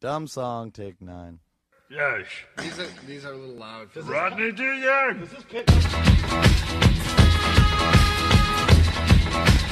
Dumb 0.00 0.28
song, 0.28 0.70
take 0.70 1.02
nine. 1.02 1.40
Yes. 1.90 2.26
These 2.58 2.78
are 2.78 2.86
these 3.04 3.24
are 3.24 3.32
a 3.32 3.36
little 3.36 3.56
loud. 3.56 3.88
Rodney 3.96 4.52
Jr. 4.52 4.64
All 9.32 9.67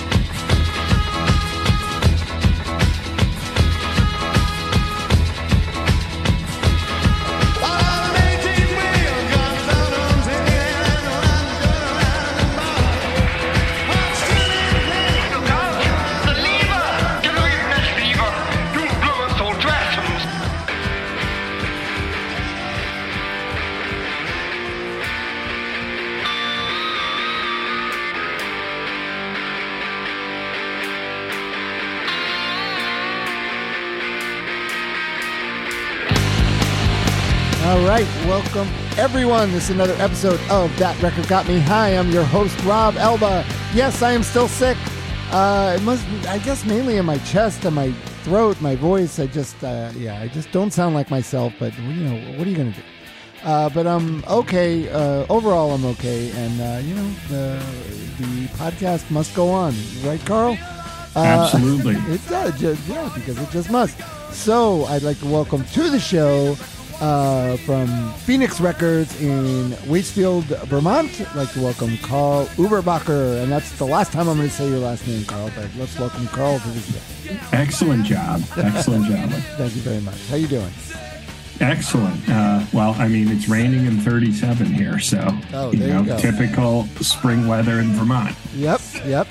everyone. 39.07 39.53
This 39.53 39.65
is 39.65 39.71
another 39.71 39.95
episode 40.01 40.41
of 40.51 40.77
That 40.79 41.01
Record 41.01 41.29
Got 41.29 41.47
Me. 41.47 41.61
Hi, 41.61 41.97
I'm 41.97 42.11
your 42.11 42.25
host 42.25 42.61
Rob 42.65 42.97
Elba. 42.97 43.47
Yes, 43.73 44.03
I 44.03 44.11
am 44.11 44.25
still 44.25 44.49
sick. 44.49 44.77
Uh, 45.31 45.77
it 45.79 45.83
must, 45.85 46.05
I 46.27 46.39
guess, 46.39 46.65
mainly 46.65 46.97
in 46.97 47.07
my 47.07 47.19
chest 47.19 47.65
and 47.65 47.77
my 47.77 47.93
throat, 48.25 48.61
my 48.61 48.75
voice. 48.75 49.21
I 49.21 49.29
just, 49.29 49.63
uh, 49.63 49.93
yeah, 49.95 50.21
I 50.21 50.27
just 50.27 50.51
don't 50.51 50.73
sound 50.73 50.97
like 50.97 51.09
myself. 51.09 51.53
But 51.61 51.79
you 51.79 52.03
know, 52.03 52.37
what 52.37 52.49
are 52.49 52.51
you 52.51 52.57
gonna 52.57 52.73
do? 52.73 52.83
Uh, 53.45 53.69
but 53.69 53.87
I'm 53.87 54.25
okay. 54.25 54.89
Uh, 54.89 55.25
overall, 55.29 55.71
I'm 55.71 55.85
okay, 55.85 56.33
and 56.33 56.61
uh, 56.61 56.81
you 56.83 56.97
know, 56.97 57.09
the 57.29 57.63
the 58.19 58.47
podcast 58.59 59.09
must 59.13 59.37
go 59.37 59.51
on, 59.51 59.73
right, 60.03 60.21
Karl? 60.27 60.59
Uh, 61.15 61.21
Absolutely. 61.45 61.95
It 62.13 62.29
does, 62.29 62.59
just, 62.59 62.89
yeah, 62.89 63.09
because 63.15 63.39
it 63.39 63.51
just 63.51 63.71
must. 63.71 63.97
So 64.33 64.85
I'd 64.87 65.05
like 65.05 65.21
to 65.21 65.27
welcome 65.27 65.65
to 65.65 65.91
the 65.91 66.01
show 66.01 66.57
uh, 67.01 67.57
from 67.59 68.13
Phoenix 68.15 68.61
Records 68.61 69.21
in 69.21 69.71
Waitsfield, 69.89 70.45
Vermont. 70.67 71.21
I'd 71.21 71.35
like 71.37 71.53
to 71.53 71.61
welcome 71.63 71.97
Karl 71.99 72.47
Ueberbacher, 72.57 73.43
and 73.43 73.53
that's 73.53 73.73
the 73.79 73.87
last 73.87 74.13
time 74.13 74.29
I'm 74.29 74.37
going 74.37 74.49
to 74.49 74.55
say 74.55 74.69
your 74.69 74.79
last 74.79 75.07
name, 75.07 75.25
Karl. 75.25 75.51
But 75.55 75.69
let's 75.77 75.99
welcome 75.99 76.27
Karl 76.29 76.59
to 76.59 76.69
the 76.69 76.81
show. 76.81 77.37
Excellent 77.53 78.05
job. 78.05 78.43
Excellent 78.57 79.07
job. 79.07 79.31
Thank 79.31 79.75
you 79.77 79.83
very 79.83 80.01
much. 80.01 80.19
How 80.29 80.37
you 80.37 80.47
doing? 80.49 80.71
Excellent. 81.61 82.29
Uh, 82.29 82.65
well, 82.73 82.95
I 82.99 83.09
mean, 83.09 83.29
it's 83.29 83.49
raining 83.49 83.87
in 83.87 83.99
37 84.01 84.67
here, 84.67 84.99
so 84.99 85.27
Oh, 85.55 85.73
you 85.73 85.87
know, 85.87 86.03
you 86.03 86.17
typical 86.19 86.85
spring 87.01 87.47
weather 87.47 87.81
in 87.81 87.93
Vermont. 87.93 88.37
Yep, 88.55 88.81
yep. 89.07 89.27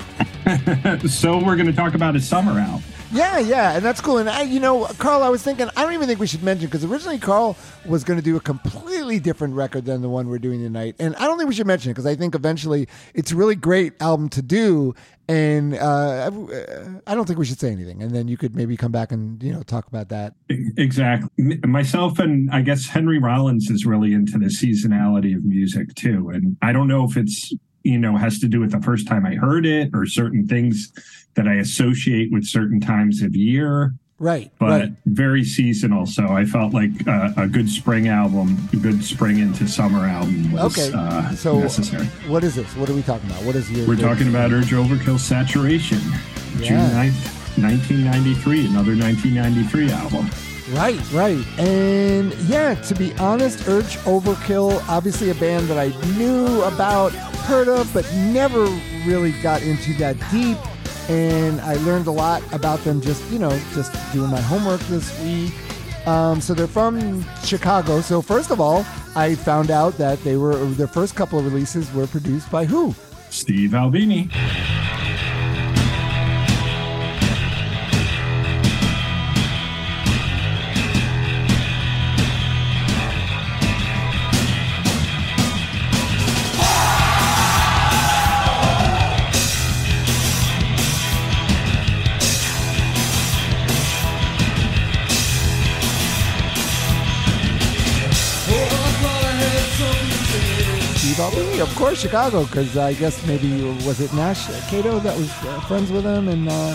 so 1.08 1.38
we're 1.38 1.54
going 1.56 1.66
to 1.68 1.72
talk 1.72 1.94
about 1.94 2.16
a 2.16 2.20
summer 2.20 2.58
album. 2.58 2.82
Yeah, 3.16 3.38
yeah, 3.38 3.76
and 3.76 3.84
that's 3.84 4.00
cool. 4.00 4.18
And 4.18 4.28
I, 4.28 4.42
you 4.42 4.60
know, 4.60 4.84
Karl, 4.98 5.22
I 5.22 5.30
was 5.30 5.42
thinking, 5.42 5.68
I 5.74 5.82
don't 5.82 5.94
even 5.94 6.06
think 6.06 6.20
we 6.20 6.26
should 6.26 6.42
mention 6.42 6.66
because 6.66 6.84
originally 6.84 7.18
Karl 7.18 7.56
was 7.86 8.04
going 8.04 8.18
to 8.18 8.24
do 8.24 8.36
a 8.36 8.40
completely 8.40 9.18
different 9.18 9.54
record 9.54 9.86
than 9.86 10.02
the 10.02 10.08
one 10.08 10.28
we're 10.28 10.38
doing 10.38 10.60
tonight, 10.60 10.96
and 10.98 11.16
I 11.16 11.24
don't 11.24 11.38
think 11.38 11.48
we 11.48 11.54
should 11.54 11.66
mention 11.66 11.90
it 11.90 11.94
because 11.94 12.06
I 12.06 12.14
think 12.14 12.34
eventually 12.34 12.88
it's 13.14 13.32
a 13.32 13.36
really 13.36 13.54
great 13.54 13.94
album 14.02 14.28
to 14.30 14.42
do, 14.42 14.94
and 15.28 15.74
uh, 15.74 16.30
I 17.06 17.14
don't 17.14 17.26
think 17.26 17.38
we 17.38 17.46
should 17.46 17.58
say 17.58 17.72
anything, 17.72 18.02
and 18.02 18.14
then 18.14 18.28
you 18.28 18.36
could 18.36 18.54
maybe 18.54 18.76
come 18.76 18.92
back 18.92 19.12
and 19.12 19.42
you 19.42 19.52
know 19.52 19.62
talk 19.62 19.86
about 19.86 20.10
that. 20.10 20.34
Exactly. 20.76 21.58
Myself 21.66 22.18
and 22.18 22.50
I 22.50 22.60
guess 22.60 22.86
Henry 22.86 23.18
Rollins 23.18 23.70
is 23.70 23.86
really 23.86 24.12
into 24.12 24.38
the 24.38 24.46
seasonality 24.46 25.34
of 25.34 25.44
music 25.44 25.94
too. 25.94 26.30
And 26.30 26.56
I 26.62 26.72
don't 26.72 26.86
know 26.88 27.04
if 27.04 27.16
it's, 27.16 27.52
you 27.86 27.98
know, 27.98 28.16
has 28.16 28.38
to 28.40 28.48
do 28.48 28.60
with 28.60 28.72
the 28.72 28.80
first 28.80 29.06
time 29.06 29.24
I 29.24 29.34
heard 29.34 29.64
it 29.64 29.90
or 29.94 30.06
certain 30.06 30.46
things 30.46 30.92
that 31.34 31.46
I 31.46 31.54
associate 31.54 32.32
with 32.32 32.44
certain 32.44 32.80
times 32.80 33.22
of 33.22 33.34
year. 33.36 33.94
Right, 34.18 34.50
but 34.58 34.80
right. 34.80 34.92
very 35.04 35.44
seasonal. 35.44 36.06
So 36.06 36.28
I 36.28 36.46
felt 36.46 36.72
like 36.72 36.90
uh, 37.06 37.32
a 37.36 37.46
good 37.46 37.68
spring 37.68 38.08
album, 38.08 38.56
a 38.72 38.76
good 38.76 39.04
spring 39.04 39.38
into 39.40 39.68
summer 39.68 40.06
album 40.06 40.52
was 40.52 40.78
Okay, 40.78 40.96
uh, 40.96 41.32
so 41.32 41.58
necessary. 41.58 42.06
what 42.26 42.42
is 42.42 42.54
this? 42.54 42.74
What 42.76 42.88
are 42.88 42.94
we 42.94 43.02
talking 43.02 43.28
about? 43.28 43.42
What 43.44 43.56
is 43.56 43.70
your? 43.70 43.86
We're 43.86 43.96
talking 43.96 44.28
about 44.28 44.52
Urge 44.52 44.70
Overkill 44.70 45.18
Saturation, 45.18 46.00
June 46.62 46.80
Yeah. 46.80 47.10
9th, 47.10 47.58
1993, 47.60 48.66
another 48.68 48.96
1993 48.96 49.90
album. 49.92 50.30
Right, 50.72 51.00
right. 51.12 51.46
And 51.58 52.34
yeah, 52.48 52.74
to 52.74 52.94
be 52.94 53.14
honest, 53.14 53.68
Urge 53.68 53.96
Overkill, 53.98 54.82
obviously 54.88 55.30
a 55.30 55.34
band 55.36 55.68
that 55.68 55.78
I 55.78 55.88
knew 56.16 56.62
about, 56.62 57.12
heard 57.12 57.68
of, 57.68 57.92
but 57.94 58.04
never 58.14 58.64
really 59.06 59.32
got 59.42 59.62
into 59.62 59.94
that 59.94 60.16
deep. 60.32 60.58
And 61.08 61.60
I 61.60 61.74
learned 61.74 62.08
a 62.08 62.10
lot 62.10 62.42
about 62.52 62.80
them 62.80 63.00
just, 63.00 63.24
you 63.30 63.38
know, 63.38 63.56
just 63.74 63.92
doing 64.12 64.28
my 64.28 64.40
homework 64.40 64.80
this 64.82 65.16
week. 65.22 65.52
Um, 66.08 66.40
so 66.40 66.52
they're 66.52 66.66
from 66.66 67.24
Chicago. 67.44 68.00
So 68.00 68.20
first 68.20 68.50
of 68.50 68.60
all, 68.60 68.84
I 69.14 69.36
found 69.36 69.70
out 69.70 69.96
that 69.98 70.22
they 70.24 70.36
were 70.36 70.56
their 70.56 70.88
first 70.88 71.14
couple 71.14 71.38
of 71.38 71.44
releases 71.44 71.92
were 71.92 72.08
produced 72.08 72.50
by 72.50 72.64
who? 72.64 72.92
Steve 73.30 73.74
Albini. 73.74 74.30
Of 101.58 101.74
course, 101.74 102.00
Chicago, 102.00 102.44
because 102.44 102.76
I 102.76 102.92
guess 102.94 103.26
maybe 103.26 103.62
was 103.86 104.00
it 104.00 104.12
Nash 104.12 104.46
Kato 104.68 104.98
that 105.00 105.16
was 105.16 105.30
uh, 105.44 105.60
friends 105.60 105.90
with 105.90 106.04
him, 106.04 106.28
and 106.28 106.48
uh, 106.48 106.74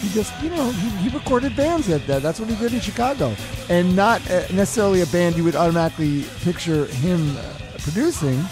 he 0.00 0.08
just 0.10 0.32
you 0.42 0.50
know 0.50 0.70
he, 0.70 0.88
he 0.98 1.08
recorded 1.16 1.56
bands 1.56 1.88
at 1.88 2.06
that. 2.06 2.22
That's 2.22 2.38
what 2.38 2.48
he 2.50 2.56
did 2.56 2.74
in 2.74 2.80
Chicago, 2.80 3.34
and 3.70 3.96
not 3.96 4.20
uh, 4.30 4.40
necessarily 4.52 5.00
a 5.00 5.06
band 5.06 5.36
you 5.36 5.44
would 5.44 5.56
automatically 5.56 6.24
picture 6.42 6.84
him 6.86 7.36
uh, 7.38 7.42
producing, 7.78 8.42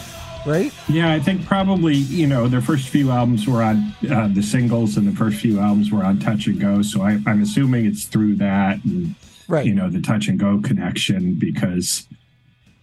right? 0.46 0.72
Yeah, 0.88 1.12
I 1.12 1.20
think 1.20 1.44
probably, 1.44 1.94
you 1.96 2.26
know, 2.26 2.48
their 2.48 2.62
first 2.62 2.88
few 2.88 3.10
albums 3.10 3.46
were 3.46 3.62
on 3.62 3.94
uh, 4.10 4.28
the 4.32 4.42
singles 4.42 4.96
and 4.96 5.06
the 5.06 5.16
first 5.16 5.38
few 5.38 5.60
albums 5.60 5.90
were 5.92 6.02
on 6.04 6.18
Touch 6.18 6.46
and 6.46 6.58
Go. 6.58 6.80
So 6.82 7.02
I, 7.02 7.18
I'm 7.26 7.42
assuming 7.42 7.84
it's 7.86 8.04
through 8.04 8.36
that 8.36 8.82
and, 8.84 9.14
Right. 9.48 9.64
you 9.66 9.74
know, 9.74 9.88
the 9.90 10.00
Touch 10.00 10.28
and 10.28 10.38
Go 10.38 10.60
connection 10.60 11.34
because, 11.34 12.06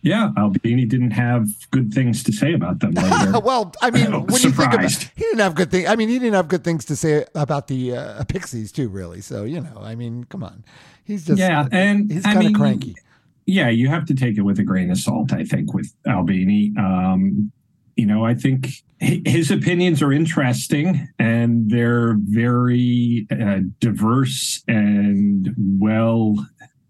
yeah, 0.05 0.29
Albini 0.37 0.85
didn't 0.85 1.11
have 1.11 1.47
good 1.71 1.91
things 1.91 2.23
to 2.23 2.31
say 2.31 2.53
about 2.53 2.79
them 2.79 2.91
later. 2.91 3.39
well, 3.43 3.73
I 3.81 3.89
mean, 3.89 4.05
Oh, 4.13 4.19
when 4.19 4.41
you 4.41 4.51
think 4.51 4.73
about, 4.73 4.89
surprised. 4.91 5.09
he 5.15 5.23
didn't 5.23 5.39
have 5.39 5.55
good 5.55 5.71
things. 5.71 5.87
I 5.89 5.95
mean, 5.95 6.09
he 6.09 6.19
didn't 6.19 6.35
have 6.35 6.47
good 6.47 6.63
things 6.63 6.85
to 6.85 6.95
say 6.95 7.25
about 7.33 7.67
the 7.67 7.95
uh, 7.97 8.23
Pixies 8.25 8.71
too, 8.71 8.87
really. 8.87 9.19
So 9.21 9.43
you 9.45 9.59
know, 9.59 9.79
I 9.81 9.95
mean, 9.95 10.23
come 10.25 10.43
on, 10.43 10.63
he's 11.03 11.25
just 11.25 11.39
yeah, 11.39 11.67
and 11.71 12.11
he's 12.11 12.23
kind 12.23 12.45
of 12.45 12.53
cranky. 12.53 12.95
Yeah, 13.47 13.69
you 13.69 13.87
have 13.89 14.05
to 14.05 14.13
take 14.15 14.37
it 14.37 14.41
with 14.41 14.59
a 14.59 14.63
grain 14.63 14.91
of 14.91 14.97
salt, 14.99 15.33
I 15.33 15.43
think, 15.43 15.73
with 15.73 15.91
Albini. 16.07 16.71
Um, 16.77 17.51
you 17.95 18.05
know, 18.05 18.25
I 18.25 18.35
think 18.35 18.69
his 18.99 19.49
opinions 19.51 20.01
are 20.01 20.11
interesting 20.11 21.07
and 21.17 21.69
they're 21.69 22.15
very 22.19 23.27
uh, 23.31 23.59
diverse 23.79 24.63
and 24.67 25.53
well 25.57 26.35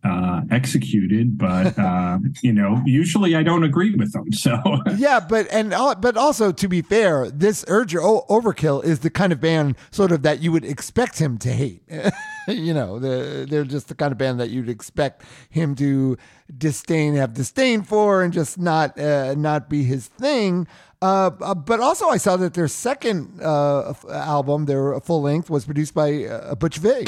uh, 0.06 0.42
executed, 0.52 1.38
but 1.38 1.78
uh, 1.80 2.20
you 2.42 2.54
know, 2.54 2.82
usually 2.86 3.36
I 3.36 3.44
don't 3.44 3.64
agree 3.64 3.94
with 3.96 4.14
them. 4.14 4.32
So 4.32 4.62
Yeah, 4.98 5.20
but 5.20 5.48
and 5.52 5.72
but 5.72 6.18
also 6.18 6.52
to 6.52 6.68
be 6.68 6.82
fair, 6.82 7.30
this 7.30 7.66
Urge 7.68 7.94
Overkill 7.94 8.84
is 8.84 9.00
the 9.00 9.10
kind 9.10 9.34
of 9.34 9.42
band 9.42 9.76
sort 9.92 10.12
of 10.12 10.22
that 10.22 10.42
you 10.42 10.52
would 10.52 10.66
expect 10.66 11.20
him 11.20 11.38
to 11.40 11.52
hate. 11.52 11.82
you 12.48 12.74
know, 12.74 13.00
the, 13.00 13.48
they're 13.50 13.64
just 13.64 13.88
the 13.88 13.96
kind 13.96 14.12
of 14.12 14.18
band 14.18 14.40
that 14.40 14.50
you'd 14.50 14.70
expect 14.70 15.24
him 15.50 15.76
to 15.76 16.18
disdain, 16.56 17.16
have 17.16 17.34
disdain 17.34 17.82
for, 17.82 18.22
and 18.22 18.34
just 18.34 18.58
not 18.60 19.00
uh, 19.00 19.34
not 19.36 19.70
be 19.70 19.84
his 19.84 20.08
thing. 20.08 20.68
Uh, 21.02 21.32
uh, 21.42 21.56
but 21.56 21.80
also, 21.80 22.08
I 22.08 22.18
saw 22.18 22.38
that 22.38 22.54
their 22.54 22.68
second 22.68 23.42
uh, 23.42 23.94
album, 24.10 24.66
their 24.66 25.00
full 25.02 25.22
length, 25.22 25.50
was 25.50 25.66
produced 25.66 25.94
by 25.94 26.26
uh, 26.26 26.56
Butch 26.56 26.78
Vig. 26.78 27.08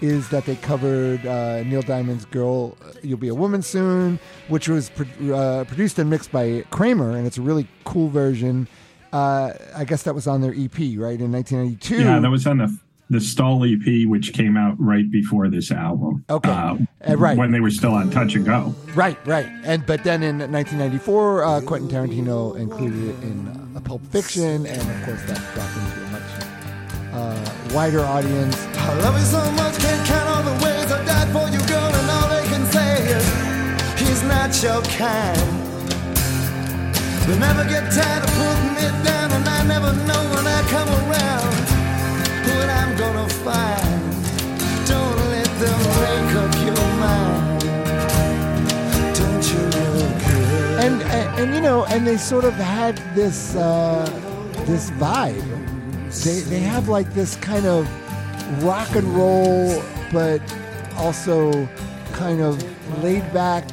is 0.00 0.28
that 0.30 0.46
they 0.46 0.56
covered 0.56 1.24
uh, 1.26 1.62
Neil 1.64 1.82
Diamond's 1.82 2.24
"Girl, 2.26 2.76
You'll 3.02 3.18
Be 3.18 3.28
a 3.28 3.34
Woman 3.34 3.62
Soon," 3.62 4.18
which 4.48 4.68
was 4.68 4.90
pro- 4.90 5.34
uh, 5.34 5.64
produced 5.64 5.98
and 5.98 6.08
mixed 6.10 6.32
by 6.32 6.64
Kramer, 6.70 7.16
and 7.16 7.26
it's 7.26 7.38
a 7.38 7.42
really 7.42 7.66
cool 7.84 8.08
version. 8.08 8.68
Uh, 9.12 9.52
I 9.74 9.84
guess 9.84 10.04
that 10.04 10.14
was 10.14 10.26
on 10.26 10.40
their 10.40 10.52
EP, 10.52 10.76
right, 10.78 11.20
in 11.20 11.32
1992. 11.32 12.02
Yeah, 12.02 12.18
that 12.20 12.30
was 12.30 12.46
on 12.46 12.58
the 12.58 12.78
the 13.10 13.20
Stull 13.20 13.64
EP, 13.64 14.06
which 14.06 14.32
came 14.32 14.56
out 14.56 14.76
right 14.78 15.10
before 15.10 15.48
this 15.48 15.72
album. 15.72 16.24
Okay. 16.30 16.48
Uh, 16.48 16.76
Uh, 17.08 17.16
right. 17.16 17.36
When 17.36 17.50
they 17.50 17.58
were 17.58 17.70
still 17.70 17.92
on 17.92 18.08
Touch 18.10 18.36
and 18.36 18.44
Go. 18.44 18.72
Right, 18.94 19.18
right. 19.26 19.46
And 19.64 19.84
but 19.84 20.04
then 20.04 20.22
in 20.22 20.38
1994, 20.38 21.42
uh, 21.44 21.60
Quentin 21.62 21.88
Tarantino 21.90 22.54
included 22.56 23.02
it 23.08 23.22
in 23.24 23.72
uh, 23.74 23.80
Pulp 23.80 24.06
Fiction, 24.06 24.64
and 24.64 24.80
of 24.80 25.04
course 25.04 25.22
that 25.24 25.54
got 25.56 25.68
into 25.76 25.99
a 25.99 25.99
uh, 27.12 27.36
wider 27.72 28.00
audience. 28.00 28.56
I 28.76 28.94
love 29.00 29.18
you 29.18 29.24
so 29.24 29.42
much, 29.52 29.78
can't 29.78 30.06
count 30.06 30.28
all 30.28 30.42
the 30.42 30.64
ways 30.64 30.90
I 30.90 31.04
died 31.04 31.28
for 31.32 31.48
you, 31.48 31.60
girl, 31.66 31.90
and 31.94 32.10
all 32.10 32.28
they 32.28 32.46
can 32.48 32.64
say 32.70 33.02
is 33.16 33.24
he's 34.00 34.22
not 34.22 34.50
your 34.62 34.82
kind. 34.82 35.70
They 37.26 37.38
never 37.38 37.64
get 37.64 37.90
tired 37.92 38.24
of 38.24 38.30
putting 38.34 38.74
me 38.74 38.86
down, 39.04 39.30
and 39.32 39.48
I 39.48 39.62
never 39.64 39.92
know 40.08 40.22
when 40.34 40.46
I 40.46 40.62
come 40.68 40.88
around 40.88 41.54
what 42.46 42.68
I'm 42.68 42.96
gonna 42.96 43.28
find. 43.28 44.00
Don't 44.86 45.16
let 45.30 45.50
them 45.62 45.78
make 46.02 46.34
up 46.42 46.54
your 46.66 46.86
mind. 46.98 47.60
Don't 49.14 49.44
you 49.52 49.62
look 49.76 50.12
good? 50.26 50.80
And, 50.80 51.02
and 51.02 51.40
and 51.40 51.54
you 51.54 51.60
know, 51.60 51.84
and 51.86 52.06
they 52.06 52.16
sort 52.16 52.44
of 52.44 52.54
had 52.54 52.96
this 53.14 53.54
uh, 53.54 54.04
this 54.66 54.90
vibe. 54.92 55.59
They 56.10 56.40
they 56.40 56.60
have 56.60 56.88
like 56.88 57.14
this 57.14 57.36
kind 57.36 57.66
of 57.66 57.88
rock 58.64 58.94
and 58.96 59.06
roll, 59.08 59.82
but 60.12 60.42
also 60.96 61.68
kind 62.12 62.40
of 62.40 62.62
laid 63.02 63.32
back, 63.32 63.68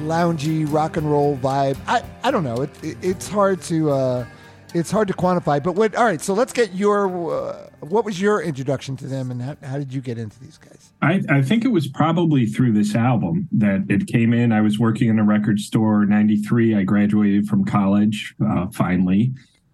loungy 0.00 0.70
rock 0.70 0.98
and 0.98 1.10
roll 1.10 1.36
vibe. 1.38 1.78
I 1.86 2.02
I 2.22 2.30
don't 2.30 2.44
know. 2.44 2.62
It, 2.62 2.84
it 2.84 2.96
it's 3.02 3.28
hard 3.28 3.62
to. 3.62 3.90
Uh, 3.90 4.26
it's 4.72 4.90
hard 4.90 5.08
to 5.08 5.14
quantify, 5.14 5.60
but 5.62 5.74
what? 5.74 5.96
All 5.96 6.04
right, 6.04 6.20
so 6.20 6.34
let's 6.34 6.52
get 6.52 6.74
your. 6.74 7.32
Uh, 7.32 7.70
what 7.80 8.04
was 8.04 8.20
your 8.20 8.42
introduction 8.42 8.96
to 8.98 9.06
them, 9.06 9.30
and 9.30 9.42
how, 9.42 9.56
how 9.62 9.78
did 9.78 9.92
you 9.92 10.00
get 10.00 10.18
into 10.18 10.38
these 10.38 10.58
guys? 10.58 10.92
I, 11.02 11.22
I 11.28 11.42
think 11.42 11.64
it 11.64 11.68
was 11.68 11.88
probably 11.88 12.46
through 12.46 12.72
this 12.72 12.94
album 12.94 13.48
that 13.52 13.86
it 13.88 14.06
came 14.06 14.32
in. 14.34 14.52
I 14.52 14.60
was 14.60 14.78
working 14.78 15.08
in 15.08 15.18
a 15.18 15.24
record 15.24 15.58
store. 15.58 16.04
'93, 16.04 16.76
I 16.76 16.84
graduated 16.84 17.48
from 17.48 17.64
college 17.64 18.34
uh, 18.46 18.66
finally, 18.68 19.32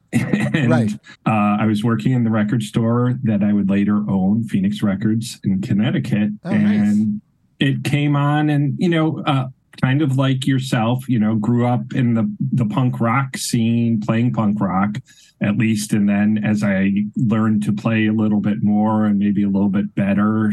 and 0.13 0.71
Right. 0.71 0.93
uh, 1.27 1.57
I 1.61 1.67
was 1.67 1.83
working 1.85 2.13
in 2.13 2.25
the 2.25 2.31
record 2.31 2.63
store 2.63 3.15
that 3.25 3.43
I 3.43 3.53
would 3.53 3.69
later 3.71 3.97
own, 4.09 4.45
Phoenix 4.45 4.83
Records 4.83 5.39
in 5.45 5.61
Connecticut, 5.63 6.31
Oh, 6.45 6.51
nice. 6.57 6.89
and 6.93 7.21
it 7.61 7.85
came 7.85 8.17
on, 8.17 8.51
and 8.51 8.75
you 8.79 8.89
know. 8.89 9.23
Uh, 9.27 9.49
Kind 9.83 10.01
of 10.01 10.17
like 10.17 10.47
yourself, 10.47 11.07
you 11.07 11.19
know, 11.19 11.35
grew 11.35 11.67
up 11.67 11.93
in 11.93 12.15
the 12.15 12.35
the 12.41 12.65
punk 12.65 12.99
rock 12.99 13.37
scene, 13.37 14.01
playing 14.01 14.33
punk 14.33 14.59
rock, 14.59 14.97
at 15.43 15.59
least. 15.59 15.93
And 15.93 16.09
then 16.09 16.43
as 16.43 16.63
I 16.63 16.93
learned 17.15 17.63
to 17.65 17.75
play 17.75 18.07
a 18.07 18.13
little 18.15 18.41
bit 18.41 18.63
more 18.63 19.05
and 19.05 19.19
maybe 19.19 19.43
a 19.43 19.51
little 19.51 19.69
bit 19.69 19.95
better, 19.95 20.51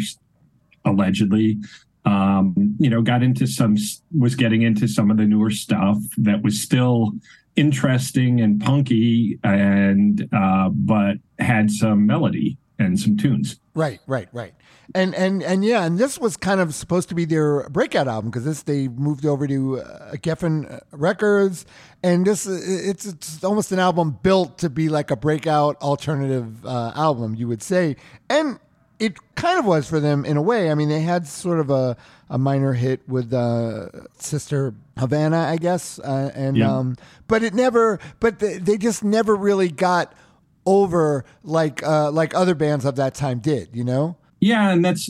allegedly 0.83 1.57
um 2.05 2.53
you 2.79 2.89
know 2.89 3.01
got 3.01 3.23
into 3.23 3.47
some 3.47 3.77
was 4.19 4.35
getting 4.35 4.63
into 4.63 4.89
some 4.89 5.09
of 5.09 5.15
the 5.15 5.23
newer 5.25 5.49
stuff 5.51 5.97
that 6.17 6.43
was 6.43 6.61
still 6.61 7.13
interesting 7.55 8.41
and 8.41 8.61
punky 8.61 9.39
and 9.43 10.27
uh 10.33 10.69
but 10.69 11.17
had 11.39 11.69
some 11.69 12.05
melody 12.05 12.57
and 12.79 12.99
some 12.99 13.15
tunes 13.15 13.59
Right, 13.75 13.99
right, 14.05 14.29
right. 14.33 14.53
And 14.93 15.15
and 15.15 15.41
and 15.41 15.65
yeah, 15.65 15.83
and 15.83 15.97
this 15.97 16.19
was 16.19 16.37
kind 16.37 16.59
of 16.59 16.75
supposed 16.75 17.09
to 17.09 17.15
be 17.15 17.25
their 17.25 17.67
breakout 17.69 18.07
album 18.07 18.29
because 18.29 18.45
this 18.45 18.61
they 18.63 18.87
moved 18.87 19.25
over 19.25 19.47
to 19.47 19.79
uh, 19.79 20.11
Geffen 20.13 20.79
Records, 20.91 21.65
and 22.03 22.27
this 22.27 22.45
it's 22.45 23.05
it's 23.05 23.43
almost 23.43 23.71
an 23.71 23.79
album 23.79 24.19
built 24.21 24.59
to 24.59 24.69
be 24.69 24.89
like 24.89 25.09
a 25.09 25.15
breakout 25.15 25.81
alternative 25.81 26.63
uh, 26.65 26.91
album, 26.95 27.33
you 27.33 27.47
would 27.47 27.63
say, 27.63 27.95
and 28.29 28.59
it 28.99 29.17
kind 29.35 29.57
of 29.57 29.65
was 29.65 29.89
for 29.89 29.99
them 29.99 30.23
in 30.23 30.37
a 30.37 30.41
way. 30.41 30.69
I 30.69 30.75
mean, 30.75 30.89
they 30.89 31.01
had 31.01 31.25
sort 31.25 31.59
of 31.59 31.71
a, 31.71 31.97
a 32.29 32.37
minor 32.37 32.73
hit 32.73 33.07
with 33.09 33.33
uh, 33.33 33.87
Sister 34.19 34.75
Havana, 34.97 35.37
I 35.39 35.57
guess, 35.57 35.99
uh, 35.99 36.31
and 36.35 36.57
Yeah. 36.57 36.75
um, 36.77 36.95
but 37.27 37.43
it 37.43 37.53
never, 37.53 37.99
but 38.19 38.39
they, 38.39 38.57
they 38.57 38.77
just 38.77 39.03
never 39.03 39.35
really 39.35 39.69
got 39.69 40.13
over 40.65 41.25
like 41.43 41.83
uh, 41.83 42.11
like 42.11 42.33
other 42.35 42.55
bands 42.55 42.85
of 42.85 42.95
that 42.97 43.13
time 43.15 43.39
did, 43.39 43.69
you 43.73 43.83
know? 43.83 44.17
yeah 44.39 44.71
and 44.71 44.83
that's 44.83 45.09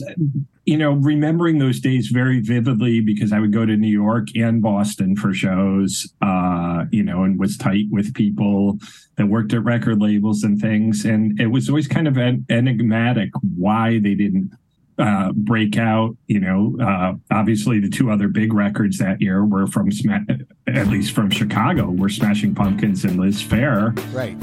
you 0.64 0.76
know 0.78 0.92
remembering 0.92 1.58
those 1.58 1.80
days 1.80 2.06
very 2.06 2.38
vividly 2.40 3.00
because 3.00 3.32
i 3.32 3.40
would 3.40 3.52
go 3.52 3.66
to 3.66 3.76
new 3.76 3.88
york 3.88 4.28
and 4.36 4.62
boston 4.62 5.16
for 5.16 5.34
shows 5.34 6.06
uh 6.22 6.84
you 6.92 7.02
know 7.02 7.24
and 7.24 7.36
was 7.40 7.56
tight 7.56 7.86
with 7.90 8.14
people 8.14 8.78
that 9.16 9.26
worked 9.26 9.52
at 9.52 9.64
record 9.64 10.00
labels 10.00 10.44
and 10.44 10.60
things 10.60 11.04
and 11.04 11.40
it 11.40 11.48
was 11.48 11.68
always 11.68 11.88
kind 11.88 12.06
of 12.06 12.16
en- 12.16 12.46
enigmatic 12.48 13.30
why 13.56 13.98
they 13.98 14.14
didn't 14.14 14.52
uh, 14.98 15.32
break 15.32 15.76
out. 15.76 16.16
You 16.26 16.40
know, 16.40 16.76
uh, 16.80 17.14
obviously 17.30 17.80
the 17.80 17.88
two 17.88 18.10
other 18.10 18.28
big 18.28 18.52
records 18.52 18.98
that 18.98 19.20
year 19.20 19.44
were 19.44 19.66
from, 19.66 19.90
Sma- 19.90 20.24
at 20.66 20.86
least 20.88 21.12
from 21.12 21.30
Chicago, 21.30 21.90
were 21.90 22.08
Smashing 22.08 22.54
Pumpkins 22.54 23.04
and 23.04 23.18
Liz 23.18 23.42
Phair. 23.42 23.94
Right. 24.14 24.36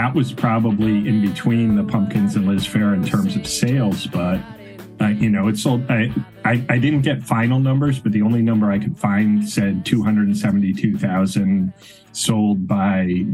That 0.00 0.14
was 0.14 0.32
probably 0.32 1.06
in 1.06 1.20
between 1.20 1.76
the 1.76 1.84
Pumpkins 1.84 2.34
and 2.34 2.48
Liz 2.48 2.66
Phair 2.66 2.94
in 2.94 3.04
terms 3.04 3.36
of 3.36 3.46
sales, 3.46 4.06
but. 4.06 4.40
Uh, 5.02 5.08
you 5.08 5.30
know, 5.30 5.48
it 5.48 5.56
sold. 5.56 5.82
I, 5.90 6.12
I 6.44 6.62
I 6.68 6.78
didn't 6.78 7.00
get 7.00 7.22
final 7.22 7.58
numbers, 7.58 7.98
but 7.98 8.12
the 8.12 8.20
only 8.20 8.42
number 8.42 8.70
I 8.70 8.78
could 8.78 8.98
find 8.98 9.48
said 9.48 9.86
two 9.86 10.02
hundred 10.02 10.26
and 10.28 10.36
seventy-two 10.36 10.98
thousand 10.98 11.72
sold 12.12 12.66
by. 12.68 13.24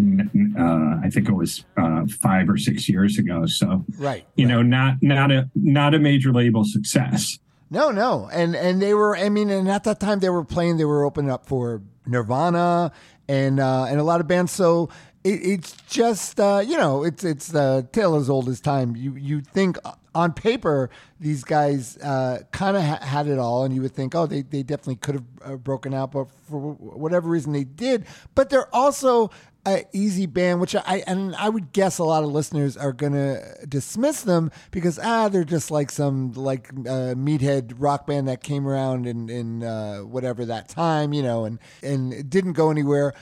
Uh, 0.57 1.01
I 1.05 1.11
think 1.11 1.29
it 1.29 1.33
was 1.33 1.65
uh, 1.77 2.07
five 2.23 2.49
or 2.49 2.57
six 2.57 2.89
years 2.89 3.19
ago. 3.19 3.47
So 3.47 3.85
Right. 3.99 4.25
you 4.37 4.47
know, 4.47 4.63
not 4.63 5.03
not 5.03 5.33
a 5.33 5.51
not 5.57 5.93
a 5.95 5.99
major 5.99 6.33
label 6.33 6.65
success. 6.65 7.37
No, 7.69 7.91
no, 7.91 8.29
and 8.33 8.55
and 8.55 8.81
they 8.81 8.95
were. 8.95 9.17
I 9.17 9.29
mean, 9.29 9.51
and 9.51 9.69
at 9.69 9.83
that 9.85 9.99
time 9.99 10.21
they 10.21 10.31
were 10.31 10.45
playing. 10.45 10.77
They 10.77 10.85
were 10.85 11.05
opening 11.05 11.33
up 11.33 11.47
for 11.47 11.83
Nirvana 12.07 12.93
and 13.29 13.59
uh, 13.59 13.87
and 13.91 13.99
a 13.99 14.05
lot 14.05 14.21
of 14.21 14.29
bands. 14.29 14.53
So 14.53 14.89
it, 15.27 15.41
it's 15.43 15.73
just 15.89 16.39
uh, 16.39 16.63
you 16.65 16.77
know, 16.77 17.05
it's 17.05 17.25
it's 17.25 17.49
the 17.49 17.87
tale 17.93 18.15
as 18.17 18.31
old 18.31 18.49
as 18.49 18.61
time. 18.61 18.95
You 18.95 19.15
you 19.17 19.41
think 19.41 19.77
on 20.15 20.33
paper 20.33 20.89
these 21.21 21.45
guys 21.45 21.97
uh, 21.99 22.41
kind 22.53 22.77
of 22.77 22.83
ha- 22.83 23.05
had 23.05 23.27
it 23.27 23.39
all, 23.39 23.65
and 23.65 23.75
you 23.75 23.83
would 23.83 23.93
think, 23.93 24.15
oh, 24.15 24.27
they 24.27 24.43
they 24.43 24.63
definitely 24.63 24.97
could 24.97 25.17
have 25.17 25.25
uh, 25.45 25.57
broken 25.57 25.93
out, 25.93 26.13
but 26.13 26.29
for 26.49 26.59
whatever 26.75 27.29
reason 27.29 27.53
they 27.53 27.65
did. 27.65 28.07
But 28.35 28.51
they're 28.51 28.73
also 28.75 29.31
a 29.67 29.85
easy 29.93 30.27
band, 30.27 30.61
which 30.61 30.77
I 30.77 31.03
and 31.09 31.35
I 31.35 31.49
would 31.49 31.73
guess 31.73 31.99
a 31.99 32.05
lot 32.05 32.23
of 32.23 32.31
listeners 32.31 32.77
are 32.77 32.93
gonna 32.93 33.41
dismiss 33.69 34.23
them 34.23 34.53
because 34.71 34.99
ah, 35.03 35.29
they're 35.29 35.45
just 35.45 35.73
like 35.73 35.91
some 35.91 36.33
like 36.35 36.69
uh, 36.73 37.15
meathead 37.19 37.75
rock 37.77 38.07
band 38.07 38.29
that 38.29 38.45
came 38.45 38.67
around 38.67 39.07
in 39.07 39.29
in 39.29 39.65
uh, 39.65 39.99
whatever 40.01 40.45
that 40.45 40.69
time, 40.69 41.13
you 41.13 41.23
know, 41.23 41.45
and 41.45 41.59
and 41.83 42.31
didn't 42.31 42.53
go 42.53 42.71
anywhere. 42.71 43.13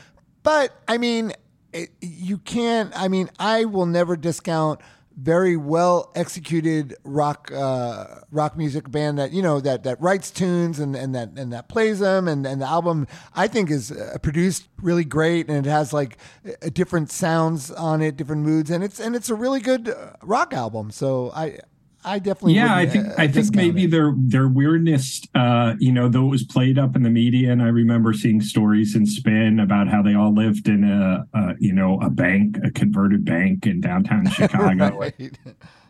But 0.43 0.79
I 0.87 0.99
mean, 0.99 1.33
it, 1.75 1.91
you 2.01 2.39
can't. 2.39 2.93
I 2.99 3.09
mean, 3.09 3.31
I 3.39 3.65
will 3.65 3.87
never 3.87 4.17
discount 4.17 4.81
very 5.17 5.57
well 5.57 6.11
executed 6.15 6.97
rock 7.05 7.51
uh, 7.53 8.07
rock 8.31 8.57
music 8.57 8.91
band 8.91 9.19
that 9.19 9.33
you 9.33 9.43
know 9.43 9.61
that 9.61 9.85
that 9.85 10.01
writes 10.01 10.31
tunes 10.31 10.81
and, 10.81 10.97
and 10.97 11.15
that 11.15 11.31
and 11.37 11.53
that 11.53 11.69
plays 11.69 12.01
them 12.01 12.27
and, 12.27 12.47
and 12.47 12.61
the 12.61 12.67
album 12.67 13.07
I 13.35 13.47
think 13.47 13.71
is 13.71 13.93
uh, 13.93 14.19
produced 14.23 14.69
really 14.83 15.05
great 15.05 15.49
and 15.49 15.65
it 15.65 15.71
has 15.71 15.93
like 15.93 16.19
uh, 16.47 16.69
different 16.73 17.13
sounds 17.13 17.71
on 17.71 18.03
it 18.03 18.17
different 18.17 18.43
moods 18.43 18.71
and 18.71 18.83
it's 18.83 18.99
and 18.99 19.15
it's 19.15 19.31
a 19.31 19.35
really 19.35 19.61
good 19.61 19.89
uh, 19.89 20.15
rock 20.23 20.53
album 20.53 20.91
so 20.91 21.31
I 21.33 21.59
I 22.05 22.19
definitely 22.19 22.55
yeah, 22.55 22.75
I 22.77 22.87
think 22.87 23.07
uh, 23.09 23.15
I 23.19 23.29
think 23.29 23.55
maybe 23.55 23.85
it. 23.85 23.91
their 23.91 24.13
their 24.17 24.47
weirdness, 24.49 25.23
uh, 25.35 25.75
you 25.79 25.91
know, 25.93 26.09
though 26.09 26.27
it 26.27 26.31
was 26.31 26.45
played 26.45 26.79
up 26.79 26.97
in 26.97 27.03
the 27.03 27.11
media, 27.11 27.51
and 27.51 27.63
I 27.63 27.69
remember 27.69 28.13
seeing 28.13 28.41
stories 28.41 28.95
in 28.95 29.07
Spin 29.07 29.59
about 29.59 29.89
how 29.89 30.03
they 30.03 30.15
all 30.15 30.35
lived 30.35 30.69
in 30.69 30.85
a, 30.85 31.25
a 31.33 31.55
you 31.59 31.73
know 31.73 31.99
a 32.01 32.11
bank, 32.11 32.59
a 32.63 32.71
converted 32.71 33.25
bank 33.25 33.67
in 33.67 33.81
downtown 33.81 34.27
Chicago, 34.31 34.99
Right. 34.99 35.39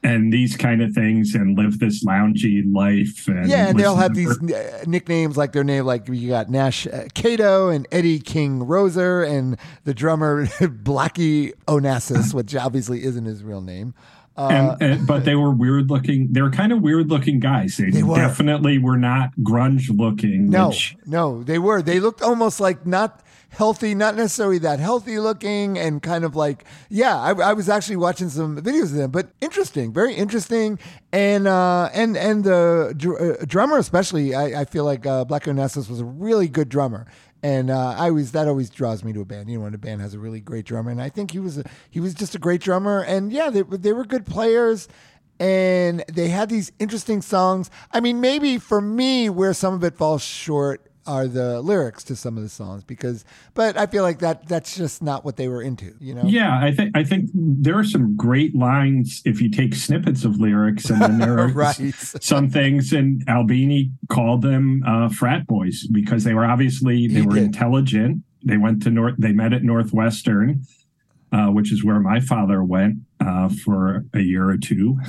and 0.04 0.33
these 0.33 0.56
kind 0.56 0.83
of 0.83 0.92
things, 0.92 1.35
and 1.35 1.56
live 1.59 1.78
this 1.80 2.04
loungy 2.04 2.62
life. 2.73 3.26
And 3.26 3.49
Yeah, 3.49 3.68
and 3.68 3.78
they 3.78 3.85
all 3.85 3.97
have 3.97 4.14
these 4.14 4.38
uh, 4.40 4.85
nicknames 4.87 5.37
like 5.37 5.52
their 5.52 5.64
name, 5.64 5.85
like 5.85 6.09
you 6.09 6.28
got 6.28 6.49
Nash 6.49 6.87
uh, 6.87 7.06
Kato 7.14 7.71
and 7.71 7.88
Eddie 7.90 8.21
King 8.21 8.61
Roeser 8.61 9.28
and 9.28 9.56
the 9.85 9.94
drummer 9.94 10.47
Blackie 10.61 11.52
Onassis, 11.66 12.33
which 12.35 12.54
obviously 12.54 13.02
isn't 13.04 13.25
his 13.25 13.42
real 13.42 13.61
name. 13.62 13.94
Uh, 14.37 14.49
and, 14.81 14.83
and- 14.83 15.07
but 15.07 15.25
they 15.25 15.35
were 15.37 15.50
weird 15.53 15.91
looking. 15.91 16.33
They 16.33 16.43
were 16.43 16.50
kind 16.50 16.73
of 16.73 16.83
weird 16.83 17.09
looking 17.09 17.38
guys. 17.41 17.76
They, 17.76 17.91
They 17.91 18.03
were. 18.03 18.17
definitely 18.17 18.79
were 18.79 18.97
not 18.97 19.31
grunge 19.43 19.97
looking. 19.97 20.50
no, 20.50 20.69
which- 20.69 20.97
no, 21.07 21.43
they 21.45 21.59
were. 21.59 21.83
They 21.83 22.00
looked 22.00 22.21
almost 22.23 22.59
like 22.61 22.85
not 22.87 23.21
healthy, 23.50 23.95
not 23.95 24.17
necessarily 24.17 24.59
that 24.59 24.81
healthy 24.81 25.17
looking, 25.21 25.79
and 25.79 26.03
kind 26.03 26.25
of 26.25 26.35
like, 26.35 26.64
yeah, 26.88 27.17
I, 27.17 27.31
I 27.35 27.53
was 27.53 27.69
actually 27.69 27.95
watching 27.95 28.29
some 28.29 28.57
videos 28.61 28.85
of 28.87 28.95
them, 28.95 29.12
but 29.12 29.29
interesting, 29.41 29.93
very 29.93 30.14
interesting. 30.14 30.81
And 31.12 31.47
uh, 31.47 31.88
and 31.95 32.17
and 32.17 32.43
the 32.43 32.93
dr- 32.97 33.21
uh, 33.21 33.45
drummer, 33.47 33.79
especially, 33.79 34.35
I, 34.35 34.62
I 34.62 34.64
feel 34.64 34.85
like 34.85 35.07
uh, 35.07 35.25
Black 35.25 35.45
Onassis 35.45 35.88
was 35.88 36.00
a 36.00 36.05
really 36.05 36.49
good 36.49 36.69
drummer. 36.69 37.07
And 37.44 37.68
uh, 37.68 37.94
I 37.98 38.08
always 38.08 38.32
that 38.32 38.48
always 38.48 38.70
draws 38.70 39.04
me 39.04 39.12
to 39.12 39.20
a 39.20 39.24
band. 39.26 39.50
You 39.50 39.58
know, 39.58 39.64
when 39.64 39.74
a 39.74 39.78
band 39.78 40.00
has 40.00 40.14
a 40.14 40.18
really 40.18 40.40
great 40.40 40.64
drummer, 40.64 40.90
and 40.90 41.02
I 41.02 41.10
think 41.10 41.30
he 41.30 41.38
was 41.38 41.58
a, 41.58 41.64
he 41.90 42.00
was 42.00 42.14
just 42.14 42.34
a 42.34 42.38
great 42.38 42.62
drummer. 42.62 43.02
And 43.02 43.30
yeah, 43.30 43.50
they 43.50 43.60
they 43.60 43.92
were 43.92 44.06
good 44.06 44.24
players 44.24 44.88
and 45.38 46.02
they 46.10 46.28
had 46.28 46.48
these 46.48 46.72
interesting 46.78 47.20
songs. 47.20 47.70
I 47.92 48.00
mean, 48.00 48.22
maybe 48.22 48.56
for 48.56 48.80
me, 48.80 49.28
where 49.28 49.52
some 49.52 49.74
of 49.74 49.84
it 49.84 49.94
falls 49.94 50.22
short 50.22 50.90
are 51.06 51.26
the 51.28 51.61
lyrics 51.61 52.02
to 52.04 52.16
some 52.16 52.37
of 52.37 52.42
the 52.42 52.49
songs 52.49 52.82
because, 52.84 53.25
but 53.54 53.76
I 53.76 53.87
feel 53.87 54.02
like 54.02 54.20
that 54.20 54.49
that's 54.49 54.75
just 54.76 55.02
not 55.02 55.25
what 55.25 55.37
they 55.37 55.49
were 55.49 55.61
into, 55.62 55.94
you 56.00 56.14
know? 56.14 56.23
Yeah, 56.25 56.58
I 56.62 56.73
think 56.73 56.96
I 56.96 57.04
think 57.04 57.30
there 57.34 57.78
are 57.78 57.84
some 57.84 58.16
great 58.16 58.54
lines 58.54 59.20
if 59.25 59.40
you 59.42 59.50
take 59.50 59.75
snippets 59.75 60.25
of 60.25 60.40
lyrics, 60.40 60.88
and 60.90 61.00
then 61.02 61.18
there 61.18 61.38
are 61.44 61.49
Right. 61.49 61.92
some 61.94 62.49
things. 62.50 62.92
And 62.92 63.23
Albini 63.28 63.90
called 64.08 64.42
them 64.42 64.82
uh, 64.87 65.08
frat 65.11 65.46
boys 65.46 65.87
because 65.88 66.25
they 66.25 66.34
were 66.34 66.46
obviously 66.46 67.06
they 67.06 67.20
He 67.20 67.23
were 67.23 67.34
did. 67.34 67.44
intelligent. 67.44 68.23
They 68.46 68.56
went 68.56 68.82
to 68.84 68.90
North. 68.90 69.14
They 69.18 69.32
met 69.32 69.52
at 69.52 69.62
Northwestern, 69.62 70.62
uh, 71.32 71.46
which 71.49 71.73
is 71.73 71.84
where 71.84 72.00
my 72.00 72.20
father 72.20 72.62
went 72.64 72.99
uh, 73.20 73.49
for 73.64 74.04
a 74.14 74.20
year 74.20 74.49
or 74.49 74.56
two. 74.56 74.99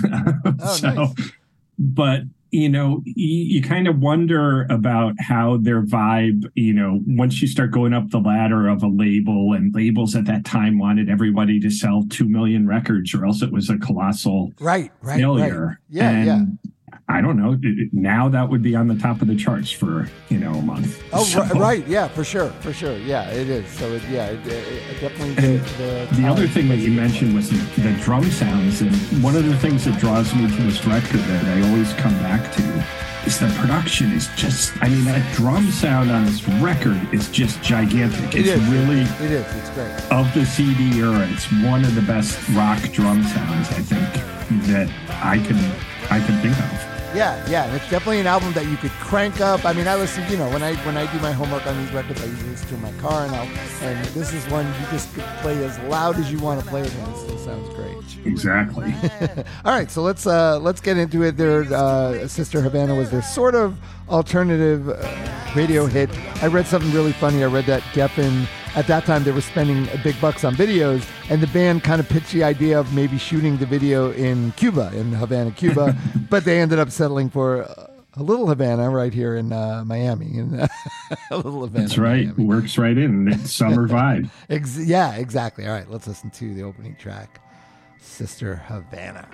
Oh, 0.62 0.76
so, 0.76 0.90
nice. 0.94 1.32
but 1.78 2.22
you 2.52 2.70
know, 2.70 3.02
you, 3.06 3.56
you 3.58 3.62
kind 3.62 3.88
of 3.88 4.00
wonder 4.00 4.66
about 4.70 5.14
how 5.20 5.58
their 5.58 5.82
vibe, 5.84 6.46
you 6.56 6.74
know, 6.74 7.02
once 7.06 7.42
you 7.42 7.48
start 7.48 7.72
going 7.72 7.94
up 7.94 8.10
the 8.12 8.20
ladder 8.20 8.68
of 8.68 8.82
a 8.84 8.88
label, 8.88 9.54
and 9.54 9.74
labels 9.76 10.16
at 10.16 10.26
that 10.26 10.46
time 10.46 10.78
wanted 10.80 11.10
everybody 11.10 11.60
to 11.60 11.70
sell 11.70 12.06
2 12.10 12.28
million 12.30 12.68
records 12.68 13.14
or 13.14 13.26
else 13.26 13.42
it 13.42 13.52
was 13.52 13.70
a 13.70 13.78
colossal 13.78 14.52
Right, 14.60 14.92
right, 15.02 15.18
failure. 15.20 15.66
right. 15.66 15.78
Yeah, 15.90 16.10
and 16.10 16.26
yeah. 16.26 16.72
I 17.08 17.22
don't 17.22 17.38
know. 17.38 17.56
Now 17.92 18.30
that 18.30 18.50
would 18.50 18.64
be 18.64 18.76
on 18.76 18.88
the 18.88 18.96
top 18.96 19.22
of 19.22 19.28
the 19.28 19.36
charts 19.36 19.70
for, 19.70 20.10
you 20.30 20.40
know, 20.40 20.54
a 20.54 20.62
month. 20.62 21.04
Oh, 21.14 21.24
So- 21.24 21.44
ri- 21.46 21.60
right, 21.60 21.88
yeah, 21.88 22.08
for 22.08 22.24
sure, 22.24 22.50
for 22.62 22.74
sure, 22.74 22.98
yeah, 22.98 23.30
it 23.30 23.48
is. 23.48 23.70
So 23.70 23.92
it, 23.94 24.02
yeah, 24.10 24.26
it, 24.30 24.46
it, 24.48 25.02
definitely 25.02 25.36
the 25.36 25.58
the, 25.78 26.22
The 26.22 26.28
other 26.28 26.48
thing 26.48 26.68
that 26.70 26.78
you 26.80 26.90
mentioned 26.92 27.36
was 27.36 27.52
the, 27.52 27.82
the 27.84 27.92
drum 28.02 28.24
sounds, 28.32 28.82
and 28.82 28.92
one 29.24 29.36
of 29.36 29.46
the 29.46 29.56
things 29.58 29.86
that 29.86 30.00
draws 30.00 30.34
me 30.34 30.48
to 30.48 30.64
this 30.64 30.84
record 30.88 31.20
that 31.20 31.46
I 31.46 31.70
always 31.70 31.94
come 31.94 32.14
back 32.24 32.52
to 32.54 32.86
is 33.28 33.40
the 33.40 33.54
production 33.60 34.12
is 34.12 34.28
just. 34.36 34.74
I 34.82 34.90
mean, 34.90 35.06
that 35.06 35.36
drum 35.36 35.70
sound 35.72 36.10
on 36.10 36.26
this 36.26 36.48
record 36.60 37.00
is 37.14 37.30
just 37.30 37.62
gigantic. 37.62 38.34
It 38.34 38.48
It's 38.48 38.64
really 38.70 39.02
It 39.24 39.32
is. 39.32 39.56
It's 39.56 39.70
great. 39.72 40.12
of 40.12 40.32
the 40.34 40.44
CD 40.44 41.00
era. 41.00 41.28
It's 41.32 41.46
one 41.64 41.86
of 41.86 41.94
the 41.94 42.02
best 42.02 42.38
rock 42.50 42.82
drum 42.92 43.22
sounds 43.24 43.70
I 43.70 43.82
think 43.82 44.66
that 44.68 44.90
I 45.24 45.38
can 45.38 45.58
I 46.10 46.20
can 46.26 46.42
think 46.42 46.58
of. 46.58 46.95
Yeah, 47.16 47.48
yeah, 47.50 47.74
it's 47.74 47.90
definitely 47.90 48.20
an 48.20 48.28
album 48.28 48.52
that 48.54 48.66
you 48.66 48.76
could 48.76 48.92
crank 48.92 49.40
up. 49.40 49.64
I 49.64 49.72
mean, 49.72 49.88
I 49.88 49.96
listen, 49.96 50.30
you 50.30 50.36
know, 50.38 50.50
when 50.50 50.62
I 50.62 50.76
when 50.86 50.98
I 50.98 51.10
do 51.12 51.20
my 51.20 51.32
homework 51.32 51.66
on 51.66 51.78
these 51.82 51.94
records, 51.94 52.22
I 52.22 52.26
usually 52.26 52.50
listen 52.50 52.68
to 52.68 52.76
in 52.76 52.82
my 52.82 52.92
car, 52.94 53.26
and 53.26 53.34
I'll, 53.34 53.48
and 53.84 54.06
this 54.08 54.34
is 54.34 54.46
one 54.50 54.66
you 54.66 54.88
just 54.92 55.14
play 55.42 55.64
as 55.64 55.80
loud 55.88 56.18
as 56.18 56.32
you 56.32 56.40
want 56.40 56.62
to 56.62 56.68
play 56.68 56.82
it, 56.82 56.94
and 56.94 57.16
it 57.16 57.18
still 57.18 57.38
sounds 57.38 57.70
great. 57.70 57.96
Exactly. 58.26 58.94
All 59.66 59.72
right, 59.72 59.90
so 59.90 60.02
let's 60.02 60.28
uh, 60.28 60.60
let's 60.60 60.82
get 60.82 60.98
into 60.98 61.24
it. 61.24 61.38
Their 61.38 61.62
uh, 61.74 62.28
Sister 62.28 62.62
Havana 62.62 62.96
was 62.96 63.12
their 63.12 63.22
sort 63.22 63.56
of 63.56 63.78
alternative 64.10 64.90
uh, 64.90 65.54
radio 65.56 65.86
hit. 65.86 66.10
I 66.44 66.48
read 66.48 66.68
something 66.68 66.92
really 66.92 67.14
funny. 67.14 67.44
I 67.44 67.48
read 67.48 67.66
that 67.66 67.82
Geffen 67.94 68.48
at 68.76 68.88
that 68.88 69.06
time 69.06 69.24
they 69.24 69.32
were 69.32 69.42
spending 69.42 69.88
big 70.04 70.20
bucks 70.22 70.44
on 70.44 70.56
videos, 70.56 71.08
and 71.30 71.42
the 71.42 71.48
band 71.48 71.84
kind 71.84 72.00
of 72.00 72.08
pitched 72.10 72.32
the 72.32 72.44
idea 72.44 72.80
of 72.80 72.94
maybe 72.94 73.18
shooting 73.18 73.58
the 73.58 73.66
video 73.66 74.12
in 74.12 74.52
Cuba, 74.54 74.92
in 74.96 75.12
Havana, 75.14 75.52
Cuba, 75.52 75.96
but 76.30 76.46
they 76.46 76.60
ended 76.60 76.80
up 76.80 76.90
settling 76.92 77.30
for. 77.30 77.64
uh, 77.64 77.88
A 78.18 78.24
little 78.24 78.48
Havana 78.48 78.90
right 78.90 79.14
here 79.14 79.36
in 79.36 79.52
uh, 79.52 79.84
Miami, 79.86 80.38
in 80.40 80.54
a 81.32 81.36
little 81.36 81.64
Havana. 81.68 81.84
That's 81.88 81.98
right. 81.98 82.28
Miami. 82.28 82.46
Works 82.46 82.78
right 82.78 82.98
in. 82.98 83.28
It's 83.28 83.52
summer 83.52 83.88
vibe. 83.92 84.30
Ex- 84.50 84.78
yeah, 84.88 85.16
exactly. 85.20 85.66
All 85.68 85.74
right, 85.74 85.90
let's 85.92 86.08
listen 86.08 86.30
to 86.40 86.54
the 86.54 86.64
opening 86.64 86.96
track, 86.96 87.42
Sister 88.00 88.56
Havana. 88.72 89.28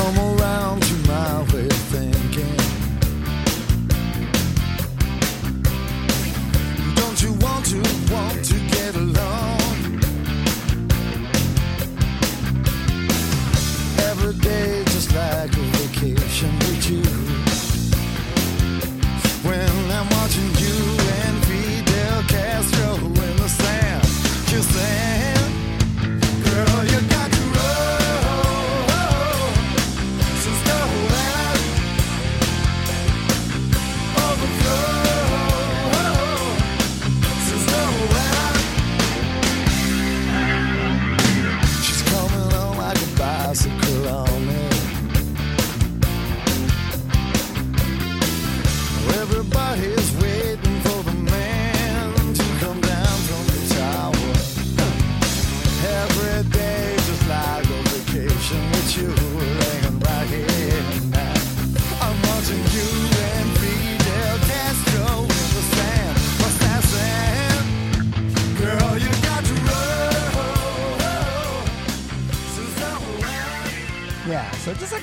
Come 0.00 0.18
around 0.18 0.82
to 0.82 0.94
my 1.08 1.42
way 1.52 1.66
of 1.66 1.82
thinking. 1.92 2.56
Don't 6.94 7.20
you 7.22 7.32
want 7.44 7.66
to 7.66 7.80
want 8.10 8.42
to 8.46 8.56
get 8.74 8.94
along? 8.96 9.60
Every 14.08 14.34
day 14.40 14.84
just 14.84 15.14
like 15.14 15.52
a 15.52 15.64
vacation 15.78 16.52
with 16.60 16.90
you. 16.90 17.04
When 19.46 19.90
I'm 19.90 20.08
watching 20.16 20.59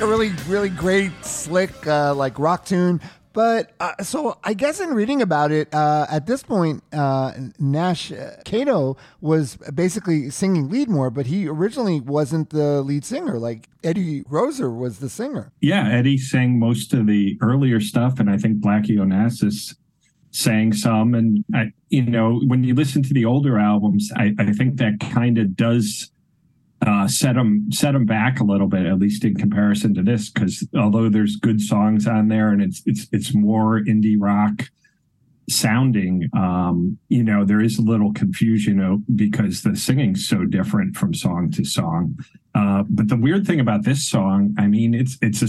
really, 0.08 0.30
really 0.48 0.70
great, 0.70 1.12
slick, 1.24 1.86
uh, 1.86 2.16
like 2.16 2.40
rock 2.40 2.66
tune. 2.66 3.02
But 3.34 3.74
uh, 3.80 4.02
so 4.02 4.40
I 4.44 4.56
guess 4.56 4.80
in 4.80 4.96
reading 4.96 5.22
about 5.22 5.52
it, 5.52 5.72
uh, 5.72 6.08
at 6.10 6.26
this 6.26 6.42
point, 6.42 6.82
uh, 6.92 7.34
Nash 7.60 8.12
uh, 8.12 8.38
Kato 8.46 8.98
was 9.22 9.58
basically 9.76 10.32
singing 10.32 10.70
lead 10.70 10.90
more, 10.90 11.12
but 11.12 11.28
he 11.28 11.48
originally 11.48 12.00
wasn't 12.00 12.50
the 12.50 12.82
lead 12.82 13.06
singer. 13.06 13.38
Like 13.38 13.70
Eddie 13.84 14.24
Roeser 14.24 14.76
was 14.76 15.00
the 15.00 15.10
singer. 15.10 15.52
Yeah, 15.62 15.88
Eddie 15.88 16.18
sang 16.18 16.58
most 16.58 16.94
of 16.94 17.06
the 17.06 17.38
earlier 17.42 17.80
stuff, 17.80 18.20
and 18.20 18.30
I 18.30 18.38
think 18.38 18.58
Blackie 18.60 18.98
Onassis 18.98 19.76
sang 20.32 20.74
some. 20.74 21.14
And 21.14 21.46
I, 21.54 21.74
you 21.90 22.04
know, 22.04 22.42
when 22.48 22.64
you 22.64 22.74
listen 22.74 23.04
to 23.04 23.14
the 23.14 23.26
older 23.26 23.60
albums, 23.60 24.10
I, 24.16 24.34
I 24.40 24.52
think 24.54 24.78
that 24.78 25.00
kind 25.00 25.38
of 25.38 25.56
does 25.56 26.10
uh, 26.86 27.08
set 27.08 27.36
them 27.36 27.72
set 27.72 27.94
them 27.94 28.06
back 28.06 28.40
a 28.40 28.44
little 28.44 28.68
bit, 28.68 28.86
at 28.86 29.00
least 29.00 29.24
in 29.24 29.36
comparison 29.36 29.94
to 29.96 30.04
this, 30.04 30.30
because 30.30 30.68
although 30.78 31.10
there's 31.10 31.36
good 31.36 31.62
songs 31.62 32.08
on 32.08 32.28
there 32.28 32.50
and 32.50 32.62
it's 32.62 32.82
it's 32.86 33.08
it's 33.12 33.34
more 33.34 33.82
indie 33.82 34.18
rock 34.18 34.70
sounding, 35.50 36.30
um, 36.36 36.98
you 37.08 37.24
know, 37.24 37.46
there 37.46 37.62
is 37.62 37.80
a 37.80 37.82
little 37.82 38.12
confusion 38.14 39.04
because 39.16 39.64
the 39.64 39.76
singing's 39.76 40.28
so 40.28 40.46
different 40.46 40.96
from 40.96 41.14
song 41.14 41.50
to 41.52 41.64
song. 41.64 42.18
Uh, 42.54 42.84
but 42.90 43.08
the 43.08 43.16
weird 43.16 43.48
thing 43.48 43.60
about 43.60 43.84
this 43.84 44.08
song, 44.08 44.54
I 44.58 44.68
mean, 44.68 44.94
it's 44.94 45.18
it's 45.22 45.42
a 45.42 45.48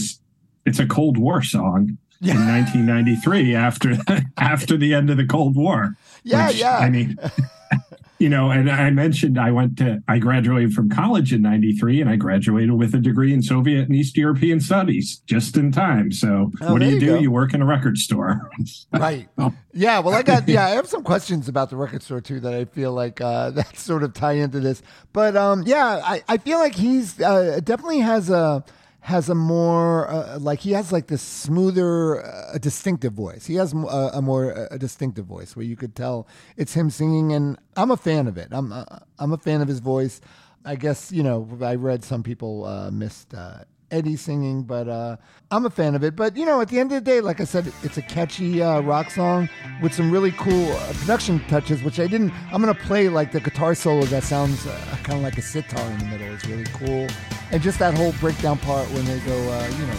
it's 0.66 0.78
a 0.78 0.86
Cold 0.86 1.18
War 1.18 1.42
song 1.42 1.98
in 2.20 2.36
1993 2.46 3.54
after 3.54 3.96
after 4.38 4.76
the 4.76 4.94
end 4.94 5.10
of 5.10 5.16
the 5.16 5.26
Cold 5.26 5.56
War. 5.56 5.94
Yeah, 6.22 6.48
which, 6.48 6.56
yeah. 6.56 6.78
I 6.78 6.90
mean, 6.90 7.16
you 8.18 8.28
know, 8.28 8.50
and 8.50 8.70
I 8.70 8.90
mentioned 8.90 9.38
I 9.38 9.50
went 9.52 9.78
to 9.78 10.02
I 10.08 10.18
graduated 10.18 10.72
from 10.74 10.88
college 10.90 11.32
in 11.32 11.42
93 11.42 12.00
and 12.00 12.10
I 12.10 12.16
graduated 12.16 12.72
with 12.72 12.94
a 12.94 12.98
degree 12.98 13.32
in 13.32 13.42
Soviet 13.42 13.86
and 13.86 13.94
East 13.94 14.16
European 14.16 14.60
studies 14.60 15.22
just 15.26 15.56
in 15.56 15.70
time. 15.72 16.10
So 16.10 16.50
Oh, 16.60 16.72
what 16.72 16.80
do 16.80 16.86
you 16.86 16.94
you 16.94 17.00
do? 17.00 17.06
go. 17.06 17.18
You 17.18 17.30
work 17.30 17.54
in 17.54 17.62
a 17.62 17.66
record 17.66 17.96
store. 17.98 18.50
Right. 18.92 19.28
Oh. 19.38 19.52
Yeah. 19.72 20.00
Well, 20.00 20.14
I 20.14 20.22
got 20.22 20.48
yeah. 20.48 20.66
I 20.66 20.70
have 20.70 20.88
some 20.88 21.04
questions 21.04 21.48
about 21.48 21.70
the 21.70 21.76
record 21.76 22.02
store 22.02 22.20
too 22.20 22.40
that 22.40 22.54
I 22.54 22.64
feel 22.64 22.92
like 22.92 23.20
uh, 23.20 23.50
that 23.58 23.76
sort 23.76 24.02
of 24.02 24.14
tie 24.14 24.32
into 24.32 24.60
this. 24.60 24.82
But 25.12 25.36
um, 25.36 25.62
yeah, 25.66 26.00
I, 26.02 26.22
I 26.28 26.38
feel 26.38 26.58
like 26.58 26.74
he's 26.74 27.20
uh, 27.20 27.60
definitely 27.62 28.00
has 28.00 28.30
a 28.30 28.64
has 29.08 29.30
a 29.30 29.34
more 29.34 30.06
uh, 30.10 30.38
like 30.38 30.60
he 30.60 30.72
has 30.72 30.92
like 30.92 31.06
this 31.06 31.22
smoother, 31.22 32.24
uh, 32.24 32.58
distinctive 32.58 33.14
voice. 33.14 33.46
He 33.46 33.54
has 33.54 33.72
a, 33.72 34.10
a 34.14 34.22
more 34.22 34.68
a 34.70 34.78
distinctive 34.78 35.24
voice 35.24 35.56
where 35.56 35.64
you 35.64 35.76
could 35.76 35.96
tell 35.96 36.28
it's 36.58 36.74
him 36.74 36.90
singing, 36.90 37.32
and 37.32 37.58
I'm 37.74 37.90
a 37.90 37.96
fan 37.96 38.26
of 38.26 38.36
it. 38.36 38.48
I'm 38.50 38.70
uh, 38.70 38.84
I'm 39.18 39.32
a 39.32 39.38
fan 39.38 39.62
of 39.62 39.68
his 39.68 39.80
voice. 39.80 40.20
I 40.64 40.76
guess 40.76 41.10
you 41.10 41.22
know 41.22 41.48
I 41.62 41.74
read 41.76 42.04
some 42.04 42.22
people 42.22 42.66
uh, 42.66 42.90
missed 42.90 43.32
uh, 43.32 43.64
Eddie 43.90 44.16
singing, 44.16 44.62
but 44.62 44.88
uh, 44.88 45.16
I'm 45.50 45.64
a 45.66 45.70
fan 45.70 45.94
of 45.94 46.04
it. 46.04 46.14
But 46.14 46.36
you 46.36 46.44
know, 46.44 46.60
at 46.60 46.68
the 46.68 46.78
end 46.78 46.92
of 46.92 46.96
the 47.02 47.10
day, 47.10 47.20
like 47.20 47.40
I 47.40 47.44
said, 47.44 47.72
it's 47.82 47.96
a 47.96 48.02
catchy 48.02 48.62
uh, 48.62 48.80
rock 48.80 49.10
song 49.10 49.48
with 49.82 49.94
some 49.94 50.10
really 50.10 50.32
cool 50.32 50.72
uh, 50.72 50.92
production 50.94 51.40
touches, 51.48 51.82
which 51.82 51.98
I 51.98 52.06
didn't. 52.06 52.32
I'm 52.52 52.60
gonna 52.60 52.74
play 52.74 53.08
like 53.08 53.32
the 53.32 53.40
guitar 53.40 53.74
solo 53.74 54.04
that 54.06 54.24
sounds 54.24 54.66
uh, 54.66 54.96
kind 55.04 55.18
of 55.18 55.22
like 55.22 55.38
a 55.38 55.42
sitar 55.42 55.80
in 55.92 55.98
the 56.00 56.04
middle. 56.06 56.34
It's 56.34 56.46
really 56.46 56.64
cool, 56.74 57.06
and 57.50 57.62
just 57.62 57.78
that 57.78 57.94
whole 57.96 58.12
breakdown 58.20 58.58
part 58.58 58.86
when 58.90 59.04
they 59.06 59.20
go, 59.20 59.36
uh, 59.50 59.68
you 59.78 59.86
know. 59.86 59.98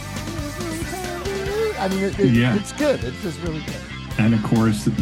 I 1.79 1.87
mean, 1.87 2.03
it, 2.03 2.19
it- 2.19 2.33
Yeah. 2.33 2.55
it's 2.55 2.73
good. 2.73 3.03
It's 3.03 3.21
just 3.23 3.39
really 3.41 3.61
good. 3.61 3.75
And 4.19 4.33
of 4.33 4.43
course, 4.43 4.83
that 4.85 4.95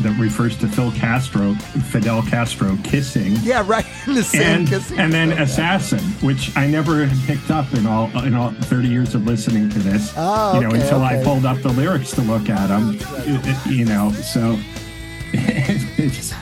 that 0.00 0.16
refers 0.20 0.56
to 0.58 0.68
Phil 0.68 0.92
Castro, 0.92 1.54
Fidel 1.90 2.22
Castro 2.22 2.76
kissing. 2.84 3.34
Yeah, 3.42 3.64
right. 3.66 3.86
In 4.06 4.14
the 4.20 4.22
same 4.22 4.42
and 4.42 4.68
kissing. 4.68 4.98
and 4.98 5.12
then 5.12 5.32
Okay. 5.32 5.42
assassin, 5.42 6.00
which 6.20 6.54
I 6.56 6.66
never 6.66 7.06
had 7.06 7.26
picked 7.26 7.50
up 7.50 7.72
in 7.74 7.86
all 7.86 8.10
in 8.24 8.34
all 8.34 8.50
thirty 8.52 8.88
years 8.88 9.14
of 9.14 9.26
listening 9.26 9.70
to 9.70 9.78
this. 9.78 10.12
Oh, 10.16 10.54
you 10.54 10.60
know, 10.60 10.68
okay, 10.68 10.80
until 10.82 11.02
I 11.02 11.22
pulled 11.24 11.46
up 11.46 11.62
the 11.62 11.70
lyrics 11.70 12.10
to 12.12 12.20
look 12.22 12.48
at 12.48 12.68
them. 12.68 12.98
You 13.66 13.84
know, 13.86 14.12
so 14.12 14.58
it's, 15.32 16.32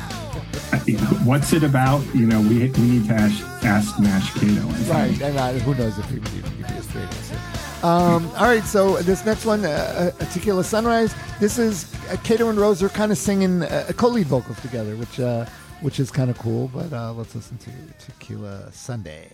what's 1.24 1.52
it 1.52 1.62
about? 1.62 2.02
You 2.14 2.26
know, 2.26 2.40
we 2.40 2.68
we 2.70 2.82
need 2.82 3.06
to 3.08 3.14
ask, 3.14 3.42
ask 3.64 3.98
Nash. 4.00 4.36
I 4.36 4.40
think. 4.40 4.88
Right, 4.88 5.22
and 5.22 5.38
uh, 5.38 5.52
who 5.52 5.74
knows 5.74 5.98
if 5.98 6.08
he 6.10 6.18
would 6.18 6.28
even 6.34 6.42
give 6.58 6.70
you 6.70 6.76
a 6.76 6.82
straight 6.82 7.02
answer. 7.04 7.67
Um, 7.82 8.28
all 8.36 8.46
right, 8.46 8.64
so 8.64 8.96
this 9.02 9.24
next 9.24 9.44
one, 9.44 9.64
uh, 9.64 10.10
uh, 10.20 10.24
Tequila 10.32 10.64
Sunrise. 10.64 11.14
This 11.38 11.58
is 11.58 11.94
uh, 12.10 12.16
Kato 12.24 12.48
and 12.48 12.58
Rose 12.58 12.82
are 12.82 12.88
kind 12.88 13.12
of 13.12 13.18
singing 13.18 13.62
uh, 13.62 13.92
co-lead 13.96 14.26
vocals 14.26 14.60
together, 14.60 14.96
which 14.96 15.20
uh, 15.20 15.46
which 15.80 16.00
is 16.00 16.10
kind 16.10 16.28
of 16.28 16.36
cool. 16.38 16.68
But 16.74 16.92
uh, 16.92 17.12
let's 17.12 17.36
listen 17.36 17.56
to 17.58 17.70
Tequila 18.04 18.72
Sundae. 18.72 19.28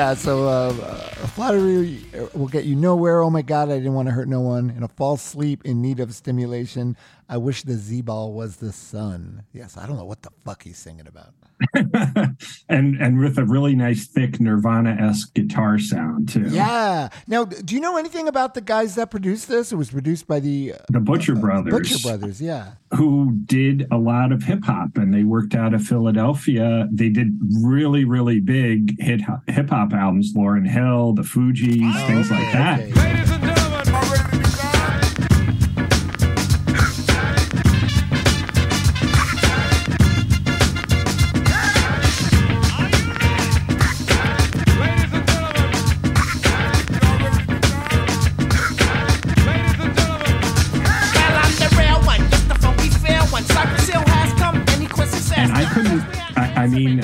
Yeah, 0.00 0.14
so 0.14 0.48
uh, 0.48 0.68
uh, 0.70 0.98
flattery 1.26 2.02
will 2.32 2.48
get 2.48 2.64
you 2.64 2.74
nowhere. 2.74 3.20
Oh 3.20 3.28
my 3.28 3.42
God, 3.42 3.68
I 3.68 3.76
didn't 3.76 3.92
want 3.92 4.08
to 4.08 4.12
hurt 4.12 4.28
no 4.28 4.40
one. 4.40 4.70
In 4.70 4.82
a 4.82 4.88
false 4.88 5.20
sleep, 5.20 5.66
in 5.66 5.82
need 5.82 6.00
of 6.00 6.14
stimulation. 6.14 6.96
I 7.32 7.36
wish 7.36 7.62
the 7.62 7.74
Z-ball 7.74 8.32
was 8.32 8.56
the 8.56 8.72
sun. 8.72 9.44
Yes, 9.52 9.76
I 9.78 9.86
don't 9.86 9.96
know 9.96 10.04
what 10.04 10.22
the 10.22 10.30
fuck 10.44 10.64
he's 10.64 10.78
singing 10.78 11.06
about. 11.06 11.32
and 12.68 12.96
and 12.96 13.18
with 13.20 13.38
a 13.38 13.44
really 13.44 13.74
nice 13.76 14.06
thick 14.06 14.40
Nirvana 14.40 14.96
esque 14.98 15.34
guitar 15.34 15.78
sound 15.78 16.28
too. 16.30 16.46
Yeah. 16.48 17.10
Now, 17.28 17.44
do 17.44 17.74
you 17.74 17.80
know 17.80 17.96
anything 17.98 18.26
about 18.28 18.54
the 18.54 18.60
guys 18.60 18.94
that 18.96 19.10
produced 19.10 19.46
this? 19.46 19.70
It 19.70 19.76
was 19.76 19.90
produced 19.90 20.26
by 20.26 20.40
the 20.40 20.72
uh, 20.74 20.78
The 20.88 21.00
Butcher 21.00 21.34
Brothers. 21.36 21.72
Butcher 21.72 21.98
Brothers. 22.02 22.40
Yeah. 22.40 22.72
who 22.94 23.38
did 23.44 23.86
a 23.92 23.98
lot 23.98 24.32
of 24.32 24.42
hip 24.42 24.64
hop 24.64 24.96
and 24.96 25.12
they 25.14 25.22
worked 25.22 25.54
out 25.54 25.72
of 25.74 25.82
Philadelphia. 25.84 26.88
They 26.90 27.10
did 27.10 27.38
really, 27.62 28.04
really 28.04 28.40
big 28.40 29.00
hip 29.00 29.20
hop 29.70 29.92
albums, 29.92 30.32
Lauryn 30.34 30.66
Hill, 30.68 31.12
the 31.12 31.22
Fugees, 31.22 32.06
things 32.06 32.30
like 32.30 32.40
Okay, 32.48 32.52
that. 32.52 32.80
okay. 33.38 33.49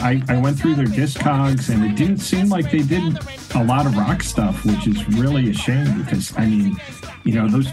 I, 0.07 0.23
I 0.29 0.37
went 0.37 0.57
through 0.57 0.77
their 0.77 0.87
discogs 0.87 1.69
and 1.69 1.85
it 1.85 1.97
didn't 1.97 2.19
seem 2.19 2.49
like 2.49 2.71
they 2.71 2.83
did 2.83 3.19
a 3.57 3.65
lot 3.65 3.87
of 3.87 3.97
rock 3.97 4.23
stuff, 4.23 4.65
which 4.65 4.87
is 4.87 5.05
really 5.09 5.51
a 5.51 5.53
shame 5.53 6.01
because, 6.01 6.33
I 6.39 6.47
mean, 6.47 6.81
you 7.25 7.35
know, 7.35 7.49
those 7.49 7.67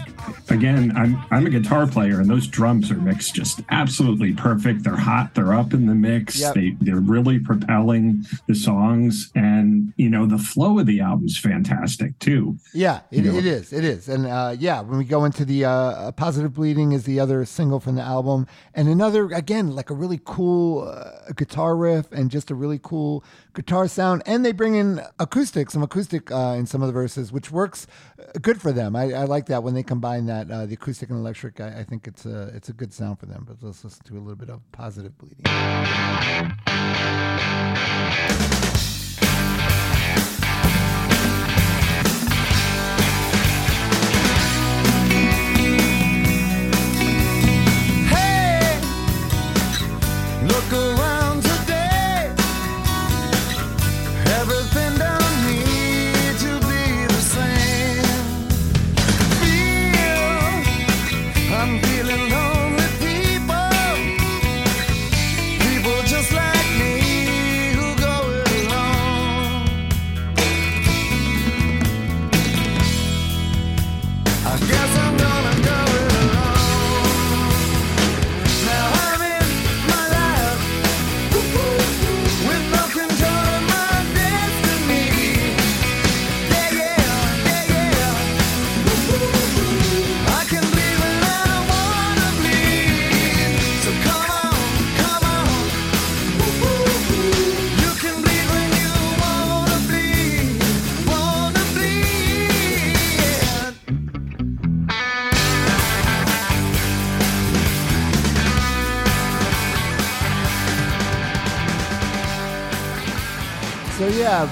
again, 0.48 0.92
I'm 0.96 1.22
I'm 1.30 1.46
a 1.46 1.50
guitar 1.50 1.86
player, 1.86 2.20
and 2.20 2.28
those 2.28 2.46
drums 2.46 2.90
are 2.90 2.96
mixed 2.96 3.34
just 3.34 3.60
absolutely 3.70 4.32
perfect. 4.32 4.84
They're 4.84 4.96
hot. 4.96 5.34
They're 5.34 5.54
up 5.54 5.72
in 5.72 5.86
the 5.86 5.94
mix. 5.94 6.40
Yep. 6.40 6.54
They 6.54 6.76
they're 6.80 7.00
really 7.00 7.38
propelling 7.38 8.24
the 8.46 8.54
songs, 8.54 9.30
and 9.34 9.92
you 9.96 10.08
know 10.08 10.26
the 10.26 10.38
flow 10.38 10.78
of 10.78 10.86
the 10.86 11.00
album's 11.00 11.38
fantastic 11.38 12.18
too. 12.18 12.58
Yeah, 12.72 13.00
it, 13.10 13.26
it 13.26 13.46
is. 13.46 13.72
It 13.72 13.84
is. 13.84 14.08
And 14.08 14.26
uh, 14.26 14.56
yeah, 14.58 14.80
when 14.80 14.98
we 14.98 15.04
go 15.04 15.24
into 15.24 15.44
the 15.44 15.64
uh, 15.64 16.12
Positive 16.12 16.54
Bleeding 16.54 16.92
is 16.92 17.04
the 17.04 17.20
other 17.20 17.44
single 17.44 17.80
from 17.80 17.96
the 17.96 18.02
album. 18.02 18.46
And 18.74 18.88
another, 18.88 19.26
again, 19.26 19.74
like 19.74 19.90
a 19.90 19.94
really 19.94 20.20
cool 20.24 20.88
uh, 20.88 21.32
guitar 21.36 21.76
riff 21.76 22.10
and 22.12 22.30
just 22.30 22.50
a 22.50 22.54
really 22.54 22.80
cool 22.82 23.24
guitar 23.54 23.88
sound. 23.88 24.22
And 24.26 24.44
they 24.44 24.52
bring 24.52 24.74
in 24.74 25.00
acoustic, 25.18 25.70
some 25.70 25.82
acoustic 25.82 26.30
uh, 26.30 26.54
in 26.56 26.66
some 26.66 26.82
of 26.82 26.86
the 26.86 26.92
verses, 26.92 27.32
which 27.32 27.50
works 27.50 27.86
uh, 28.18 28.38
good 28.40 28.60
for 28.60 28.72
them. 28.72 28.94
I, 28.96 29.12
I 29.12 29.24
like 29.24 29.46
that 29.46 29.62
when 29.62 29.74
they 29.74 29.82
combine 29.82 30.13
that, 30.22 30.50
uh, 30.50 30.66
the 30.66 30.74
acoustic 30.74 31.10
and 31.10 31.18
electric. 31.18 31.60
I, 31.60 31.80
I 31.80 31.84
think 31.84 32.06
it's 32.06 32.26
a, 32.26 32.50
it's 32.54 32.68
a 32.68 32.72
good 32.72 32.92
sound 32.92 33.18
for 33.18 33.26
them. 33.26 33.44
But 33.46 33.56
let's 33.62 33.84
listen 33.84 34.04
to 34.04 34.14
a 34.14 34.20
little 34.20 34.36
bit 34.36 34.50
of 34.50 34.60
Positive 34.72 35.12
Bleeding. 35.18 35.44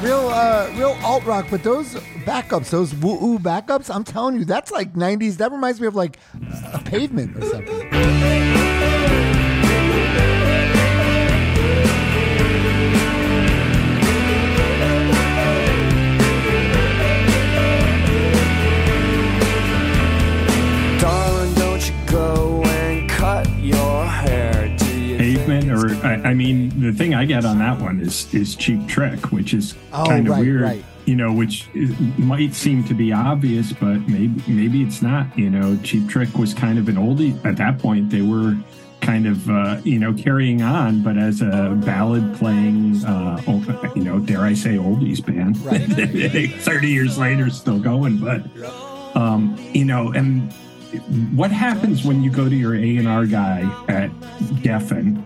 Real 0.03 0.29
uh 0.29 0.71
real 0.77 0.97
alt 1.03 1.25
rock, 1.25 1.47
but 1.51 1.63
those 1.63 1.95
backups, 2.25 2.71
those 2.71 2.95
woo 2.95 3.17
woo 3.17 3.39
backups, 3.39 3.95
I'm 3.95 4.05
telling 4.05 4.37
you, 4.37 4.45
that's 4.45 4.71
like 4.71 4.95
90s. 4.95 5.37
That 5.39 5.53
reminds 5.53 5.81
me 5.81 5.87
of 5.87 5.95
like 5.95 6.19
a 6.73 6.79
pavement 6.79 7.37
or 7.37 7.43
something. 7.49 8.42
I, 26.25 26.35
mean, 26.35 26.81
the 26.81 26.93
thing 26.93 27.15
I 27.15 27.25
get 27.25 27.45
on 27.45 27.59
that 27.59 27.81
one 27.81 28.01
is 28.01 28.33
is 28.35 28.55
Cheap 28.57 28.87
Trick, 28.89 29.33
which 29.33 29.55
is 29.55 29.75
Oh, 29.93 30.05
kind 30.07 30.27
of 30.27 30.33
right, 30.35 30.41
weird. 30.41 30.63
right. 30.63 30.85
You 31.05 31.17
know, 31.17 31.33
which 31.33 31.69
is, 31.75 31.99
might 32.19 32.55
seem 32.55 32.85
to 32.85 32.95
be 32.95 33.13
obvious, 33.13 33.73
but 33.73 33.99
maybe 34.09 34.41
maybe 34.47 34.83
it's 34.83 35.03
not. 35.03 35.37
You 35.37 35.51
know, 35.51 35.77
Cheap 35.83 36.09
Trick 36.09 36.37
was 36.39 36.55
kind 36.55 36.79
of 36.79 36.89
an 36.89 36.95
oldie 36.97 37.45
at 37.45 37.57
that 37.57 37.79
point. 37.79 38.11
They 38.11 38.23
were 38.23 38.57
kind 39.01 39.27
of 39.27 39.51
uh, 39.51 39.81
you 39.83 39.99
know 39.99 40.13
carrying 40.15 40.63
on, 40.63 41.03
but 41.03 41.19
as 41.19 41.43
a 41.43 41.77
ballad 41.85 42.37
playing, 42.37 43.05
uh, 43.05 43.41
you 43.97 44.05
know, 44.05 44.21
dare 44.21 44.43
I 44.43 44.55
say, 44.55 44.77
oldies 44.77 45.25
band. 45.25 45.59
Right. 45.65 45.81
Thirty 46.61 46.89
years 46.89 47.19
later, 47.19 47.51
still 47.51 47.81
going, 47.81 48.19
but 48.19 48.45
um, 49.17 49.57
you 49.73 49.85
know, 49.85 50.13
and 50.13 50.53
what 51.35 51.51
happens 51.51 52.05
when 52.05 52.23
you 52.23 52.31
go 52.31 52.49
to 52.49 52.55
your 52.55 52.77
A 52.77 52.97
and 52.99 53.09
R 53.09 53.27
guy 53.27 53.63
at 53.89 54.11
Geffen 54.63 55.25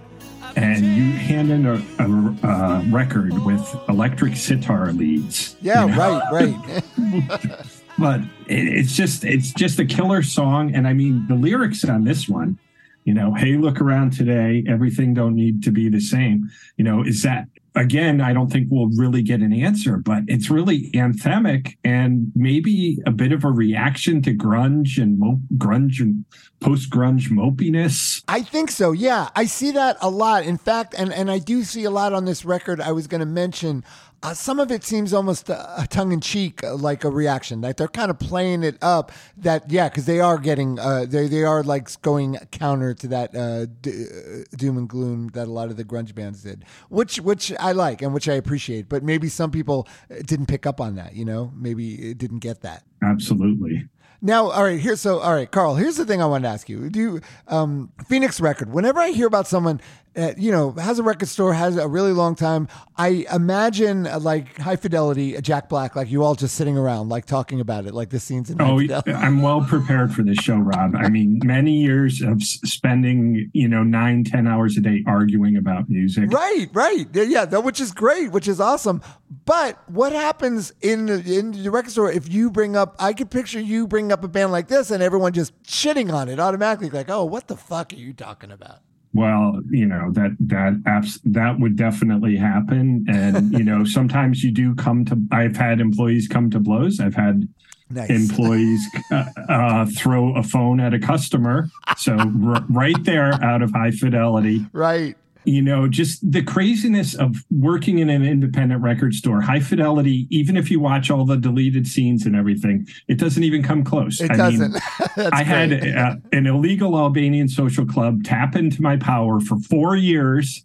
and 0.57 0.85
you 0.85 1.13
hand 1.13 1.51
in 1.51 1.67
a, 1.67 1.75
a, 1.99 2.49
a 2.49 2.85
record 2.91 3.33
with 3.45 3.77
electric 3.89 4.37
sitar 4.37 4.93
leads? 4.93 5.57
Yeah, 5.61 5.85
you 5.85 5.95
know? 5.95 6.21
right, 6.31 6.83
right. 6.97 7.67
but 7.99 8.21
it, 8.47 8.69
it's 8.69 8.93
just 8.95 9.25
it's 9.25 9.53
just 9.53 9.79
a 9.79 9.85
killer 9.85 10.23
song 10.23 10.75
and 10.75 10.87
i 10.87 10.93
mean 10.93 11.27
the 11.29 11.35
lyrics 11.35 11.85
on 11.85 12.05
this 12.05 12.29
one 12.29 12.59
you 13.05 13.15
know 13.15 13.35
hey 13.35 13.57
look 13.57 13.81
around 13.81 14.13
today 14.13 14.65
everything 14.69 15.15
don't 15.15 15.35
need 15.35 15.63
to 15.63 15.71
be 15.71 15.89
the 15.89 16.01
same 16.01 16.51
you 16.77 16.85
know 16.85 17.03
is 17.03 17.23
that 17.23 17.49
again 17.77 18.21
i 18.21 18.33
don't 18.33 18.51
think 18.51 18.67
we'll 18.71 18.91
really 18.97 19.23
get 19.23 19.41
an 19.41 19.53
answer 19.53 19.99
but 19.99 20.23
it's 20.27 20.51
really 20.51 20.91
anthemic 20.93 21.77
and 21.85 22.33
maybe 22.35 22.99
a 23.07 23.11
bit 23.11 23.33
of 23.33 23.45
a 23.45 23.51
reaction 23.51 24.21
to 24.23 24.35
grunge 24.35 25.01
and 25.01 25.19
mo- 25.19 25.41
grunge 25.57 26.01
and 26.01 26.25
post 26.61 26.91
grunge 26.91 27.31
mopiness 27.31 28.23
I 28.29 28.43
think 28.43 28.71
so. 28.71 28.93
Yeah, 28.93 29.29
I 29.37 29.45
see 29.45 29.71
that 29.73 29.97
a 30.01 30.11
lot. 30.11 30.45
In 30.45 30.59
fact, 30.59 30.95
and 30.97 31.13
and 31.13 31.31
I 31.31 31.39
do 31.39 31.63
see 31.63 31.85
a 31.85 31.91
lot 31.91 32.13
on 32.13 32.25
this 32.25 32.45
record. 32.45 32.81
I 32.81 32.93
was 32.93 33.07
going 33.07 33.21
to 33.21 33.27
mention 33.27 33.85
uh, 34.23 34.35
some 34.35 34.59
of 34.59 34.71
it 34.71 34.83
seems 34.83 35.13
almost 35.13 35.51
uh, 35.51 35.87
tongue 35.89 36.13
in 36.13 36.21
cheek, 36.21 36.65
uh, 36.65 36.75
like 36.75 37.05
a 37.05 37.11
reaction. 37.11 37.61
Like 37.61 37.77
they're 37.77 37.89
kind 37.89 38.11
of 38.11 38.19
playing 38.19 38.63
it 38.63 38.77
up. 38.83 39.13
That 39.37 39.71
yeah, 39.71 39.89
because 39.89 40.07
they 40.07 40.21
are 40.21 40.39
getting 40.39 40.79
uh, 40.79 41.07
they 41.07 41.29
they 41.29 41.45
are 41.45 41.63
like 41.63 42.01
going 42.03 42.37
counter 42.51 42.95
to 42.95 43.09
that 43.09 43.35
uh, 43.37 43.67
d- 43.81 44.45
doom 44.57 44.79
and 44.79 44.89
gloom 44.89 45.29
that 45.35 45.47
a 45.47 45.53
lot 45.53 45.69
of 45.69 45.77
the 45.77 45.85
grunge 45.85 46.15
bands 46.15 46.43
did, 46.43 46.65
which 46.89 47.21
which 47.21 47.53
I 47.61 47.73
like 47.73 48.03
and 48.03 48.15
which 48.15 48.29
I 48.29 48.35
appreciate. 48.35 48.89
But 48.89 49.03
maybe 49.03 49.29
some 49.29 49.51
people 49.51 49.87
didn't 50.25 50.47
pick 50.47 50.67
up 50.67 50.81
on 50.81 50.97
that. 50.97 51.15
You 51.15 51.25
know, 51.25 51.53
maybe 51.55 52.11
it 52.11 52.19
didn't 52.19 52.41
get 52.41 52.63
that. 52.63 52.85
absolutely 53.03 53.89
Now, 54.23 54.51
all 54.51 54.65
right, 54.65 54.81
here. 54.81 54.97
So, 54.97 55.19
all 55.19 55.35
right, 55.35 55.51
Karl. 55.51 55.75
Here's 55.75 55.97
the 55.97 56.07
thing 56.07 56.23
I 56.23 56.27
wanted 56.27 56.49
to 56.49 56.49
ask 56.49 56.69
you. 56.69 56.89
Do 56.89 56.99
you, 56.99 57.21
um, 57.49 57.93
Phoenix 58.09 58.41
Record? 58.41 58.73
Whenever 58.73 58.99
I 58.99 59.11
hear 59.11 59.27
about 59.27 59.47
someone, 59.47 59.81
uh, 60.17 60.33
you 60.37 60.51
know, 60.51 60.73
has 60.73 60.99
a 60.99 61.03
record 61.03 61.29
store, 61.29 61.53
has 61.53 61.77
a 61.77 61.87
really 61.87 62.13
long 62.13 62.35
time, 62.35 62.69
I 62.97 63.27
imagine 63.33 64.07
uh, 64.07 64.19
like 64.19 64.57
High 64.59 64.77
Fidelity, 64.77 65.37
uh, 65.37 65.41
Jack 65.41 65.69
Black, 65.69 65.95
like 65.95 66.11
you 66.11 66.25
all 66.25 66.35
just 66.35 66.55
sitting 66.55 66.79
around, 66.79 67.09
like 67.09 67.27
talking 67.27 67.61
about 67.61 67.87
it, 67.87 67.95
like 67.95 68.11
the 68.11 68.21
scenes 68.21 68.51
in 68.51 68.61
Oh. 68.61 68.81
I'm 69.07 69.43
well 69.43 69.63
prepared 69.65 70.15
for 70.15 70.23
this 70.23 70.39
show, 70.39 70.57
Rob. 70.57 70.97
I 70.97 71.09
mean, 71.09 71.41
many 71.45 71.73
years 71.73 72.23
of 72.23 72.43
spending, 72.43 73.51
you 73.53 73.69
know, 73.69 73.83
nine, 73.83 74.25
ten 74.25 74.47
hours 74.47 74.77
a 74.77 74.81
day 74.81 75.05
arguing 75.07 75.57
about 75.57 75.89
music. 75.89 76.33
Right, 76.33 76.69
right, 76.73 77.07
Yeah, 77.13 77.23
yeah, 77.23 77.45
that, 77.45 77.63
which 77.65 77.81
is 77.81 77.93
great, 77.93 78.33
which 78.33 78.49
is 78.49 78.61
awesome. 78.61 79.03
But 79.45 79.79
what 79.91 80.13
happens 80.13 80.73
in 80.81 81.07
the, 81.07 81.39
in 81.39 81.53
the 81.53 81.71
record 81.71 81.91
store 81.91 82.11
if 82.11 82.33
you 82.33 82.51
bring 82.51 82.77
up? 82.77 82.97
I 82.99 83.13
could 83.13 83.31
picture 83.31 83.61
you 83.61 83.87
bring 83.87 84.13
up 84.13 84.25
a 84.25 84.29
band 84.29 84.53
like 84.53 84.69
this, 84.69 84.91
and 84.91 85.03
everyone 85.03 85.33
just 85.33 85.61
shitting 85.63 86.13
on 86.13 86.29
it 86.29 86.41
automatically, 86.41 86.91
like, 86.91 87.11
"Oh, 87.11 87.25
what 87.25 87.49
the 87.49 87.57
fuck 87.57 87.93
are 87.93 87.97
you 87.97 88.13
talking 88.13 88.51
about?" 88.51 88.81
Well, 89.17 89.63
you 89.71 89.87
know 89.87 90.11
that 90.13 90.37
that 90.41 90.75
apps 90.83 91.19
that 91.25 91.59
would 91.59 91.77
definitely 91.77 92.37
happen, 92.37 93.07
and 93.09 93.53
you 93.53 93.65
know 93.65 93.85
sometimes 93.99 94.45
you 94.45 94.51
do 94.53 94.75
come 94.75 95.05
to. 95.07 95.19
I've 95.33 95.57
had 95.57 95.81
employees 95.81 96.29
come 96.29 96.51
to 96.51 96.61
blows. 96.61 97.01
I've 97.01 97.15
had 97.15 97.49
Nice. 97.89 98.11
employees 98.11 98.81
uh, 99.13 99.25
uh, 99.49 99.87
throw 99.87 100.35
a 100.37 100.43
phone 100.43 100.81
at 100.81 100.93
a 100.93 100.99
customer. 100.99 101.69
So 101.97 102.17
r- 102.19 102.65
right 102.69 103.03
there, 103.05 103.33
out 103.43 103.63
of 103.63 103.71
high 103.73 103.93
fidelity, 103.93 104.67
right. 104.73 105.17
You 105.47 105.63
know, 105.63 105.89
just 105.89 106.29
the 106.31 106.43
craziness 106.43 107.15
of 107.15 107.37
working 107.51 107.99
in 108.01 108.11
an 108.11 108.25
independent 108.25 108.83
record 108.83 109.15
store. 109.15 109.41
High 109.41 109.61
fidelity, 109.61 110.27
even 110.31 110.57
if 110.57 110.71
you 110.71 110.81
watch 110.81 111.11
all 111.11 111.25
the 111.25 111.37
deleted 111.37 111.87
scenes 111.87 112.27
and 112.27 112.35
everything, 112.37 112.87
it 113.09 113.19
doesn't 113.19 113.43
even 113.45 113.63
come 113.63 113.85
close. 113.85 114.21
It 114.21 114.33
I 114.33 114.37
doesn't. 114.37 114.73
Mean, 115.17 115.29
I 115.33 115.43
had 115.43 115.71
great. 115.71 115.95
uh, 115.95 116.17
an 116.33 116.47
illegal 116.47 116.99
Albanian 116.99 117.49
social 117.49 117.87
club 117.87 118.25
tap 118.25 118.57
into 118.57 118.83
my 118.83 118.97
power 118.97 119.41
for 119.41 119.59
four 119.61 119.97
years. 119.97 120.65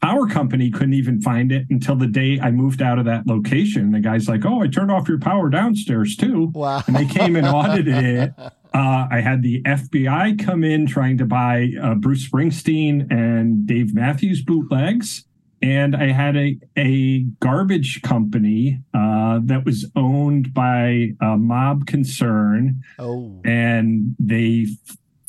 Power 0.00 0.28
company 0.28 0.70
couldn't 0.70 0.94
even 0.94 1.20
find 1.20 1.50
it 1.50 1.66
until 1.70 1.96
the 1.96 2.06
day 2.06 2.38
I 2.40 2.52
moved 2.52 2.82
out 2.82 3.00
of 3.00 3.04
that 3.06 3.26
location. 3.26 3.90
The 3.90 3.98
guy's 3.98 4.28
like, 4.28 4.44
"Oh, 4.46 4.60
I 4.62 4.68
turned 4.68 4.92
off 4.92 5.08
your 5.08 5.18
power 5.18 5.50
downstairs 5.50 6.14
too," 6.14 6.52
Wow. 6.54 6.84
and 6.86 6.94
they 6.94 7.04
came 7.06 7.34
and 7.34 7.44
audited 7.46 8.04
it. 8.04 8.32
Uh, 8.74 9.06
I 9.10 9.20
had 9.20 9.42
the 9.42 9.62
FBI 9.62 10.44
come 10.44 10.62
in 10.62 10.86
trying 10.86 11.18
to 11.18 11.24
buy 11.24 11.70
uh, 11.82 11.94
Bruce 11.94 12.28
Springsteen 12.28 13.10
and 13.10 13.66
Dave 13.66 13.94
Matthews 13.94 14.42
bootlegs. 14.42 15.24
And 15.60 15.96
I 15.96 16.12
had 16.12 16.36
a, 16.36 16.56
a 16.76 17.20
garbage 17.40 18.02
company 18.02 18.80
uh, 18.94 19.40
that 19.42 19.64
was 19.64 19.90
owned 19.96 20.54
by 20.54 21.14
a 21.20 21.36
mob 21.36 21.86
concern, 21.86 22.82
Oh, 22.98 23.40
and 23.44 24.14
they 24.20 24.66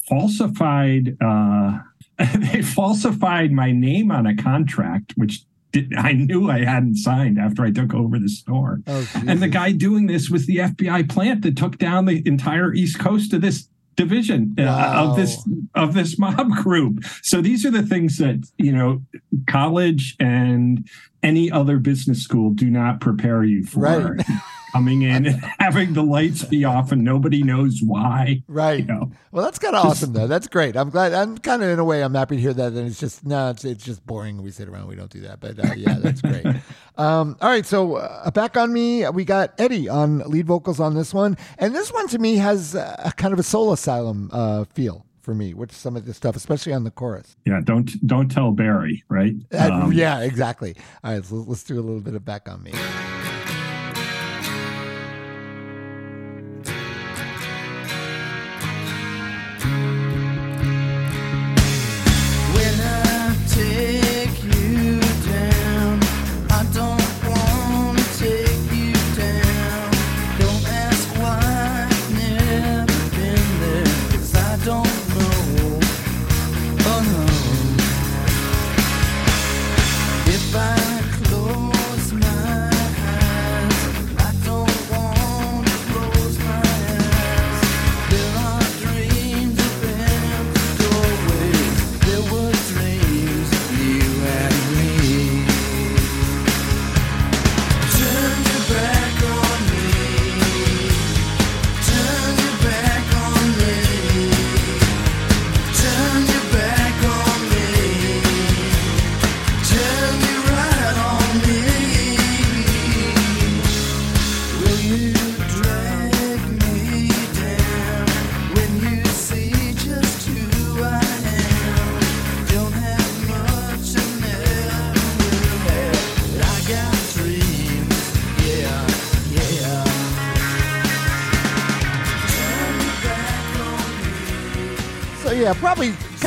falsified 0.08 1.18
uh, 1.20 1.80
they 2.36 2.62
falsified 2.62 3.52
my 3.52 3.72
name 3.72 4.12
on 4.12 4.28
a 4.28 4.36
contract, 4.36 5.14
which 5.16 5.42
did, 5.72 5.94
I 5.96 6.14
knew 6.14 6.50
I 6.50 6.64
hadn't 6.66 6.96
signed 6.96 7.38
after 7.40 7.64
I 7.64 7.72
took 7.72 7.94
over 7.94 8.18
the 8.20 8.30
store. 8.30 8.82
oh, 8.88 9.08
And 9.28 9.42
the 9.42 9.48
guy 9.48 9.72
doing 9.72 10.08
this 10.08 10.30
was 10.30 10.46
the 10.46 10.58
FBI 10.58 11.10
plant 11.10 11.44
that 11.44 11.58
took 11.58 11.78
down 11.78 12.06
the 12.06 12.24
entire 12.26 12.74
East 12.74 13.00
Coast 13.00 13.34
of 13.34 13.42
this 13.42 13.70
division 13.96 14.56
uh, 14.58 14.94
of 14.96 15.18
this 15.18 15.46
of 15.76 15.94
this 15.94 16.18
mob 16.18 16.50
group. 16.64 17.04
So 17.22 17.42
these 17.42 17.66
are 17.66 17.72
the 17.72 17.84
things 17.84 18.18
that 18.18 18.48
you 18.58 18.72
know 18.72 19.02
college 19.48 20.16
and 20.20 20.88
any 21.22 21.52
other 21.52 21.78
business 21.78 22.22
school 22.24 22.52
do 22.52 22.70
not 22.70 23.02
prepare 23.02 23.44
you 23.44 23.66
for. 23.66 23.82
Right. 23.82 24.26
Coming 24.72 25.02
in 25.02 25.26
and 25.26 25.36
having 25.60 25.94
the 25.94 26.04
lights 26.04 26.44
be 26.44 26.64
off 26.66 26.92
and 26.92 27.04
nobody 27.04 27.44
knows 27.44 27.82
why. 27.84 28.44
Right. 28.48 28.80
You 28.80 28.86
know, 28.86 29.12
Well, 29.32 29.44
that's 29.44 29.60
kind 29.60 29.76
of 29.76 29.86
awesome, 29.86 30.14
though. 30.14 30.28
That's 30.28 30.48
great. 30.48 30.76
I'm 30.78 30.90
glad. 30.90 31.14
I'm 31.14 31.38
kind 31.38 31.64
of 31.64 31.70
in 31.70 31.80
a 31.80 31.84
way. 31.84 32.04
I'm 32.04 32.14
happy 32.14 32.36
to 32.36 32.42
hear 32.42 32.54
that. 32.54 32.74
And 32.74 32.88
it's 32.88 33.00
just 33.00 33.26
no, 33.26 33.50
it's 33.50 33.66
it's 33.66 33.84
just 33.84 34.06
boring. 34.06 34.42
We 34.42 34.52
sit 34.52 34.68
around. 34.70 34.88
We 34.88 34.96
don't 34.96 35.10
do 35.12 35.22
that. 35.22 35.40
But 35.40 35.60
uh, 35.60 35.74
yeah, 35.76 35.96
that's 36.00 36.22
great. 36.22 36.46
um, 36.98 37.36
all 37.42 37.50
right. 37.50 37.66
So 37.66 37.96
uh, 37.96 38.30
back 38.32 38.58
on 38.58 38.72
me. 38.72 39.08
We 39.10 39.26
got 39.26 39.54
Eddie 39.60 39.90
on 39.90 40.20
lead 40.20 40.46
vocals 40.48 40.80
on 40.80 40.96
this 40.96 41.14
one, 41.14 41.38
and 41.58 41.74
this 41.74 41.92
one 41.92 42.08
to 42.10 42.20
me 42.20 42.36
has 42.38 42.76
a 42.76 43.14
kind 43.18 43.34
of 43.34 43.40
a 43.40 43.44
soul 43.44 43.72
asylum 43.74 44.30
uh, 44.32 44.66
feel 44.66 45.06
for 45.22 45.34
me 45.36 45.54
with 45.54 45.72
some 45.76 45.96
of 45.98 46.06
this 46.06 46.16
stuff, 46.18 46.36
especially 46.36 46.74
on 46.74 46.84
the 46.86 46.92
chorus. 46.92 47.36
yeah. 47.46 47.60
Don't 47.64 48.06
don't 48.08 48.30
tell 48.30 48.52
Barry, 48.52 49.04
right? 49.10 49.34
Uh, 49.54 49.70
Um, 49.72 49.94
yeah, 49.94 50.22
exactly. 50.22 50.76
All 51.04 51.14
right. 51.14 51.26
So 51.26 51.36
let's 51.36 51.64
do 51.64 51.76
a 51.76 51.82
little 51.82 52.02
bit 52.02 52.16
of 52.16 52.24
back 52.24 52.48
on 52.50 52.64
me. 52.64 52.72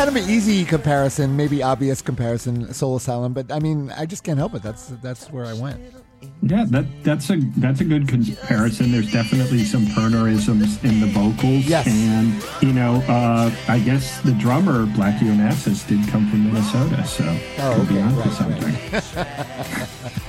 Kind 0.03 0.17
of 0.17 0.25
an 0.25 0.29
easy 0.31 0.65
comparison, 0.65 1.37
maybe 1.37 1.63
obvious 1.63 2.03
comparison, 2.03 2.75
Soul 2.75 2.97
Asylum. 2.97 3.33
But 3.35 3.53
I 3.53 3.61
mean, 3.61 3.93
I 3.97 4.05
just 4.05 4.25
can't 4.25 4.37
help 4.37 4.53
it. 4.57 4.61
That's 4.61 4.87
that's 5.01 5.31
where 5.31 5.45
I 5.45 5.53
went. 5.53 5.81
Yeah, 6.43 6.65
that 6.71 6.87
that's 7.05 7.31
a 7.31 7.37
that's 7.59 7.83
a 7.83 7.85
good 7.85 8.09
comparison. 8.09 8.91
There's 8.91 9.13
definitely 9.13 9.63
some 9.63 9.87
Pirnerisms 9.87 10.83
in 10.83 10.99
the 10.99 11.07
vocals, 11.07 11.67
Yes. 11.67 11.87
and 11.87 12.43
you 12.61 12.73
know, 12.75 12.97
uh, 13.09 13.53
I 13.69 13.79
guess 13.79 14.21
the 14.23 14.33
drummer 14.33 14.87
Blackie 14.87 15.31
Onassis 15.31 15.87
did 15.87 16.09
come 16.09 16.29
from 16.29 16.47
Minnesota, 16.53 17.07
so 17.07 17.25
Oh, 17.61 17.77
could 17.77 17.89
be 17.89 17.95
okay, 17.99 18.03
onto 18.03 18.21
right, 18.23 19.03
something. 19.03 20.13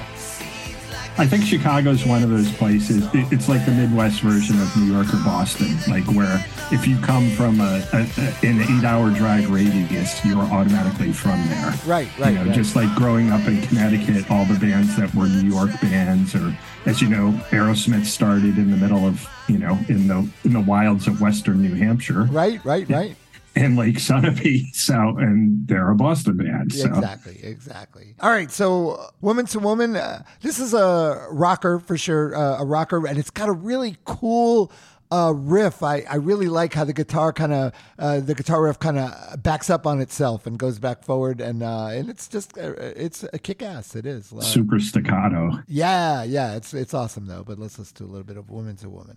I 1.16 1.28
think 1.28 1.44
Chicago's 1.46 2.06
one 2.06 2.24
of 2.24 2.30
those 2.32 2.52
places. 2.54 3.04
it- 3.14 3.32
It's 3.32 3.48
like 3.48 3.66
the 3.66 3.72
Midwest 3.72 4.22
version 4.22 4.60
of 4.60 4.76
New 4.76 4.92
York 4.92 5.14
or 5.14 5.18
Boston, 5.18 5.78
like 5.88 6.04
where 6.06 6.44
if 6.72 6.88
you 6.88 6.98
come 6.98 7.30
from 7.32 7.60
a, 7.62 7.84
a, 7.94 8.00
a 8.18 8.48
an 8.50 8.62
eight-hour 8.62 9.12
drive 9.12 9.50
radius, 9.52 10.24
you're 10.26 10.38
automatically 10.42 11.12
from 11.14 11.40
there. 11.50 11.74
Right, 11.86 12.08
right, 12.18 12.30
You 12.34 12.40
know, 12.40 12.46
right. 12.46 12.54
just 12.56 12.76
like 12.76 12.94
growing 12.96 13.32
up 13.32 13.46
in 13.48 13.62
Connecticut, 13.62 14.30
all 14.32 14.46
the 14.46 14.58
bands 14.60 14.96
that 14.98 15.14
were 15.14 15.28
New 15.28 15.48
York 15.50 15.70
bands, 15.82 16.34
or 16.34 16.58
as 16.88 17.00
you 17.02 17.10
know, 17.10 17.32
Aerosmith 17.52 18.06
started 18.06 18.58
in 18.58 18.72
the 18.72 18.78
middle 18.78 19.06
of 19.06 19.28
you 19.48 19.60
know 19.60 19.78
in 19.90 20.08
the 20.08 20.28
in 20.46 20.54
the 20.54 20.62
wilds 20.62 21.06
of 21.08 21.22
Western 21.22 21.62
New 21.62 21.76
Hampshire 21.76 22.24
Right, 22.24 22.64
right, 22.66 22.90
right. 22.90 23.16
And 23.56 23.78
Lake 23.78 23.98
Sunapee, 23.98 24.74
so 24.74 24.94
and 25.18 25.68
they're 25.68 25.92
a 25.92 25.96
Boston 25.96 26.38
band. 26.38 26.74
So 26.74 26.88
Exactly, 26.88 27.40
exactly. 27.44 28.16
All 28.20 28.32
right, 28.32 28.52
so 28.52 29.12
woman 29.22 29.46
to 29.48 29.60
woman, 29.60 29.96
uh, 29.96 30.24
this 30.42 30.60
is 30.60 30.74
a 30.74 31.28
rocker 31.32 31.80
for 31.80 31.98
sure, 31.98 32.36
uh, 32.36 32.62
a 32.62 32.66
rocker, 32.66 33.06
and 33.08 33.18
it's 33.18 33.30
got 33.30 33.50
a 33.50 33.54
really 33.54 33.98
cool 34.06 34.72
uh, 35.12 35.32
riff. 35.36 35.84
I, 35.84 36.04
I 36.10 36.16
really 36.16 36.48
like 36.48 36.74
how 36.74 36.86
the 36.86 36.94
guitar 36.94 37.32
kind 37.32 37.54
of 37.54 37.74
uh, 38.00 38.20
the 38.20 38.34
guitar 38.34 38.64
riff 38.64 38.80
kind 38.80 38.98
of 38.98 39.44
backs 39.44 39.70
up 39.70 39.86
on 39.86 40.02
itself 40.02 40.48
and 40.48 40.58
goes 40.58 40.80
back 40.80 41.04
forward, 41.04 41.40
and 41.40 41.62
uh, 41.62 41.88
and 41.88 42.10
it's 42.10 42.28
just 42.28 42.58
uh, 42.58 42.74
it's 42.80 43.24
a 43.32 43.38
kick 43.38 43.62
ass. 43.62 43.96
It 43.96 44.08
is. 44.08 44.34
Super 44.42 44.80
staccato. 44.80 45.60
yeah, 45.68 46.24
yeah, 46.24 46.56
it's 46.56 46.74
it's 46.74 46.94
awesome 46.96 47.28
though. 47.28 47.44
But 47.44 47.60
let's 47.60 47.78
listen 47.78 47.96
to 47.98 48.04
a 48.06 48.08
little 48.08 48.24
bit 48.24 48.38
of 48.38 48.50
woman 48.50 48.76
to 48.78 48.90
woman. 48.90 49.16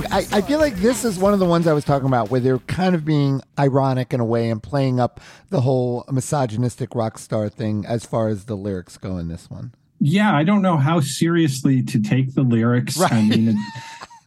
Think? 0.00 0.12
I, 0.12 0.38
I 0.38 0.40
feel 0.40 0.58
like 0.58 0.76
this 0.76 1.04
is 1.04 1.18
one 1.18 1.32
of 1.32 1.38
the 1.38 1.46
ones 1.46 1.66
I 1.66 1.72
was 1.72 1.84
talking 1.84 2.06
about 2.06 2.30
where 2.30 2.40
they're 2.40 2.58
kind 2.60 2.94
of 2.94 3.04
being 3.04 3.40
ironic 3.58 4.12
in 4.12 4.20
a 4.20 4.24
way 4.24 4.50
and 4.50 4.62
playing 4.62 5.00
up 5.00 5.20
the 5.50 5.60
whole 5.60 6.04
misogynistic 6.10 6.94
rock 6.94 7.18
star 7.18 7.48
thing 7.48 7.84
as 7.86 8.04
far 8.04 8.28
as 8.28 8.44
the 8.44 8.56
lyrics 8.56 8.96
go 8.96 9.18
in 9.18 9.28
this 9.28 9.50
one. 9.50 9.72
yeah, 10.00 10.34
I 10.34 10.44
don't 10.44 10.62
know 10.62 10.76
how 10.76 11.00
seriously 11.00 11.82
to 11.84 12.00
take 12.00 12.34
the 12.34 12.42
lyrics. 12.42 13.00
I 13.00 13.22
mean, 13.22 13.56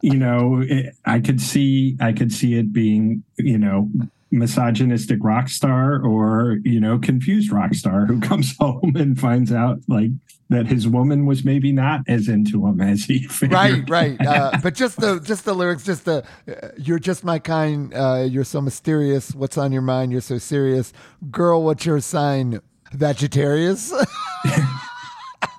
you 0.01 0.17
know, 0.17 0.63
it, 0.65 0.95
I 1.05 1.19
could 1.19 1.41
see, 1.41 1.97
I 1.99 2.13
could 2.13 2.31
see 2.31 2.55
it 2.55 2.71
being, 2.73 3.23
you 3.37 3.57
know, 3.57 3.89
misogynistic 4.31 5.19
rock 5.21 5.47
star 5.49 6.01
or 6.03 6.57
you 6.63 6.79
know 6.81 6.99
confused 6.99 7.51
rock 7.51 7.73
star 7.73 8.05
who 8.05 8.19
comes 8.29 8.55
home 8.57 8.93
and 8.95 9.19
finds 9.19 9.51
out 9.51 9.79
like 9.87 10.09
that 10.49 10.65
his 10.67 10.87
woman 10.87 11.25
was 11.25 11.43
maybe 11.43 11.71
not 11.73 12.01
as 12.07 12.29
into 12.29 12.65
him 12.65 12.79
as 12.79 13.03
he 13.03 13.19
figured. 13.27 13.51
Right, 13.53 13.89
right. 13.89 14.17
Uh, 14.27 14.57
but 14.63 14.73
just 14.75 14.99
the 14.99 15.19
just 15.19 15.43
the 15.45 15.53
lyrics, 15.53 15.83
just 15.83 16.05
the 16.05 16.23
uh, 16.47 16.69
"You're 16.77 16.99
just 16.99 17.23
my 17.23 17.39
kind. 17.39 17.93
Uh, 17.93 18.25
you're 18.29 18.43
so 18.45 18.61
mysterious. 18.61 19.33
What's 19.35 19.57
on 19.57 19.71
your 19.71 19.81
mind? 19.81 20.11
You're 20.11 20.21
so 20.21 20.37
serious, 20.37 20.93
girl. 21.31 21.63
What's 21.63 21.85
your 21.85 21.99
sign? 21.99 22.59
Vegetarians." 22.93 23.91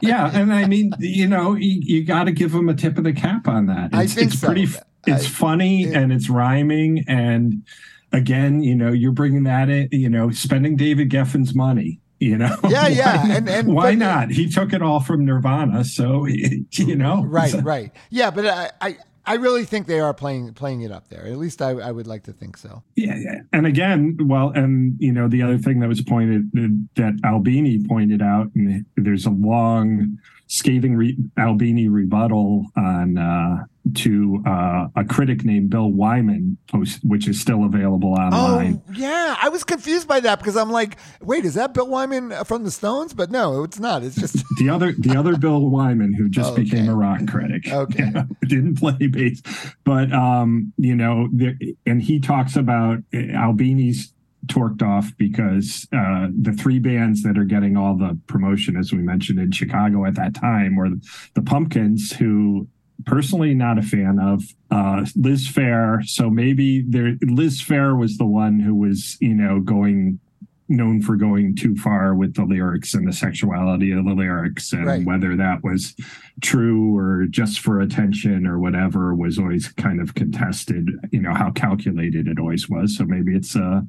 yeah, 0.00 0.30
and 0.32 0.52
I 0.52 0.66
mean, 0.66 0.92
you 0.98 1.26
know, 1.26 1.54
you, 1.54 1.80
you 1.82 2.04
got 2.04 2.24
to 2.24 2.32
give 2.32 2.54
him 2.54 2.68
a 2.68 2.74
tip 2.74 2.98
of 2.98 3.04
the 3.04 3.12
cap 3.12 3.48
on 3.48 3.66
that. 3.66 3.90
I 3.92 4.04
It's, 4.04 4.14
think 4.14 4.32
it's 4.32 4.40
so. 4.40 4.46
pretty. 4.46 4.64
It's 5.06 5.26
I- 5.26 5.28
funny 5.28 5.82
it- 5.84 5.94
and 5.94 6.12
it's 6.12 6.28
rhyming, 6.30 7.04
and 7.08 7.62
again, 8.12 8.62
you 8.62 8.74
know, 8.74 8.92
you're 8.92 9.12
bringing 9.12 9.44
that 9.44 9.68
in. 9.68 9.88
You 9.92 10.08
know, 10.08 10.30
spending 10.30 10.76
David 10.76 11.10
Geffen's 11.10 11.54
money. 11.54 12.00
You 12.20 12.36
know, 12.36 12.56
Yeah, 12.68 12.88
yeah, 12.88 13.26
and- 13.36 13.48
and- 13.48 13.68
why 13.72 13.92
but- 13.92 13.98
not? 13.98 14.30
He 14.30 14.48
took 14.50 14.72
it 14.72 14.82
all 14.82 14.98
from 15.00 15.24
Nirvana, 15.24 15.84
so 15.84 16.26
you 16.72 16.96
know, 16.96 17.24
right, 17.24 17.50
so- 17.52 17.60
right. 17.60 17.92
Yeah, 18.10 18.30
but 18.32 18.44
I, 18.46 18.70
I 18.80 18.96
I 19.24 19.34
really 19.34 19.64
think 19.64 19.86
they 19.86 20.00
are 20.00 20.12
playing 20.14 20.54
playing 20.54 20.80
it 20.80 20.90
up 20.90 21.08
there. 21.10 21.26
At 21.26 21.36
least 21.36 21.60
I, 21.62 21.72
I 21.72 21.92
would 21.92 22.06
like 22.08 22.24
to 22.24 22.32
think 22.32 22.56
so. 22.56 22.82
Yeah, 22.96 23.14
yeah. 23.16 23.40
And 23.52 23.66
again, 23.66 24.16
well, 24.22 24.50
and 24.50 24.96
you 24.98 25.12
know, 25.12 25.28
the 25.28 25.42
other 25.42 25.58
thing 25.58 25.78
that 25.80 25.88
was 25.88 26.00
pointed 26.02 26.50
that 26.96 27.20
Albini 27.24 27.84
pointed 27.86 28.20
out, 28.22 28.50
and 28.56 28.84
there's 28.96 29.26
a 29.26 29.30
long, 29.30 30.18
scathing 30.48 30.96
re- 30.96 31.16
Albini 31.38 31.88
rebuttal 31.88 32.66
on 32.76 33.16
uh, 33.18 33.64
to 33.96 34.42
uh, 34.46 34.86
a 34.96 35.04
critic 35.04 35.44
named 35.44 35.70
Bill 35.70 35.90
Wyman, 35.90 36.58
post, 36.70 37.00
which 37.04 37.28
is 37.28 37.40
still 37.40 37.64
available 37.64 38.12
online. 38.12 38.82
Oh 38.88 38.92
yeah, 38.94 39.36
I 39.40 39.48
was 39.48 39.64
confused 39.64 40.06
by 40.08 40.20
that 40.20 40.38
because 40.38 40.56
I'm 40.56 40.70
like, 40.70 40.96
wait, 41.20 41.44
is 41.44 41.54
that 41.54 41.74
Bill 41.74 41.86
Wyman 41.88 42.32
from 42.44 42.64
the 42.64 42.70
Stones? 42.70 43.14
But 43.14 43.30
no, 43.30 43.64
it's 43.64 43.78
not. 43.78 44.02
It's 44.02 44.16
just 44.16 44.42
The 44.58 44.68
other, 44.70 44.92
the 44.98 45.16
other 45.16 45.36
Bill 45.36 45.68
Wyman, 45.68 46.14
who 46.14 46.28
just 46.28 46.52
Okay. 46.52 46.62
became 46.64 46.88
a 46.88 46.94
rock 46.94 47.20
critic, 47.28 47.68
Okay. 47.72 48.04
you 48.04 48.10
know, 48.10 48.26
didn't 48.42 48.76
play 48.78 49.06
bass, 49.06 49.42
but 49.84 50.12
um, 50.12 50.72
you 50.76 50.94
know, 50.94 51.28
there, 51.32 51.54
and 51.86 52.02
he 52.02 52.20
talks 52.20 52.56
about 52.56 52.98
uh, 53.14 53.18
Albini's 53.34 54.12
torqued 54.46 54.82
off 54.82 55.10
because 55.18 55.86
uh, 55.92 56.28
the 56.40 56.52
three 56.52 56.78
bands 56.78 57.22
that 57.22 57.36
are 57.36 57.44
getting 57.44 57.76
all 57.76 57.96
the 57.98 58.18
promotion, 58.28 58.76
as 58.76 58.92
we 58.92 58.98
mentioned 58.98 59.38
in 59.38 59.50
Chicago 59.50 60.04
at 60.06 60.14
that 60.14 60.32
time, 60.34 60.76
were 60.76 60.88
the 61.34 61.42
Pumpkins, 61.42 62.12
who 62.12 62.66
personally 63.06 63.54
not 63.54 63.78
a 63.78 63.82
fan 63.82 64.18
of 64.20 64.42
uh, 64.70 65.04
Liz 65.16 65.48
Phair. 65.48 66.04
So 66.06 66.30
maybe 66.30 66.84
there, 66.88 67.16
Liz 67.22 67.62
Phair 67.62 67.98
was 67.98 68.18
the 68.18 68.26
one 68.26 68.60
who 68.60 68.74
was, 68.74 69.16
you 69.20 69.34
know, 69.34 69.60
going 69.60 70.18
known 70.70 71.00
for 71.00 71.16
going 71.16 71.56
too 71.56 71.74
far 71.76 72.14
with 72.14 72.34
the 72.34 72.44
lyrics 72.44 72.92
and 72.92 73.08
the 73.08 73.12
sexuality 73.12 73.90
of 73.90 74.04
the 74.04 74.12
lyrics 74.12 74.74
and 74.74 74.84
Right. 74.84 75.02
whether 75.06 75.34
that 75.34 75.64
was 75.64 75.94
true 76.42 76.94
or 76.94 77.24
just 77.30 77.60
for 77.60 77.80
attention 77.80 78.46
or 78.46 78.58
whatever 78.58 79.14
was 79.14 79.38
always 79.38 79.68
kind 79.68 79.98
of 79.98 80.14
contested 80.14 80.90
you 81.10 81.22
know 81.22 81.32
how 81.32 81.50
calculated 81.52 82.28
it 82.28 82.38
always 82.38 82.68
was 82.68 82.98
so 82.98 83.06
maybe 83.06 83.34
it's 83.34 83.56
uh 83.56 83.80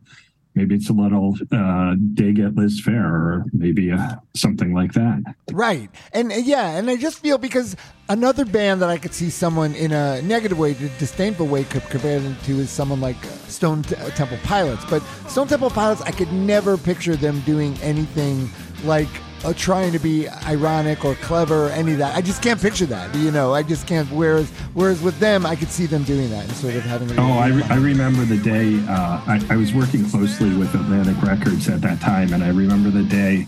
maybe 0.60 0.76
it's 0.76 0.90
a 0.90 0.98
little 1.06 1.30
uh 1.52 1.96
dig 2.14 2.40
at 2.46 2.52
Liz 2.56 2.82
Phair 2.86 3.06
or 3.20 3.46
maybe 3.54 3.86
uh, 3.92 4.16
something 4.36 4.72
like 4.74 4.94
that 4.94 5.20
Right. 5.52 5.90
And 6.14 6.32
uh, 6.32 6.36
yeah, 6.36 6.78
and 6.78 6.90
I 6.90 6.96
just 6.96 7.20
feel 7.20 7.38
because 7.38 7.76
another 8.08 8.46
band 8.46 8.82
that 8.82 8.90
I 8.90 8.98
could 8.98 9.14
see 9.14 9.30
someone 9.30 9.74
in 9.76 9.92
a 9.92 10.22
negative 10.22 10.58
way, 10.58 10.72
a 10.72 11.00
disdainful 11.00 11.48
way, 11.48 11.64
could 11.64 11.84
compare 11.90 12.20
them 12.20 12.36
to 12.44 12.60
is 12.60 12.70
someone 12.70 13.02
like 13.02 13.22
Stone 13.48 13.84
Temple 13.84 14.38
Pilots. 14.44 14.86
But 14.90 15.02
Stone 15.28 15.48
Temple 15.48 15.70
Pilots, 15.70 16.02
I 16.02 16.12
could 16.12 16.32
never 16.32 16.78
picture 16.78 17.16
them 17.16 17.42
doing 17.42 17.78
anything 17.82 18.50
like 18.84 19.10
uh, 19.44 19.54
trying 19.56 19.92
to 19.94 20.00
be 20.00 20.28
ironic 20.46 21.06
or 21.06 21.16
clever 21.16 21.68
or 21.68 21.70
any 21.70 21.94
of 21.94 21.98
that. 22.00 22.16
I 22.16 22.22
just 22.22 22.42
can't 22.42 22.62
picture 22.62 22.86
that. 22.88 23.14
You 23.16 23.32
know, 23.32 23.54
I 23.54 23.64
just 23.64 23.88
can't. 23.88 24.10
Whereas, 24.12 24.50
whereas 24.74 25.02
with 25.02 25.18
them, 25.20 25.46
I 25.46 25.56
could 25.56 25.70
see 25.70 25.86
them 25.86 26.04
doing 26.04 26.30
that 26.32 26.44
and 26.46 26.54
sort 26.54 26.76
of 26.76 26.84
having. 26.84 27.10
a- 27.12 27.22
Oh, 27.22 27.38
I, 27.38 27.48
re- 27.50 27.64
I 27.70 27.76
remember 27.76 28.26
the 28.26 28.38
day 28.38 28.80
uh, 28.88 29.22
I, 29.28 29.42
I 29.50 29.56
was 29.56 29.74
working 29.74 30.08
closely 30.10 30.56
with 30.56 30.74
Atlantic 30.76 31.22
Records 31.22 31.70
at 31.70 31.82
that 31.82 32.00
time, 32.02 32.34
and 32.34 32.44
I 32.44 32.50
remember 32.50 32.90
the 32.90 33.04
day 33.04 33.48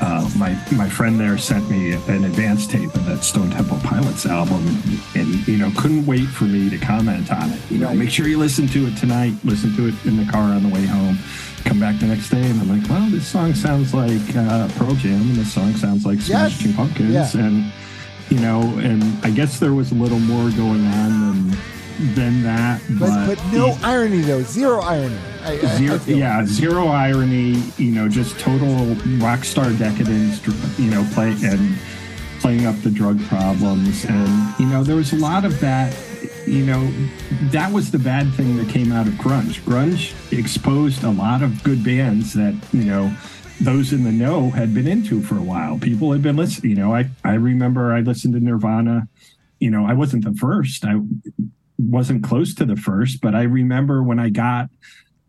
uh, 0.00 0.28
my 0.36 0.50
my 0.72 0.88
friend 0.88 1.18
there 1.20 1.38
sent 1.38 1.70
me 1.70 1.92
an 1.92 2.24
advance 2.24 2.66
tape 2.66 2.92
of 2.94 3.06
that 3.06 3.22
Stone 3.22 3.50
Temple 3.50 3.78
Pilots 3.84 4.26
album, 4.26 4.66
and 5.14 5.46
you 5.48 5.56
know 5.58 5.70
couldn't 5.78 6.04
wait 6.06 6.26
for 6.26 6.44
me 6.44 6.68
to 6.70 6.78
comment 6.78 7.32
on 7.32 7.50
it. 7.50 7.60
You 7.70 7.78
know, 7.78 7.86
Right. 7.86 7.96
make 7.98 8.10
sure 8.10 8.26
you 8.26 8.38
listen 8.38 8.66
to 8.68 8.86
it 8.88 8.96
tonight. 8.96 9.34
Listen 9.44 9.74
to 9.76 9.86
it 9.88 9.94
in 10.04 10.16
the 10.16 10.30
car 10.30 10.42
on 10.42 10.62
the 10.64 10.68
way 10.74 10.84
home. 10.86 11.18
Come 11.64 11.78
back 11.80 11.98
the 12.00 12.06
next 12.06 12.28
day, 12.28 12.42
and 12.42 12.60
I'm 12.60 12.68
like, 12.80 12.88
well, 12.90 13.08
this 13.08 13.26
song 13.26 13.54
sounds 13.54 13.94
like 13.94 14.20
uh, 14.36 14.68
Pearl 14.76 14.94
Jam, 14.94 15.20
and 15.22 15.36
this 15.36 15.52
song 15.52 15.74
sounds 15.74 16.04
like 16.04 16.18
Yes. 16.26 16.52
Smashing 16.54 16.74
Pumpkins, 16.74 17.10
Yeah. 17.12 17.30
and 17.34 17.72
you 18.30 18.38
know, 18.40 18.60
and 18.78 19.02
I 19.24 19.30
guess 19.30 19.58
there 19.58 19.72
was 19.72 19.90
a 19.92 19.94
little 19.94 20.18
more 20.18 20.50
going 20.50 20.84
on 20.86 21.50
than 21.50 21.58
than 22.14 22.42
that, 22.42 22.80
But, 22.98 23.26
but 23.26 23.44
no 23.52 23.76
irony 23.82 24.20
though, 24.22 24.42
zero 24.42 24.80
irony. 24.80 25.16
I, 25.44 25.50
I, 25.50 25.52
I 25.52 25.56
Zero, 25.76 25.98
feel. 25.98 26.18
yeah, 26.18 26.44
zero 26.46 26.86
irony. 26.88 27.62
You 27.78 27.92
know, 27.92 28.08
just 28.08 28.38
total 28.40 28.94
rock 29.18 29.44
star 29.44 29.70
decadence. 29.72 30.40
You 30.78 30.90
know, 30.90 31.06
play 31.14 31.34
and 31.44 31.76
playing 32.40 32.66
up 32.66 32.80
the 32.82 32.90
drug 32.90 33.20
problems, 33.28 34.04
and 34.04 34.54
you 34.58 34.66
know, 34.66 34.82
there 34.82 34.96
was 34.96 35.12
a 35.12 35.16
lot 35.16 35.44
of 35.44 35.60
that. 35.60 35.94
You 36.46 36.66
know, 36.66 36.90
that 37.50 37.72
was 37.72 37.90
the 37.90 37.98
bad 37.98 38.32
thing 38.34 38.56
that 38.56 38.68
came 38.68 38.90
out 38.92 39.06
of 39.06 39.14
grunge. 39.14 39.60
Grunge 39.62 40.12
exposed 40.36 41.04
a 41.04 41.10
lot 41.10 41.42
of 41.42 41.62
good 41.62 41.84
bands 41.84 42.32
that 42.34 42.54
you 42.72 42.84
know 42.84 43.14
those 43.60 43.92
in 43.92 44.02
the 44.04 44.10
know 44.10 44.50
had 44.50 44.74
been 44.74 44.88
into 44.88 45.22
for 45.22 45.36
a 45.38 45.42
while. 45.42 45.78
People 45.78 46.10
had 46.12 46.20
been 46.22 46.36
listening. 46.36 46.70
You 46.70 46.76
know, 46.78 46.94
I 46.94 47.08
I 47.24 47.34
remember 47.34 47.92
I 47.92 48.00
listened 48.00 48.34
to 48.34 48.40
Nirvana. 48.40 49.08
You 49.60 49.70
know, 49.70 49.86
I 49.86 49.92
wasn't 49.92 50.24
the 50.24 50.34
first. 50.34 50.84
I 50.84 51.00
wasn't 51.78 52.24
close 52.24 52.54
to 52.56 52.64
the 52.64 52.76
first, 52.76 53.20
but 53.20 53.34
I 53.34 53.42
remember 53.42 54.02
when 54.02 54.18
I 54.18 54.28
got 54.28 54.68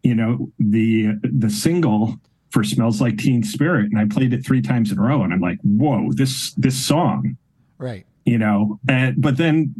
you 0.02 0.15
know 0.15 0.52
the 0.60 1.13
the 1.21 1.49
single 1.49 2.15
for 2.49 2.63
smells 2.63 2.99
like 3.02 3.17
teen 3.17 3.41
spirit 3.41 3.86
and 3.89 3.97
i 3.97 4.06
played 4.06 4.32
it 4.34 4.45
three 4.45 4.62
times 4.62 4.91
in 4.91 4.99
a 4.99 5.02
row 5.02 5.23
and 5.23 5.34
i'm 5.34 5.39
like 5.39 5.58
whoa 5.63 6.12
this 6.12 6.52
this 6.56 6.76
song 6.76 7.38
Right. 7.78 8.06
you 8.26 8.38
know 8.38 8.80
and 8.88 9.19
but 9.19 9.38
then 9.38 9.73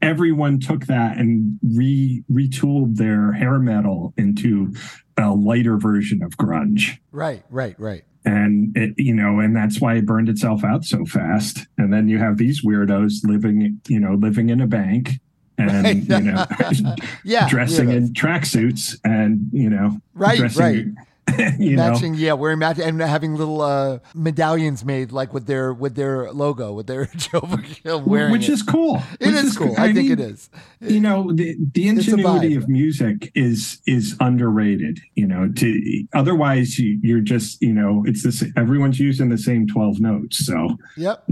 everyone 0.00 0.60
took 0.60 0.86
that 0.86 1.16
and 1.18 1.58
re 1.62 2.22
retooled 2.30 2.96
their 2.96 3.32
hair 3.32 3.58
metal 3.58 4.14
into 4.16 4.72
a 5.16 5.30
lighter 5.34 5.76
version 5.76 6.22
of 6.22 6.36
grunge 6.36 6.98
Right. 7.12 7.42
Right. 7.50 7.78
Right. 7.78 8.04
and 8.24 8.76
it 8.76 8.94
you 8.96 9.14
know 9.14 9.40
and 9.40 9.54
that's 9.56 9.80
why 9.80 9.94
it 9.96 10.06
burned 10.06 10.28
itself 10.28 10.62
out 10.64 10.84
so 10.84 11.04
fast 11.04 11.66
and 11.76 11.92
then 11.92 12.08
you 12.08 12.18
have 12.18 12.36
these 12.38 12.64
weirdos 12.64 13.24
living 13.24 13.80
you 13.88 13.98
know 14.00 14.14
living 14.14 14.50
in 14.50 14.60
a 14.60 14.66
bank 14.66 15.10
and 15.56 15.84
Right. 15.84 15.96
you 15.96 16.20
know 16.30 16.46
Yeah. 17.24 17.48
dressing 17.50 17.88
weirdos. 17.88 17.96
in 17.96 18.12
tracksuits 18.12 18.96
and 19.04 19.48
you 19.52 19.68
know 19.70 19.98
Right, 20.14 20.38
dressing, 20.38 20.74
you 20.76 20.94
matching 21.58 22.12
know? 22.12 22.18
Yeah 22.18 22.32
wearing 22.34 22.58
match 22.58 22.78
and 22.78 23.00
having 23.00 23.36
little 23.36 23.60
uh 23.60 23.98
medallions 24.14 24.84
made 24.84 25.12
like 25.12 25.32
with 25.32 25.46
their 25.46 25.72
with 25.72 25.94
their 25.94 26.30
logo 26.32 26.72
with 26.72 26.86
their 26.86 27.06
Jehovah 27.16 27.62
wearing 27.98 28.32
which 28.32 28.48
it. 28.48 28.52
is 28.52 28.62
cool. 28.62 29.02
It 29.20 29.26
which 29.26 29.36
is 29.36 29.56
cool. 29.56 29.74
i, 29.78 29.92
think 29.92 30.08
mean, 30.08 30.12
it 30.12 30.20
is. 30.20 30.50
you 30.80 31.00
know 31.00 31.32
the 31.32 31.56
the 31.72 31.88
ingenuity 31.88 32.54
of 32.54 32.68
music 32.68 33.30
is 33.34 33.80
is 33.86 34.16
underrated 34.20 35.00
you 35.14 35.26
know 35.26 35.50
to 35.56 36.04
otherwise 36.14 36.78
you, 36.78 36.98
you're 37.02 37.20
just 37.20 37.60
you 37.62 37.72
know 37.72 38.04
it's 38.06 38.22
this 38.22 38.44
everyone's 38.56 39.00
using 39.00 39.28
the 39.28 39.38
same 39.38 39.66
12 39.66 40.00
notes 40.00 40.44
so. 40.44 40.76
Yep. 40.96 41.28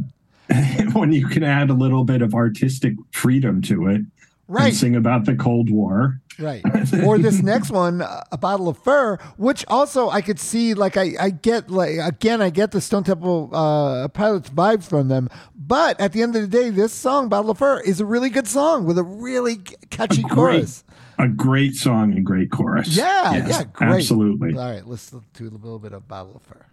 When 0.93 1.13
you 1.13 1.27
can 1.27 1.43
add 1.43 1.71
a 1.71 1.75
little 1.75 2.05
bit 2.05 2.23
of 2.23 2.33
artistic 2.33 2.95
freedom 3.11 3.61
to 3.63 3.89
it 3.89 4.03
right. 4.49 4.75
Sing 4.75 4.97
about 4.97 5.25
the 5.25 5.35
cold 5.35 5.71
war. 5.71 6.21
Right. 6.39 6.63
Or 7.05 7.17
this 7.19 7.43
next 7.53 7.71
one 7.71 8.03
a 8.31 8.37
bottle 8.37 8.69
of 8.69 8.77
fur 8.85 9.17
which 9.39 9.65
also 9.69 10.11
i 10.11 10.21
could 10.21 10.39
see 10.39 10.75
like 10.75 10.99
i 10.99 11.15
i 11.19 11.31
get 11.31 11.71
like 11.71 11.97
again 11.99 12.43
i 12.43 12.51
get 12.51 12.73
the 12.73 12.81
stone 12.83 13.05
temple 13.05 13.49
uh 13.55 14.07
pilots 14.09 14.51
vibes 14.51 14.85
from 14.89 15.09
them. 15.09 15.31
But 15.55 15.99
at 15.99 16.13
the 16.13 16.23
end 16.23 16.37
of 16.37 16.43
the 16.43 16.49
day 16.49 16.69
this 16.71 16.93
song 16.93 17.29
bottle 17.31 17.51
of 17.53 17.59
fur 17.59 17.81
is 17.81 18.01
a 18.01 18.05
really 18.07 18.29
good 18.29 18.47
song 18.47 18.85
with 18.85 18.99
a 18.99 19.03
really 19.03 19.57
catchy 19.91 20.21
great 20.23 20.35
chorus. 20.35 20.85
A 21.19 21.29
great 21.29 21.75
song 21.75 22.13
and 22.13 22.25
great 22.27 22.51
chorus. 22.51 22.89
Yeah 22.89 23.33
Yes, 23.33 23.49
yeah 23.49 23.65
great. 23.73 23.95
absolutely. 23.95 24.53
All 24.55 24.71
right 24.71 24.87
let's 24.87 25.11
do 25.33 25.49
a 25.49 25.51
little 25.51 25.79
bit 25.79 25.95
of 25.95 26.07
bottle 26.07 26.37
of 26.37 26.43
fur 26.43 26.67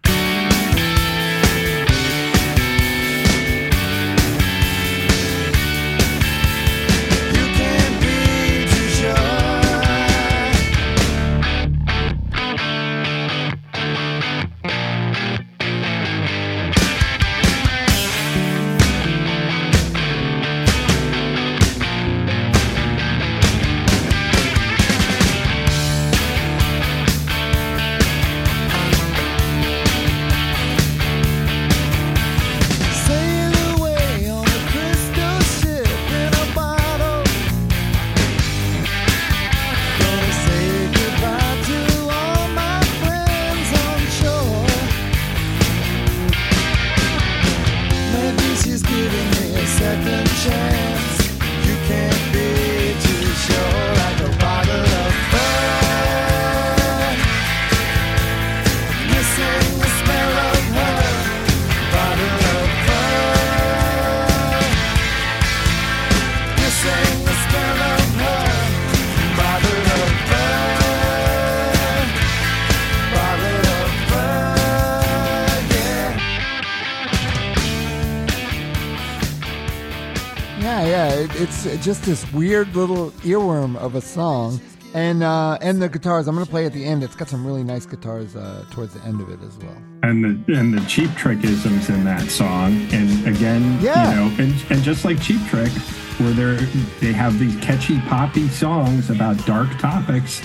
it's 81.36 81.64
just 81.84 82.02
this 82.04 82.30
weird 82.32 82.74
little 82.76 83.10
earworm 83.22 83.76
of 83.76 83.94
a 83.94 84.00
song. 84.00 84.60
And 84.94 85.24
uh, 85.24 85.58
and 85.60 85.82
the 85.82 85.88
guitars, 85.88 86.28
I'm 86.28 86.34
gonna 86.36 86.46
play 86.46 86.66
at 86.66 86.72
the 86.72 86.84
end. 86.84 87.02
It's 87.02 87.16
got 87.16 87.28
some 87.28 87.44
really 87.44 87.64
nice 87.64 87.84
guitars 87.84 88.36
uh, 88.36 88.64
towards 88.70 88.94
the 88.94 89.02
end 89.04 89.20
of 89.20 89.28
it 89.28 89.40
as 89.42 89.56
well. 89.58 89.76
and 90.04 90.22
the 90.46 90.54
and 90.56 90.72
the 90.72 90.80
cheap 90.86 91.10
Trickisms 91.10 91.88
in 91.88 92.04
that 92.04 92.30
song 92.30 92.72
and 92.92 93.26
again 93.26 93.78
Yeah. 93.80 94.10
you 94.10 94.16
know 94.16 94.36
and, 94.44 94.54
and 94.70 94.82
just 94.84 95.04
like 95.04 95.20
cheap 95.20 95.44
trick 95.48 95.72
where 96.18 96.30
they're 96.32 96.60
they 97.00 97.12
have 97.12 97.38
these 97.40 97.56
catchy 97.56 97.98
poppy 98.02 98.46
songs 98.48 99.10
about 99.10 99.44
dark 99.46 99.68
topics 99.78 100.42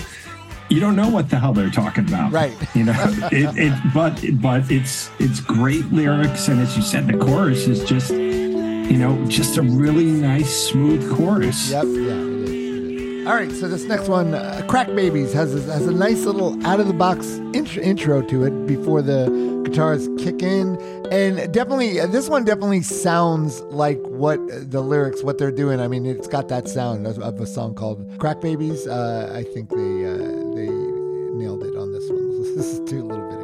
you 0.68 0.80
don't 0.80 0.96
know 0.96 1.08
what 1.10 1.28
the 1.30 1.38
hell 1.38 1.52
they're 1.52 1.70
talking 1.70 2.08
about 2.08 2.32
Right. 2.32 2.56
you 2.74 2.84
know 2.84 2.94
it, 3.30 3.56
it 3.56 3.74
but 3.94 4.20
but 4.40 4.68
it's 4.72 5.10
it's 5.20 5.38
great 5.40 5.84
lyrics 5.92 6.48
and 6.48 6.58
as 6.60 6.74
you 6.76 6.82
said 6.82 7.06
the 7.06 7.18
chorus 7.18 7.68
is 7.68 7.84
just 7.84 8.10
you 8.90 8.98
know 8.98 9.24
just 9.26 9.56
a 9.56 9.62
really 9.62 10.04
nice 10.04 10.68
smooth 10.68 11.08
chorus 11.16 11.70
Yep, 11.70 11.84
yeah, 11.84 11.90
it 11.90 12.48
is. 12.48 13.26
All 13.26 13.34
right, 13.34 13.52
so 13.52 13.68
this 13.68 13.84
next 13.84 14.08
one, 14.08 14.34
uh, 14.34 14.64
Crack 14.66 14.88
Babies, 14.88 15.32
has 15.34 15.54
a, 15.54 15.72
has 15.72 15.86
a 15.86 15.92
nice 15.92 16.24
little 16.24 16.66
out 16.66 16.80
of 16.80 16.88
the 16.88 16.94
box 16.94 17.26
intro, 17.54 17.82
intro 17.82 18.22
to 18.22 18.44
it 18.44 18.66
before 18.66 19.02
the 19.02 19.62
guitars 19.64 20.08
kick 20.18 20.42
in, 20.42 20.80
and 21.12 21.52
definitely 21.52 22.00
uh, 22.00 22.06
this 22.06 22.28
one 22.28 22.44
definitely 22.44 22.80
sounds 22.82 23.60
like 23.64 24.00
what 24.06 24.40
the 24.70 24.80
lyrics, 24.80 25.22
what 25.22 25.38
they're 25.38 25.52
doing. 25.52 25.80
I 25.80 25.86
mean, 25.86 26.06
it's 26.06 26.26
got 26.26 26.48
that 26.48 26.66
sound 26.66 27.06
of, 27.06 27.18
a 27.18 27.46
song 27.46 27.74
called 27.74 28.04
Crack 28.18 28.40
Babies. 28.40 28.86
Uh, 28.86 29.32
I 29.36 29.44
think 29.52 29.68
they 29.68 29.76
uh, 30.06 30.16
they 30.56 30.68
nailed 31.36 31.62
it 31.62 31.76
on 31.76 31.92
this 31.92 32.08
one. 32.08 32.28
This 32.56 32.66
is 32.66 32.78
a 32.78 32.94
little 32.96 33.30
bit 33.30 33.39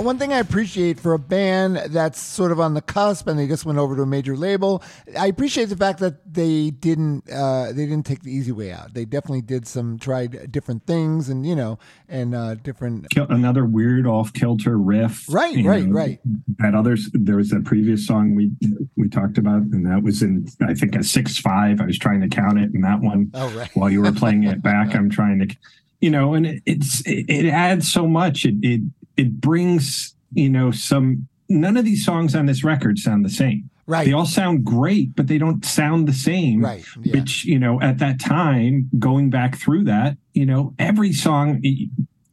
one 0.00 0.18
thing 0.18 0.32
I 0.32 0.38
appreciate 0.38 0.98
for 0.98 1.12
a 1.12 1.18
band 1.18 1.76
that's 1.90 2.20
sort 2.20 2.52
of 2.52 2.60
on 2.60 2.74
the 2.74 2.80
cusp 2.82 3.26
and 3.26 3.38
they 3.38 3.46
just 3.46 3.64
went 3.64 3.78
over 3.78 3.96
to 3.96 4.02
a 4.02 4.06
major 4.06 4.36
label, 4.36 4.82
I 5.18 5.26
appreciate 5.26 5.66
the 5.66 5.76
fact 5.76 5.98
that 6.00 6.32
they 6.32 6.70
didn't 6.70 7.30
uh, 7.30 7.66
they 7.72 7.86
didn't 7.86 8.06
take 8.06 8.22
the 8.22 8.32
easy 8.32 8.52
way 8.52 8.72
out. 8.72 8.94
They 8.94 9.04
definitely 9.04 9.42
did 9.42 9.66
some 9.66 9.98
tried 9.98 10.50
different 10.50 10.86
things 10.86 11.28
and 11.28 11.46
you 11.46 11.54
know 11.56 11.78
and 12.08 12.34
uh, 12.34 12.54
different. 12.56 13.06
Another 13.16 13.64
weird 13.64 14.06
off 14.06 14.32
kilter 14.32 14.76
riff. 14.78 15.24
Right, 15.28 15.64
right, 15.64 15.86
right. 15.88 16.20
That 16.58 16.74
others 16.74 17.10
there 17.12 17.36
was 17.36 17.52
a 17.52 17.60
previous 17.60 18.06
song 18.06 18.34
we 18.34 18.50
we 18.96 19.08
talked 19.08 19.38
about, 19.38 19.62
and 19.62 19.86
that 19.86 20.02
was 20.02 20.22
in 20.22 20.46
I 20.62 20.74
think 20.74 20.94
a 20.96 21.02
six 21.02 21.38
five. 21.38 21.80
I 21.80 21.84
was 21.86 21.98
trying 21.98 22.20
to 22.22 22.28
count 22.28 22.58
it, 22.58 22.72
and 22.72 22.84
that 22.84 23.00
one 23.00 23.30
Oh 23.34 23.48
right. 23.50 23.70
while 23.74 23.90
you 23.90 24.02
were 24.02 24.12
playing 24.12 24.44
it 24.44 24.62
back, 24.62 24.94
I'm 24.94 25.10
trying 25.10 25.38
to, 25.40 25.56
you 26.00 26.10
know, 26.10 26.34
and 26.34 26.46
it, 26.46 26.62
it's 26.66 27.00
it, 27.02 27.26
it 27.28 27.46
adds 27.48 27.90
so 27.92 28.06
much. 28.06 28.44
It 28.44 28.54
it 28.62 28.80
it 29.20 29.40
brings 29.40 30.14
you 30.32 30.48
know 30.50 30.70
some. 30.70 31.28
None 31.48 31.76
of 31.76 31.84
these 31.84 32.04
songs 32.04 32.34
on 32.36 32.46
this 32.46 32.62
record 32.62 32.98
sound 32.98 33.24
the 33.24 33.28
same. 33.30 33.68
Right. 33.86 34.06
They 34.06 34.12
all 34.12 34.24
sound 34.26 34.64
great, 34.64 35.16
but 35.16 35.26
they 35.26 35.36
don't 35.36 35.64
sound 35.64 36.06
the 36.06 36.12
same 36.12 36.62
Right. 36.64 36.84
Yeah. 37.02 37.14
which 37.18 37.44
you 37.44 37.58
know 37.58 37.80
at 37.80 37.98
that 37.98 38.20
time 38.20 38.88
going 39.00 39.30
back 39.30 39.58
through 39.58 39.84
that 39.84 40.16
you 40.32 40.46
know 40.46 40.74
every 40.78 41.12
song 41.12 41.60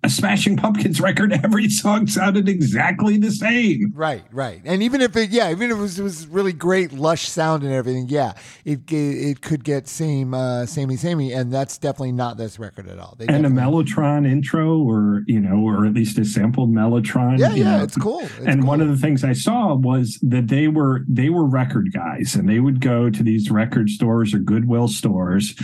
a 0.07 0.09
smashing 0.09 0.55
pumpkins 0.55 1.01
record 1.01 1.33
every 1.43 1.69
song 1.69 2.07
sounded 2.07 2.47
exactly 2.47 3.17
the 3.17 3.31
same 3.31 3.91
Right, 3.93 4.23
right, 4.31 4.61
and 4.65 4.81
even 4.81 5.01
if 5.01 5.15
it, 5.15 5.29
yeah, 5.29 5.51
even 5.51 5.71
if 5.71 5.77
it 5.77 5.81
was, 5.81 5.99
it 5.99 6.03
was 6.03 6.27
really 6.27 6.53
great, 6.53 6.93
lush 6.93 7.27
sound 7.27 7.63
and 7.63 7.73
everything, 7.73 8.07
yeah, 8.09 8.33
it 8.63 8.85
ge- 8.85 8.93
it 8.93 9.41
could 9.41 9.63
get 9.63 9.87
same, 9.87 10.33
uh, 10.33 10.65
samey, 10.65 10.95
samey, 10.95 11.33
and 11.33 11.51
that's 11.51 11.77
definitely 11.77 12.11
not 12.13 12.37
this 12.37 12.59
record 12.59 12.87
at 12.87 12.99
all. 12.99 13.15
They 13.17 13.27
and 13.27 13.45
a 13.45 13.49
mellotron 13.49 14.29
intro 14.29 14.79
or 14.79 15.23
you 15.27 15.39
know 15.39 15.57
or 15.57 15.85
at 15.85 15.93
least 15.93 16.17
a 16.17 16.25
sampled 16.25 16.71
mellotron 16.71 17.39
yeah, 17.39 17.53
yeah, 17.53 17.77
know. 17.77 17.83
it's 17.83 17.97
cool. 17.97 18.21
It's 18.21 18.39
and 18.45 18.67
one 18.67 18.81
of 18.81 18.87
the 18.87 18.97
things 18.97 19.23
I 19.23 19.33
saw 19.33 19.75
was 19.75 20.17
that 20.21 20.47
they 20.47 20.67
were 20.67 21.03
they 21.07 21.29
were 21.29 21.45
record 21.45 21.91
guys 21.93 22.35
and 22.35 22.47
they 22.47 22.59
would 22.59 22.79
go 22.79 23.09
to 23.09 23.23
these 23.23 23.49
record 23.51 23.89
stores 23.89 24.33
or 24.33 24.39
Goodwill 24.39 24.87
stores 24.87 25.55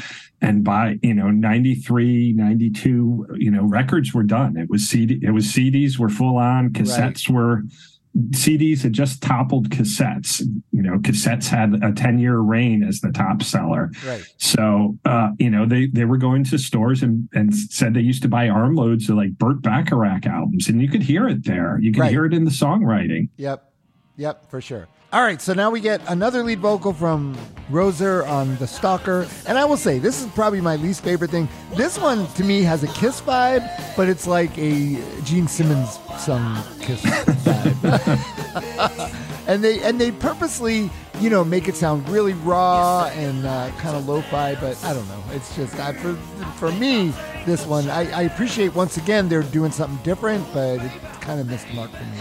and 0.43 0.63
by 0.63 0.99
you 1.01 1.13
know, 1.13 1.31
93, 1.31 2.33
92, 2.33 3.27
you 3.37 3.49
know, 3.49 3.63
records 3.63 4.13
were 4.13 4.23
done. 4.23 4.57
It 4.57 4.69
was 4.69 4.87
CD 4.87 5.19
it 5.23 5.31
was 5.31 5.45
CDs 5.45 5.97
were 5.97 6.09
full 6.09 6.37
on, 6.37 6.69
cassettes 6.69 7.29
were 7.29 7.63
CDs 8.29 8.83
had 8.83 8.93
just 8.93 9.23
toppled 9.23 9.69
cassettes. 9.71 10.39
You 10.71 10.83
know, 10.83 10.99
cassettes 10.99 11.47
had 11.47 11.83
a 11.83 11.91
10 11.91 12.19
year 12.19 12.37
reign 12.37 12.83
as 12.83 13.01
the 13.01 13.11
top 13.11 13.41
seller. 13.41 13.89
right. 14.05 14.23
So, 14.37 14.99
uh, 15.05 15.29
you 15.39 15.49
know, 15.49 15.65
they, 15.65 15.87
they 15.87 16.05
were 16.05 16.17
going 16.17 16.43
to 16.43 16.59
stores 16.59 17.01
and, 17.01 17.27
and 17.33 17.55
said 17.55 17.95
they 17.95 18.01
used 18.01 18.21
to 18.21 18.27
buy 18.27 18.49
armloads 18.49 19.09
of 19.09 19.17
like 19.17 19.31
Burt 19.39 19.63
Bacharach 19.63 20.27
albums, 20.27 20.69
and 20.69 20.79
you 20.79 20.89
could 20.89 21.01
hear 21.01 21.27
it 21.27 21.45
there. 21.45 21.79
You 21.81 21.91
could 21.91 22.01
Right. 22.01 22.11
hear 22.11 22.25
it 22.25 22.33
in 22.35 22.43
the 22.45 22.51
songwriting. 22.51 23.29
Yep. 23.37 23.71
Yep, 24.17 24.47
for 24.51 24.61
sure. 24.61 24.87
All 25.13 25.21
right, 25.21 25.39
so 25.39 25.53
now 25.53 25.69
we 25.69 25.79
get 25.79 26.01
another 26.07 26.41
lead 26.41 26.57
vocal 26.57 26.91
from 26.91 27.37
Roeser 27.69 28.27
on 28.27 28.55
The 28.57 28.65
Stalker. 28.65 29.27
And 29.45 29.59
I 29.59 29.65
will 29.65 29.77
say, 29.77 29.99
this 29.99 30.19
is 30.19 30.27
probably 30.31 30.59
my 30.59 30.75
least 30.75 31.03
favorite 31.03 31.29
thing. 31.29 31.47
This 31.75 31.99
one, 31.99 32.25
to 32.33 32.43
me, 32.43 32.63
has 32.63 32.81
a 32.81 32.87
Kiss 32.87 33.21
vibe, 33.21 33.61
but 33.95 34.09
it's 34.09 34.25
like 34.25 34.57
a 34.57 34.97
Gene 35.23 35.47
Simmons 35.47 35.99
sung 36.17 36.55
Kiss 36.81 36.99
vibe. 37.05 37.77
and 39.47 39.63
they 39.63 39.83
and 39.83 40.01
they 40.01 40.09
purposely, 40.09 40.89
you 41.19 41.29
know, 41.29 41.43
make 41.43 41.67
it 41.67 41.75
sound 41.75 42.09
really 42.09 42.33
raw 42.33 43.05
and 43.13 43.45
uh, 43.45 43.69
kind 43.77 43.95
of 43.95 44.07
lo-fi, 44.07 44.55
but 44.55 44.83
I 44.83 44.95
don't 44.95 45.07
know. 45.09 45.23
It's 45.33 45.55
just, 45.55 45.79
I, 45.79 45.93
for, 45.93 46.15
for 46.57 46.71
me, 46.71 47.13
this 47.45 47.67
one, 47.67 47.87
I, 47.87 48.11
I 48.11 48.21
appreciate, 48.23 48.73
once 48.73 48.97
again, 48.97 49.29
they're 49.29 49.43
doing 49.43 49.71
something 49.71 50.03
different, 50.03 50.43
but 50.55 50.81
it 50.81 50.91
kind 51.21 51.39
of 51.39 51.47
missed 51.47 51.67
the 51.67 51.75
mark 51.75 51.91
for 51.91 52.03
me. 52.05 52.17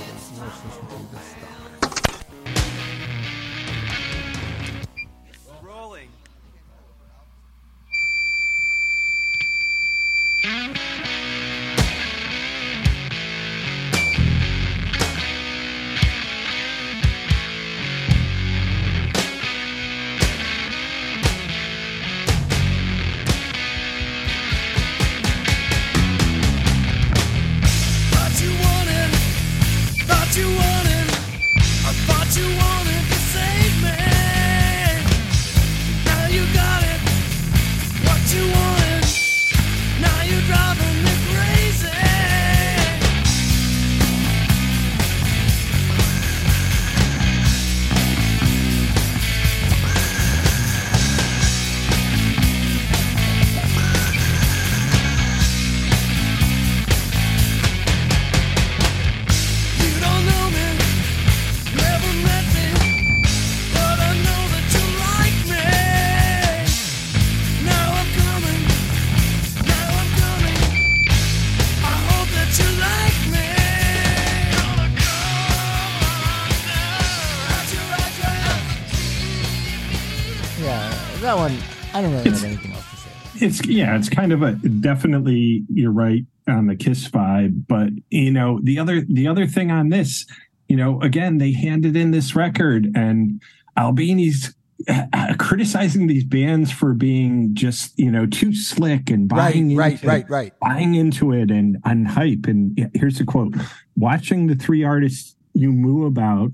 It's 83.53 83.67
yeah, 83.67 83.97
it's 83.99 84.09
kind 84.09 84.33
of 84.33 84.43
a 84.43 84.53
definitely 84.53 85.65
you're 85.69 85.93
right 85.93 86.25
on 86.49 86.69
the 86.69 86.75
Kiss 86.75 87.07
vibe, 87.09 87.67
but 87.69 87.91
you 88.09 88.31
know 88.31 88.59
the 88.63 88.79
other 88.79 89.03
the 89.03 89.29
other 89.29 89.47
thing 89.47 89.71
on 89.71 89.91
this, 89.91 90.25
you 90.69 90.77
know, 90.77 91.03
again 91.03 91.37
they 91.37 91.53
handed 91.53 91.95
in 91.95 92.13
this 92.13 92.35
record 92.35 92.91
and 92.95 93.43
Albini's 93.77 94.55
uh, 94.89 95.35
criticizing 95.39 96.07
these 96.07 96.25
bands 96.25 96.73
for 96.73 96.95
being 96.95 97.55
just 97.55 97.99
you 97.99 98.11
know 98.11 98.25
too 98.25 98.55
slick 98.55 99.11
and 99.11 99.29
buying 99.29 99.77
right, 99.77 99.93
into, 99.93 100.07
right, 100.07 100.31
right. 100.31 100.53
buying 100.59 100.95
into 100.95 101.33
it 101.33 101.51
and 101.51 101.77
on 101.85 102.07
hype. 102.07 102.47
And 102.47 102.91
here's 102.95 103.21
a 103.21 103.27
quote: 103.27 103.55
"Watching 103.97 104.47
the 104.47 104.55
three 104.55 104.83
artists 104.83 105.37
you 105.53 105.73
moo 105.73 106.07
about 106.07 106.53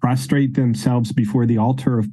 prostrate 0.00 0.54
themselves 0.54 1.12
before 1.12 1.46
the 1.46 1.58
altar 1.58 2.00
of 2.00 2.08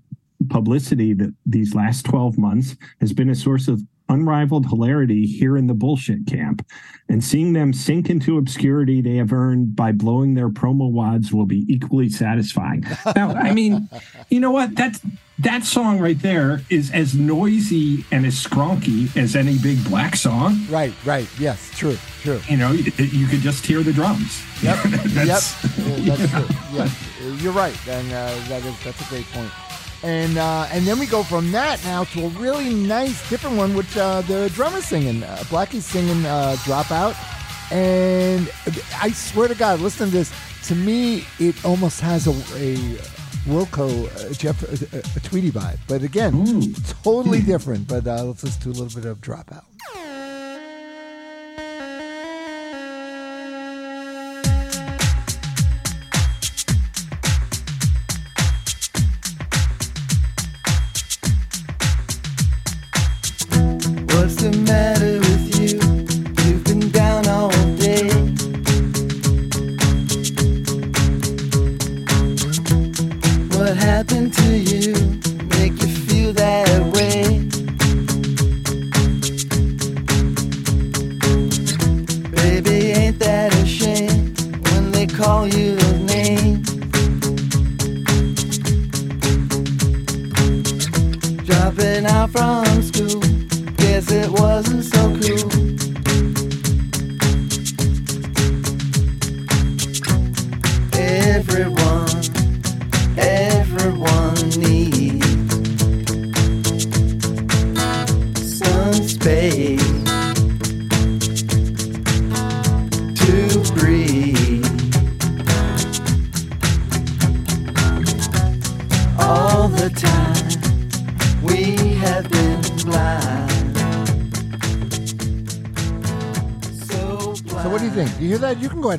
publicity 0.49 1.13
that 1.13 1.33
these 1.45 1.73
last 1.73 2.05
12 2.05 2.37
months 2.37 2.75
has 2.99 3.13
been 3.13 3.29
a 3.29 3.35
source 3.35 3.67
of 3.67 3.81
unrivaled 4.09 4.67
hilarity 4.67 5.25
here 5.25 5.57
in 5.57 5.67
the 5.67 5.73
bullshit 5.73 6.27
camp. 6.27 6.65
And 7.09 7.23
seeing 7.23 7.53
them 7.53 7.73
sink 7.73 8.09
into 8.09 8.37
obscurity 8.37 9.01
they 9.01 9.15
have 9.17 9.33
earned 9.33 9.75
by 9.75 9.91
blowing 9.91 10.33
their 10.33 10.49
promo 10.49 10.89
wads 10.91 11.33
will 11.33 11.45
be 11.45 11.65
equally 11.67 12.09
satisfying. 12.09 12.85
Now, 13.15 13.31
I 13.35 13.53
mean, 13.53 13.89
you 14.29 14.39
know 14.39 14.51
what? 14.51 14.75
That 14.75 14.99
that 15.39 15.63
song 15.63 15.99
right 15.99 16.19
there 16.21 16.61
is 16.69 16.91
as 16.91 17.13
noisy 17.15 18.05
and 18.11 18.25
as 18.25 18.35
skronky 18.35 19.15
as 19.17 19.35
any 19.35 19.57
big 19.57 19.83
black 19.83 20.15
song. 20.15 20.65
Right, 20.69 20.93
right. 21.05 21.27
Yes, 21.39 21.71
true, 21.75 21.97
true. 22.21 22.39
You 22.47 22.57
know, 22.57 22.71
you, 22.71 22.91
you 22.97 23.27
could 23.27 23.41
just 23.41 23.65
hear 23.65 23.83
the 23.83 23.91
drums. 23.93 24.41
Yep, 24.63 24.83
That's- 24.83 25.63
yep. 25.65 26.17
That's 26.17 26.31
true. 26.31 26.55
Yeah, 26.71 26.89
you're 27.41 27.51
right, 27.53 27.75
and 27.87 28.07
uh, 28.13 28.33
that 28.47 28.63
is 28.63 28.83
that's 28.83 29.01
a 29.05 29.09
great 29.09 29.25
point. 29.31 29.51
And 30.03 30.37
uh, 30.37 30.67
and 30.69 30.85
then 30.85 30.99
we 30.99 31.05
go 31.05 31.23
from 31.23 31.51
that 31.53 31.81
now 31.85 32.03
to 32.03 32.25
a 32.25 32.29
really 32.29 32.73
nice 32.73 33.27
different 33.29 33.55
one, 33.55 33.73
which 33.73 33.95
uh, 33.95 34.19
the 34.21 34.49
drummer's 34.53 34.83
singing, 34.83 35.23
uh, 35.23 35.43
Blackie's 35.49 35.85
singing 35.85 36.25
uh, 36.25 36.57
"Dropout," 36.59 37.15
and 37.71 38.51
I 39.01 39.11
swear 39.11 39.47
to 39.47 39.55
God, 39.55 39.79
listen 39.79 40.07
to 40.07 40.11
this. 40.11 40.33
To 40.67 40.75
me, 40.75 41.25
it 41.39 41.63
almost 41.63 42.01
has 42.01 42.27
a, 42.27 42.31
a 42.57 42.75
Wilco 43.47 43.87
uh, 44.29 44.33
Jeff 44.33 44.61
uh, 44.63 44.97
uh, 44.97 45.01
Tweedy 45.23 45.51
vibe, 45.51 45.79
but 45.87 46.03
again, 46.03 46.35
Ooh. 46.35 46.73
totally 47.03 47.41
different. 47.41 47.87
But 47.87 48.05
uh, 48.05 48.25
let's 48.25 48.43
listen 48.43 48.61
to 48.63 48.69
a 48.69 48.77
little 48.83 49.01
bit 49.01 49.09
of 49.09 49.21
"Dropout." 49.21 49.63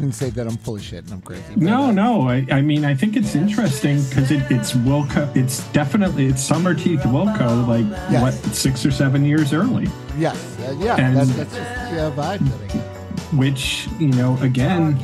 Can 0.05 0.11
go 0.11 0.27
ahead 0.27 0.29
and 0.29 0.35
say 0.37 0.43
that 0.43 0.47
I'm 0.47 0.57
full 0.59 0.77
of 0.77 0.83
shit 0.83 1.05
and 1.05 1.13
I'm 1.13 1.23
crazy. 1.23 1.43
No, 1.57 1.85
uh, 1.85 1.93
no. 1.93 2.29
I, 2.29 2.47
I 2.51 2.61
mean, 2.61 2.85
I 2.85 2.95
think 2.95 3.17
it's 3.17 3.35
interesting 3.35 4.03
because 4.09 4.31
it, 4.31 4.43
it's 4.51 4.73
Wilco. 4.73 5.35
It's 5.37 5.67
definitely 5.73 6.27
it's 6.27 6.47
Summerteeth 6.49 7.03
Wilco, 7.03 7.67
like 7.67 7.87
Yes. 8.11 8.23
what 8.23 8.55
six 8.55 8.85
or 8.85 8.91
seven 8.91 9.25
years 9.25 9.53
early. 9.53 9.89
Yes, 10.19 10.59
uh, 10.61 10.77
yeah, 10.79 10.97
And- 10.97 11.17
that's, 11.17 11.35
that's 11.35 11.55
just 11.57 11.71
uh, 11.95 12.11
vibe 12.13 12.39
that 12.71 13.35
Which 13.37 13.89
you 13.99 14.09
know, 14.09 14.37
again, 14.43 14.99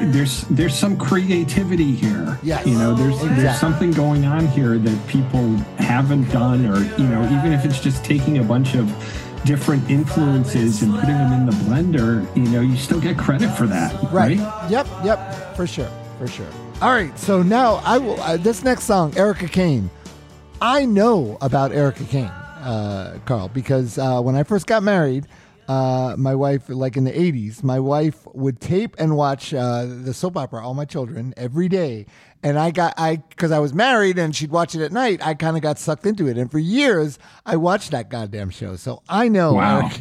there's 0.00 0.42
there's 0.48 0.74
some 0.74 0.96
creativity 0.96 1.92
here. 1.94 2.38
Yes. 2.42 2.66
You 2.66 2.78
know, 2.78 2.94
there's 2.94 3.14
Exactly. 3.14 3.42
there's 3.42 3.60
something 3.60 3.90
going 3.92 4.24
on 4.24 4.46
here 4.48 4.78
that 4.78 5.06
people 5.08 5.46
haven't 5.78 6.30
done, 6.30 6.64
or 6.66 6.78
you 6.98 7.06
know, 7.08 7.22
even 7.38 7.52
if 7.52 7.64
it's 7.64 7.80
just 7.80 8.04
taking 8.04 8.38
a 8.38 8.42
bunch 8.44 8.74
of 8.74 8.88
different 9.44 9.88
influences 9.90 10.82
and 10.82 10.92
putting 10.94 11.10
them 11.16 11.32
in 11.32 11.46
the 11.46 11.52
blender, 11.52 12.24
you 12.36 12.44
know, 12.44 12.60
you 12.60 12.76
still 12.76 13.00
get 13.00 13.16
credit 13.18 13.50
for 13.50 13.66
that, 13.66 13.92
Right. 14.12 14.38
right? 14.38 14.70
Yep. 14.70 14.86
Yep. 15.04 15.56
For 15.56 15.66
sure. 15.66 15.90
For 16.18 16.26
sure. 16.26 16.46
All 16.80 16.90
right. 16.92 17.16
So 17.18 17.42
now 17.42 17.76
I 17.84 17.98
will. 17.98 18.20
Uh, 18.20 18.36
this 18.36 18.62
next 18.64 18.84
song, 18.84 19.12
Erica 19.16 19.48
Kane. 19.48 19.90
I 20.60 20.84
know 20.86 21.36
about 21.40 21.72
Erica 21.72 22.04
Kane, 22.04 22.24
uh, 22.24 23.18
Karl, 23.26 23.48
because 23.48 23.98
uh, 23.98 24.20
when 24.20 24.34
I 24.34 24.42
first 24.44 24.66
got 24.66 24.82
married, 24.82 25.26
uh, 25.68 26.14
my 26.18 26.34
wife, 26.34 26.68
like 26.68 26.96
in 26.96 27.04
the 27.04 27.12
'80s, 27.12 27.62
my 27.62 27.78
wife 27.80 28.26
would 28.34 28.60
tape 28.60 28.94
and 28.98 29.16
watch 29.16 29.52
uh, 29.54 29.84
the 29.86 30.14
soap 30.14 30.36
opera 30.36 30.64
All 30.64 30.74
My 30.74 30.84
Children 30.84 31.34
every 31.36 31.68
day. 31.68 32.06
And 32.44 32.58
I 32.58 32.70
got 32.70 32.94
I 32.98 33.16
because 33.16 33.50
I 33.50 33.58
was 33.58 33.72
married 33.74 34.18
and 34.18 34.36
she'd 34.36 34.50
watch 34.50 34.74
it 34.74 34.82
at 34.82 34.92
night. 34.92 35.24
I 35.26 35.34
kind 35.34 35.56
of 35.56 35.62
got 35.62 35.78
sucked 35.78 36.06
into 36.06 36.28
it, 36.28 36.36
and 36.38 36.50
for 36.50 36.58
years 36.60 37.18
I 37.44 37.56
watched 37.56 37.90
that 37.92 38.10
goddamn 38.10 38.50
show. 38.50 38.76
So 38.76 39.02
I 39.08 39.28
know 39.28 39.54
Wow. 39.54 39.90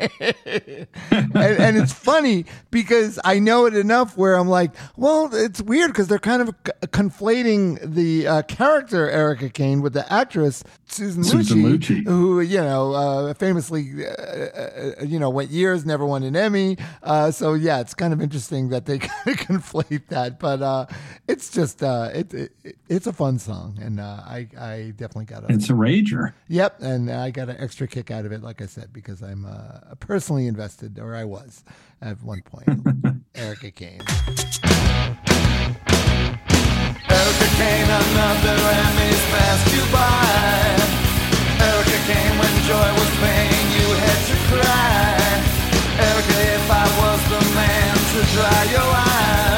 And, 0.00 1.36
and 1.36 1.76
it's 1.76 1.92
funny 1.92 2.46
because 2.72 3.18
I 3.24 3.38
know 3.38 3.66
it 3.66 3.76
enough 3.76 4.16
where 4.16 4.34
I'm 4.34 4.48
like, 4.48 4.72
well, 4.96 5.30
it's 5.32 5.60
weird 5.62 5.92
because 5.92 6.08
they're 6.08 6.18
kind 6.18 6.42
of 6.42 6.48
c- 6.66 6.72
conflating 6.88 7.78
the 7.94 8.26
uh, 8.26 8.42
character 8.42 9.08
Erica 9.08 9.48
Kane 9.50 9.82
with 9.82 9.92
the 9.92 10.10
actress 10.12 10.64
Susan, 10.86 11.22
Susan 11.24 11.62
Lucci, 11.62 11.78
Lucci. 11.78 12.04
who 12.06 12.40
you 12.40 12.58
know 12.58 12.92
uh, 12.92 13.34
famously, 13.34 14.04
uh, 14.06 14.10
uh, 14.10 14.92
you 15.04 15.18
know, 15.18 15.30
went 15.30 15.50
years 15.50 15.86
never 15.86 16.04
won 16.04 16.22
an 16.24 16.34
Emmy. 16.36 16.76
Uh, 17.02 17.30
so 17.30 17.54
yeah, 17.54 17.80
it's 17.80 17.94
kind 17.94 18.12
of 18.12 18.20
interesting 18.20 18.70
that 18.70 18.86
they 18.86 18.98
kind 19.00 19.28
of 19.28 19.36
conflate 19.46 20.08
that, 20.08 20.40
but 20.40 20.60
uh, 20.60 20.86
it's 21.28 21.50
just 21.50 21.82
uh, 21.84 22.10
it, 22.14 22.34
it 22.34 22.52
it's 22.88 23.06
a 23.06 23.12
fun 23.12 23.38
song, 23.38 23.78
and 23.80 24.00
uh, 24.00 24.20
I 24.24 24.48
I 24.58 24.92
definitely 24.96 25.26
got 25.26 25.44
a 25.44 25.52
It's 25.52 25.70
a 25.70 25.74
rager. 25.74 26.32
Yep, 26.48 26.80
and 26.80 27.10
I 27.10 27.30
got 27.30 27.48
an 27.48 27.56
extra 27.58 27.86
kick 27.86 28.10
out 28.10 28.24
of 28.24 28.32
it, 28.32 28.42
like 28.42 28.60
I 28.62 28.66
said, 28.66 28.92
because 28.92 29.22
I'm 29.22 29.44
uh, 29.44 29.94
personally 30.00 30.46
invested, 30.46 30.98
or 30.98 31.14
I 31.14 31.24
was 31.24 31.64
at 32.02 32.22
one 32.22 32.42
point. 32.42 32.68
Erica 33.34 33.70
Kane. 33.70 34.00
Erica 37.10 37.48
Kane, 37.58 37.90
another 37.90 38.56
Emmys 38.82 39.22
passed 39.30 39.68
you 39.74 39.84
by. 39.92 40.74
Erica 41.62 41.98
Kane, 42.08 42.34
when 42.38 42.54
joy 42.66 42.88
was 42.98 43.10
pain, 43.22 43.64
you 43.76 43.86
had 44.04 44.20
to 44.30 44.36
cry. 44.50 45.14
Erica, 46.08 46.36
if 46.56 46.70
I 46.70 46.86
was 47.00 47.20
the 47.30 47.54
man 47.54 47.94
to 48.12 48.20
dry 48.34 48.62
your 48.72 48.90
eyes. 48.90 49.53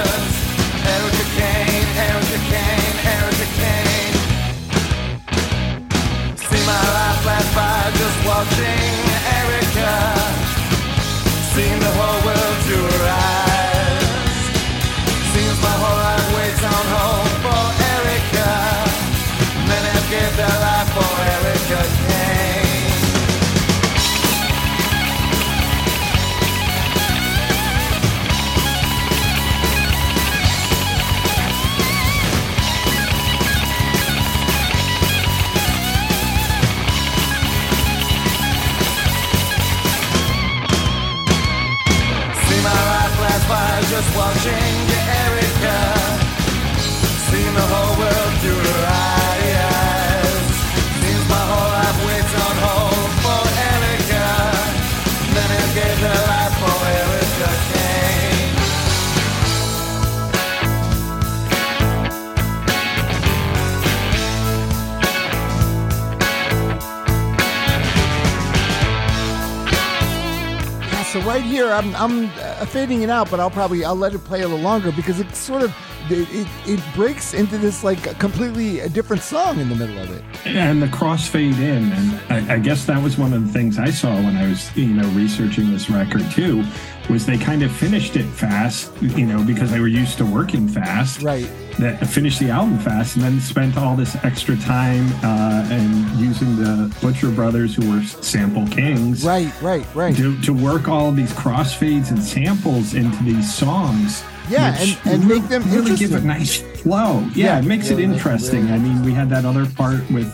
I'm 71.76 71.94
I'm 71.96 72.30
uh, 72.40 72.66
fading 72.66 73.02
it 73.02 73.10
out, 73.10 73.30
but 73.30 73.38
I'll 73.40 73.50
probably 73.50 73.84
I'll 73.84 73.94
let 73.96 74.14
it 74.14 74.24
play 74.24 74.42
a 74.42 74.48
little 74.48 74.62
longer 74.64 74.90
because 74.92 75.20
it 75.20 75.34
sort 75.34 75.62
of 75.62 75.74
it, 76.08 76.28
it, 76.30 76.46
it 76.66 76.80
breaks 76.94 77.34
into 77.34 77.58
this 77.58 77.82
like 77.84 78.18
completely 78.18 78.80
a 78.80 78.88
different 78.88 79.22
song 79.22 79.58
in 79.58 79.68
the 79.68 79.74
middle 79.74 79.98
of 79.98 80.10
it. 80.10 80.22
and 80.46 80.80
the 80.80 80.86
crossfade 80.86 81.58
in 81.58 81.92
and 81.92 82.20
I, 82.50 82.54
I 82.54 82.58
guess 82.60 82.84
that 82.86 83.02
was 83.02 83.18
one 83.18 83.32
of 83.32 83.44
the 83.44 83.52
things 83.52 83.76
i 83.76 83.90
saw 83.90 84.14
when 84.14 84.36
i 84.36 84.46
was 84.48 84.74
you 84.76 84.86
know 84.94 85.08
researching 85.08 85.72
this 85.72 85.90
record 85.90 86.22
too 86.30 86.62
was 87.10 87.26
they 87.26 87.36
kind 87.36 87.64
of 87.64 87.72
finished 87.72 88.14
it 88.14 88.22
fast 88.26 88.92
you 89.02 89.26
know 89.26 89.42
because 89.42 89.72
they 89.72 89.80
were 89.80 89.88
used 89.88 90.16
to 90.18 90.24
working 90.24 90.68
fast 90.68 91.22
Right. 91.22 91.50
That 91.78 92.06
finished 92.06 92.40
the 92.40 92.48
album 92.50 92.78
fast 92.78 93.16
and 93.16 93.24
then 93.24 93.40
spent 93.40 93.76
all 93.76 93.96
this 93.96 94.16
extra 94.24 94.56
time 94.56 95.06
uh, 95.24 95.66
and 95.70 96.08
using 96.18 96.56
the 96.56 96.94
butcher 97.02 97.30
brothers 97.30 97.74
who 97.74 97.90
were 97.92 98.02
sample 98.02 98.66
kings 98.68 99.24
Right, 99.24 99.52
right, 99.60 99.86
right. 99.94 100.16
to, 100.16 100.40
to 100.42 100.52
work 100.54 100.88
all 100.88 101.08
of 101.10 101.16
these 101.16 101.32
crossfades 101.32 102.10
and 102.10 102.22
samples 102.22 102.94
into 102.94 103.22
these 103.24 103.52
songs. 103.52 104.22
Yeah, 104.48 104.78
which 104.80 104.96
and- 105.04 105.14
and 105.22 105.28
make 105.28 105.48
them 105.48 105.62
really 105.70 105.96
give 105.96 106.12
a 106.14 106.20
nice 106.20 106.56
flow. 106.80 107.20
Yeah, 107.34 107.46
Yeah, 107.46 107.58
it 107.58 107.64
makes 107.64 107.86
yeah, 107.88 107.94
it 107.94 108.00
it 108.00 108.04
interesting. 108.04 108.62
really- 108.62 108.74
I 108.74 108.78
mean, 108.78 109.02
we 109.04 109.12
had 109.12 109.28
that 109.30 109.44
other 109.44 109.66
part 109.66 110.08
with, 110.10 110.32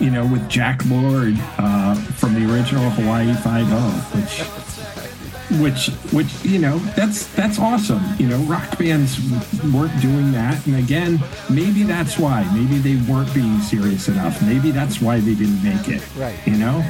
you 0.00 0.10
know, 0.10 0.26
with 0.26 0.46
Jack 0.48 0.84
Lord 0.86 1.36
uh, 1.58 1.94
from 1.94 2.34
the 2.34 2.52
original 2.52 2.90
Hawaii 2.90 3.32
Five 3.34 3.66
O, 3.72 3.90
which. 4.18 4.42
Which, 5.60 5.88
which 6.12 6.44
you 6.44 6.58
know, 6.58 6.78
that's 6.96 7.26
that's 7.34 7.58
awesome. 7.58 8.02
You 8.18 8.28
know, 8.28 8.38
rock 8.44 8.78
bands 8.78 9.18
weren't 9.72 10.00
doing 10.00 10.32
that, 10.32 10.66
and 10.66 10.76
again, 10.76 11.22
maybe 11.50 11.82
that's 11.82 12.18
why. 12.18 12.42
Maybe 12.54 12.78
they 12.78 12.96
weren't 13.10 13.32
being 13.34 13.60
serious 13.60 14.08
enough. 14.08 14.40
Maybe 14.42 14.70
that's 14.70 15.00
why 15.00 15.20
they 15.20 15.34
didn't 15.34 15.62
make 15.62 15.88
it. 15.88 16.02
Right. 16.16 16.38
You 16.46 16.56
know. 16.56 16.84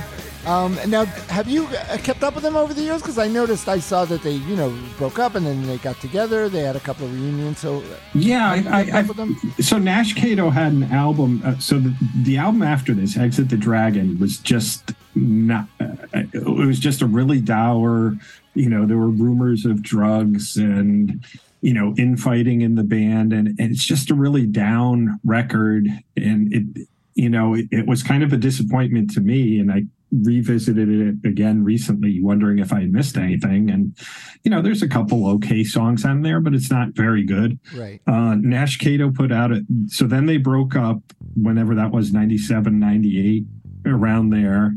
Um, 0.44 0.76
now, 0.88 1.04
have 1.04 1.48
you 1.48 1.66
uh, 1.66 1.98
kept 1.98 2.24
up 2.24 2.34
with 2.34 2.42
them 2.42 2.56
over 2.56 2.74
the 2.74 2.82
years? 2.82 3.00
Because 3.00 3.16
I 3.16 3.28
noticed 3.28 3.68
I 3.68 3.78
saw 3.78 4.04
that 4.06 4.22
they, 4.22 4.32
you 4.32 4.56
know, 4.56 4.76
broke 4.98 5.20
up 5.20 5.36
and 5.36 5.46
then 5.46 5.64
they 5.66 5.78
got 5.78 6.00
together. 6.00 6.48
They 6.48 6.60
had 6.60 6.74
a 6.74 6.80
couple 6.80 7.06
of 7.06 7.14
reunions. 7.14 7.60
So, 7.60 7.82
Yeah, 8.12 8.50
I, 8.50 8.80
I? 8.80 8.98
I 8.98 9.62
so 9.62 9.78
Nash 9.78 10.14
Kato 10.14 10.50
had 10.50 10.72
an 10.72 10.84
album. 10.84 11.42
Uh, 11.44 11.58
so 11.58 11.78
the, 11.78 11.94
the 12.22 12.38
album 12.38 12.62
after 12.62 12.92
this, 12.92 13.16
Exit 13.16 13.50
the 13.50 13.56
Dragon, 13.56 14.18
was 14.18 14.38
just 14.38 14.92
not. 15.14 15.68
Uh, 15.78 15.94
it 16.12 16.44
was 16.44 16.80
just 16.80 17.02
a 17.02 17.06
really 17.06 17.40
dour. 17.40 18.16
You 18.54 18.68
know, 18.68 18.86
there 18.86 18.98
were 18.98 19.10
rumors 19.10 19.64
of 19.64 19.82
drugs 19.82 20.56
and 20.56 21.24
you 21.60 21.72
know 21.72 21.94
infighting 21.96 22.60
in 22.60 22.74
the 22.74 22.84
band, 22.84 23.32
and, 23.32 23.48
and 23.48 23.72
it's 23.72 23.84
just 23.84 24.10
a 24.10 24.14
really 24.14 24.46
down 24.46 25.20
record. 25.24 25.86
And 26.16 26.52
it, 26.52 26.88
you 27.14 27.28
know, 27.28 27.54
it, 27.54 27.66
it 27.70 27.86
was 27.86 28.02
kind 28.02 28.22
of 28.22 28.32
a 28.32 28.36
disappointment 28.36 29.10
to 29.14 29.20
me, 29.20 29.58
and 29.58 29.72
I 29.72 29.84
revisited 30.22 30.88
it 30.88 31.26
again 31.26 31.64
recently 31.64 32.20
wondering 32.20 32.58
if 32.58 32.70
i 32.70 32.80
had 32.80 32.92
missed 32.92 33.16
anything 33.16 33.70
and 33.70 33.96
you 34.44 34.50
know 34.50 34.60
there's 34.60 34.82
a 34.82 34.88
couple 34.88 35.26
okay 35.26 35.64
songs 35.64 36.04
on 36.04 36.20
there 36.20 36.38
but 36.38 36.52
it's 36.52 36.70
not 36.70 36.90
very 36.90 37.24
good 37.24 37.58
right. 37.74 37.98
uh, 38.06 38.34
Nash 38.34 38.76
Kato 38.76 39.10
put 39.10 39.32
out 39.32 39.52
it. 39.52 39.64
So 39.86 40.06
then 40.06 40.26
they 40.26 40.36
broke 40.36 40.74
up 40.74 40.98
whenever 41.40 41.74
that 41.74 41.92
was 41.92 42.12
97, 42.12 42.78
98, 42.78 43.44
around 43.86 44.30
there. 44.30 44.74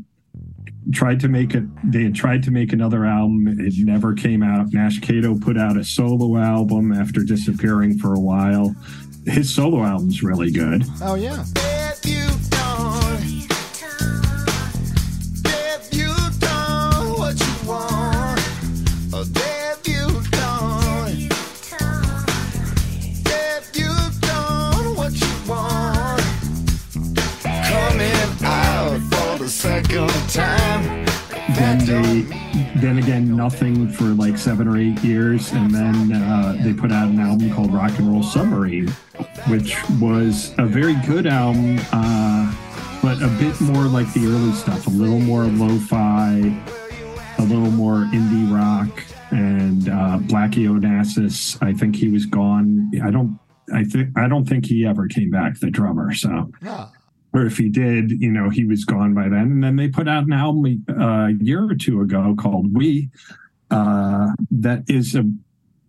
Tried 0.94 1.20
to 1.22 1.28
make 1.28 1.56
it, 1.56 1.64
they 1.84 2.04
had 2.04 2.16
tried 2.16 2.44
to 2.44 2.52
make 2.52 2.72
another 2.72 3.06
album. 3.06 3.48
It 3.48 3.74
never 3.80 4.14
came 4.14 4.44
out. 4.44 4.72
Nash 4.72 5.00
Kato 5.00 5.38
put 5.38 5.58
out 5.58 5.78
a 5.78 5.84
solo 5.84 6.38
album 6.38 6.92
after 6.92 7.24
disappearing 7.24 7.98
for 7.98 8.14
a 8.14 8.20
while. 8.20 8.76
His 9.26 9.54
solo 9.54 9.84
album's 9.84 10.22
really 10.22 10.52
good. 10.52 10.84
Oh, 11.02 11.16
yeah. 11.16 11.44
Then 31.56 31.78
they, 31.86 32.22
then 32.82 32.98
again, 32.98 33.36
nothing 33.36 33.90
for 33.90 34.06
like 34.06 34.38
seven 34.38 34.68
or 34.68 34.78
eight 34.78 35.02
years, 35.04 35.52
and 35.54 35.72
then 35.74 36.12
uh, 36.14 36.58
they 36.62 36.74
put 36.74 36.92
out 36.92 37.08
an 37.08 37.20
album 37.20 37.54
called 37.54 37.74
Rock 37.74 37.98
and 37.98 38.12
Roll 38.12 38.24
Submarine, 38.24 38.90
which 39.48 39.78
was 40.02 40.54
a 40.58 40.66
very 40.66 40.96
good 41.06 41.26
album, 41.28 41.80
uh, 41.94 42.54
but 43.02 43.22
a 43.22 43.28
bit 43.40 43.60
more 43.62 43.86
like 43.86 44.12
the 44.14 44.26
early 44.26 44.52
stuff, 44.52 44.86
a 44.88 44.90
little 44.90 45.20
more 45.20 45.44
lo-fi, 45.46 46.32
a 47.38 47.42
little 47.44 47.72
more 47.72 48.06
indie 48.14 48.52
rock, 48.54 49.04
and 49.32 49.88
uh, 49.88 50.18
Blackie 50.24 50.68
Onassis. 50.68 51.58
I 51.66 51.72
think 51.74 51.96
he 51.96 52.10
was 52.10 52.26
gone. 52.26 52.92
I 53.04 53.12
don't. 53.12 53.40
I 53.74 53.84
think 53.84 54.10
I 54.18 54.28
don't 54.28 54.46
think 54.48 54.66
he 54.66 54.86
ever 54.86 55.08
came 55.08 55.32
back. 55.32 55.60
The 55.60 55.72
drummer. 55.72 56.14
So 56.14 56.52
Ah, 56.66 56.92
or 57.36 57.46
if 57.46 57.58
he 57.58 57.70
did, 57.70 58.12
you 58.12 58.32
know, 58.32 58.50
he 58.50 58.64
was 58.64 58.86
gone 58.86 59.14
by 59.14 59.28
then. 59.30 59.52
And 59.52 59.64
then 59.64 59.76
they 59.76 59.90
put 59.90 60.08
out 60.08 60.24
an 60.26 60.34
album 60.34 60.86
uh, 60.90 61.28
a 61.28 61.32
year 61.40 61.70
or 61.70 61.76
two 61.76 62.02
ago 62.02 62.34
called 62.40 62.74
"We," 62.74 63.10
uh, 63.70 64.32
that 64.52 64.84
is 64.88 65.16
a 65.16 65.26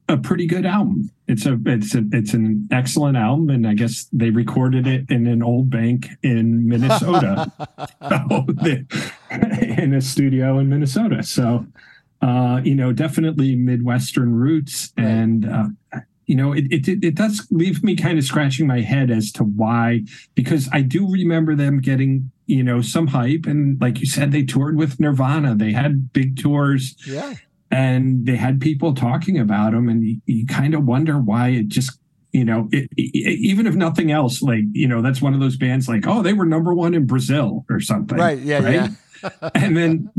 a 0.08 0.16
pretty 0.16 0.46
good 0.46 0.66
album. 0.66 1.10
It's 1.28 1.46
a 1.46 1.58
it's 1.66 1.94
a 1.94 2.04
it's 2.12 2.34
an 2.34 2.68
excellent 2.70 3.16
album, 3.16 3.50
and 3.50 3.66
I 3.66 3.74
guess 3.74 4.06
they 4.12 4.30
recorded 4.30 4.86
it 4.86 5.08
in 5.08 5.26
an 5.26 5.42
old 5.42 5.70
bank 5.70 6.08
in 6.22 6.68
Minnesota, 6.68 7.50
So 8.08 8.44
they- 8.62 8.84
in 9.82 9.94
a 9.94 10.00
studio 10.00 10.58
in 10.58 10.68
Minnesota. 10.68 11.22
So, 11.22 11.66
uh, 12.22 12.60
you 12.64 12.74
know, 12.74 12.92
definitely 12.92 13.54
Midwestern 13.56 14.34
roots, 14.34 14.92
and 14.96 15.44
uh, 15.48 15.66
you 16.26 16.34
know, 16.36 16.52
it, 16.52 16.64
it 16.70 16.88
it 17.04 17.14
does 17.14 17.46
leave 17.50 17.82
me 17.84 17.96
kind 17.96 18.18
of 18.18 18.24
scratching 18.24 18.66
my 18.66 18.80
head 18.80 19.10
as 19.10 19.30
to 19.32 19.44
why, 19.44 20.02
because 20.34 20.68
I 20.72 20.82
do 20.82 21.08
remember 21.10 21.54
them 21.54 21.80
getting 21.80 22.30
you 22.46 22.62
know 22.62 22.80
some 22.80 23.06
hype, 23.08 23.46
and 23.46 23.80
like 23.80 24.00
you 24.00 24.06
said, 24.06 24.32
they 24.32 24.44
toured 24.44 24.76
with 24.76 24.98
Nirvana. 25.00 25.54
They 25.54 25.72
had 25.72 26.12
big 26.12 26.36
tours 26.36 26.94
yeah. 27.06 27.34
and 27.70 28.26
they 28.26 28.36
had 28.36 28.60
people 28.60 28.94
talking 28.94 29.38
about 29.38 29.72
them 29.72 29.88
and 29.88 30.04
you, 30.04 30.16
you 30.26 30.46
kind 30.46 30.74
of 30.74 30.84
wonder 30.84 31.18
why 31.18 31.48
it 31.48 31.68
just 31.68 31.98
you 32.32 32.44
know 32.44 32.68
it, 32.72 32.88
it- 32.96 33.38
even 33.40 33.66
if 33.66 33.74
nothing 33.74 34.10
else 34.12 34.42
like 34.42 34.62
you 34.72 34.86
know 34.86 35.02
that's 35.02 35.20
one 35.20 35.34
of 35.34 35.40
those 35.40 35.56
bands 35.56 35.88
like 35.88 36.06
oh 36.06 36.22
they 36.22 36.32
were 36.32 36.46
number 36.46 36.72
one 36.74 36.94
in 36.94 37.06
brazil 37.06 37.64
or 37.70 37.80
something 37.80 38.18
Right. 38.18 38.38
Yeah. 38.38 38.68
Yeah. 38.68 38.88
and 39.54 39.76
then 39.76 40.10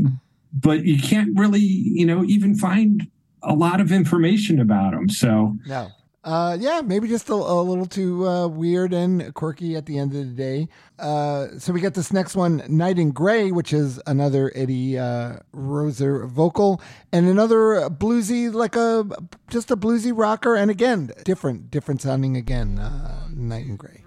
but 0.52 0.84
you 0.84 0.98
can't 1.00 1.38
really 1.38 1.60
you 1.60 2.04
know 2.04 2.24
even 2.24 2.54
find 2.54 3.06
a 3.42 3.54
lot 3.54 3.80
of 3.80 3.92
information 3.92 4.60
about 4.60 4.92
them 4.92 5.08
so 5.08 5.56
No. 5.66 5.88
Uh, 6.28 6.58
yeah, 6.60 6.82
maybe 6.84 7.08
just 7.08 7.30
a, 7.30 7.32
a 7.32 7.62
little 7.62 7.86
too 7.86 8.28
uh, 8.28 8.46
weird 8.46 8.92
and 8.92 9.32
quirky 9.32 9.76
at 9.76 9.86
the 9.86 9.98
end 9.98 10.14
of 10.14 10.18
the 10.18 10.34
day. 10.34 10.68
Uh, 10.98 11.46
so 11.58 11.72
we 11.72 11.80
got 11.80 11.94
this 11.94 12.12
next 12.12 12.36
one, 12.36 12.62
"Nite 12.68 12.98
and 12.98 13.14
Grey," 13.14 13.50
which 13.50 13.72
is 13.72 13.98
another 14.06 14.52
Eddie 14.54 14.98
uh, 14.98 15.38
Roeser 15.54 16.28
vocal, 16.28 16.82
and 17.12 17.26
another 17.26 17.88
bluesy, 17.88 18.52
like 18.52 18.76
a 18.76 19.06
just 19.48 19.70
a 19.70 19.76
bluesy 19.76 20.12
rocker, 20.14 20.54
and 20.54 20.70
again, 20.70 21.12
different, 21.24 21.70
different 21.70 22.02
sounding 22.02 22.36
again. 22.36 22.78
Uh, 22.78 23.28
"Nite 23.34 23.64
and 23.64 23.78
Grey." 23.78 24.04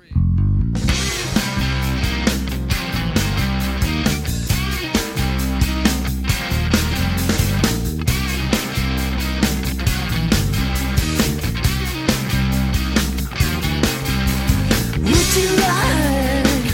You 15.37 15.47
like, 15.55 16.65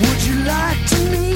would 0.00 0.22
you 0.24 0.44
like 0.44 0.86
to 0.86 1.10
meet 1.10 1.29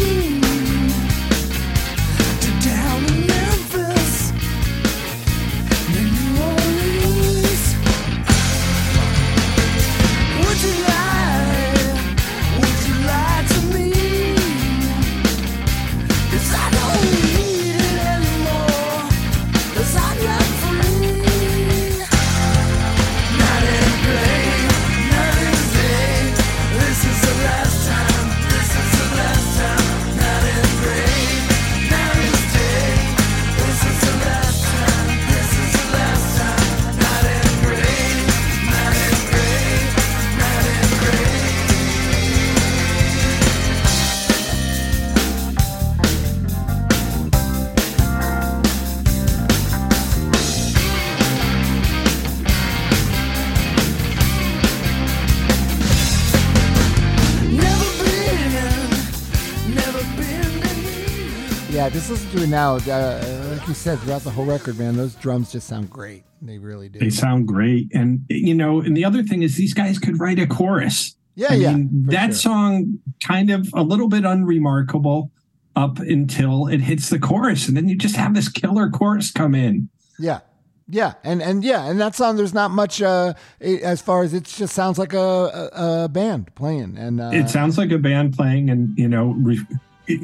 just 61.90 62.10
listen 62.10 62.30
to 62.30 62.44
it 62.44 62.48
now. 62.48 62.76
Uh, 62.76 63.56
like 63.56 63.66
you 63.68 63.74
said, 63.74 63.98
throughout 64.00 64.22
the 64.22 64.30
whole 64.30 64.44
record, 64.44 64.78
man, 64.78 64.96
those 64.96 65.14
drums 65.14 65.52
just 65.52 65.66
sound 65.66 65.90
great. 65.90 66.24
They 66.42 66.58
really 66.58 66.88
do. 66.88 66.98
They 66.98 67.10
sound 67.10 67.48
great. 67.48 67.90
And, 67.94 68.24
you 68.28 68.54
know, 68.54 68.80
and 68.80 68.96
the 68.96 69.04
other 69.04 69.22
thing 69.22 69.42
is 69.42 69.56
these 69.56 69.74
guys 69.74 69.98
could 69.98 70.20
write 70.20 70.38
a 70.38 70.46
chorus. 70.46 71.16
Yeah, 71.34 71.48
I 71.50 71.54
yeah, 71.54 71.72
mean, 71.72 71.88
that 72.06 72.26
sure. 72.26 72.32
song 72.32 72.98
kind 73.22 73.50
of 73.50 73.68
a 73.74 73.82
little 73.82 74.08
bit 74.08 74.24
unremarkable 74.24 75.30
up 75.74 75.98
until 75.98 76.68
it 76.68 76.80
hits 76.80 77.10
the 77.10 77.18
chorus. 77.18 77.66
And 77.66 77.76
then 77.76 77.88
you 77.88 77.96
just 77.96 78.16
have 78.16 78.34
this 78.34 78.48
killer 78.48 78.88
chorus 78.90 79.30
come 79.32 79.54
in. 79.54 79.88
Yeah. 80.18 80.40
Yeah, 80.86 81.14
and 81.24 81.40
and 81.40 81.64
yeah, 81.64 81.86
and 81.86 81.98
that 81.98 82.14
song. 82.14 82.36
There's 82.36 82.52
not 82.52 82.70
much 82.70 83.00
uh, 83.00 83.32
it, 83.58 83.80
as 83.80 84.02
far 84.02 84.22
as 84.22 84.34
it 84.34 84.44
just 84.44 84.74
sounds 84.74 84.98
like 84.98 85.14
a, 85.14 85.18
a, 85.18 86.04
a 86.04 86.08
band 86.10 86.54
playing, 86.54 86.98
and 86.98 87.22
uh, 87.22 87.30
it 87.32 87.48
sounds 87.48 87.78
like 87.78 87.90
a 87.90 87.96
band 87.96 88.36
playing 88.36 88.68
and 88.68 88.96
you 88.98 89.08
know 89.08 89.34
re- 89.38 89.66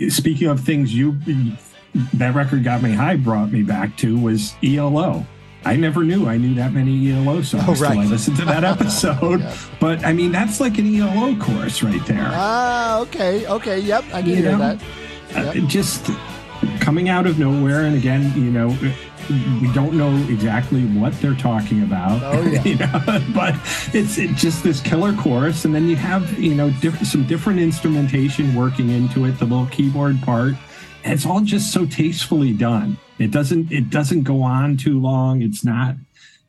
speaking 0.09 0.49
of 0.49 0.61
things 0.61 0.95
you 0.95 1.16
that 2.14 2.35
record 2.35 2.62
got 2.64 2.83
me 2.83 2.93
high 2.93 3.16
brought 3.16 3.51
me 3.51 3.62
back 3.62 3.97
to 3.97 4.18
was 4.18 4.55
elo 4.62 5.24
i 5.64 5.74
never 5.76 6.05
knew 6.05 6.28
i 6.28 6.37
knew 6.37 6.55
that 6.55 6.72
many 6.72 7.11
elo 7.12 7.43
songs 7.43 7.64
Oh, 7.66 7.72
right. 7.85 7.93
till 7.93 8.01
i 8.01 8.05
listened 8.05 8.37
to 8.39 8.45
that 8.45 8.62
episode 8.74 9.45
but 9.81 10.05
i 10.05 10.12
mean 10.12 10.31
that's 10.33 10.61
like 10.61 10.78
an 10.78 10.95
elo 10.95 11.35
chorus 11.37 11.83
right 11.83 12.05
there 12.07 12.28
ah, 12.33 13.01
okay, 13.01 13.47
okay, 13.47 13.78
yep, 13.81 14.05
I 14.12 14.20
can 14.22 14.31
You 14.31 14.37
hear 14.37 14.53
know? 14.53 14.59
that. 14.59 14.83
Uh, 15.35 15.53
Yep. 15.55 15.68
just 15.68 16.11
coming 16.81 17.09
out 17.09 17.26
of 17.26 17.39
nowhere 17.39 17.83
and 17.85 17.95
again 17.97 18.33
you 18.37 18.51
know 18.51 18.68
we 19.61 19.72
don't 19.72 19.95
know 19.95 20.12
exactly 20.28 20.85
what 20.87 21.12
they're 21.20 21.35
talking 21.35 21.83
about 21.83 22.20
Oh, 22.22 22.41
yeah. 22.43 22.62
you 22.64 22.76
know 22.76 23.22
but 23.35 23.55
it's 23.95 24.18
it 24.18 24.35
just 24.35 24.64
this 24.64 24.81
killer 24.81 25.12
chorus 25.14 25.64
and 25.64 25.74
then 25.74 25.89
you 25.89 25.97
have 25.97 26.39
you 26.39 26.55
know 26.55 26.70
diff- 26.81 27.07
some 27.07 27.26
different 27.26 27.61
instrumentation 27.61 28.55
working 28.55 28.91
into 28.91 29.24
it 29.26 29.33
the 29.39 29.45
little 29.45 29.66
keyboard 29.66 30.20
part 30.22 30.55
and 31.05 31.12
it's 31.12 31.26
all 31.26 31.41
just 31.41 31.72
so 31.72 31.87
tastefully 31.87 32.53
done 32.53 32.97
it 33.18 33.31
doesn't 33.31 33.70
it 33.70 33.91
doesn't 33.91 34.22
go 34.22 34.43
on 34.43 34.76
too 34.76 34.99
long 35.01 35.43
it's 35.43 35.64
not 35.64 35.95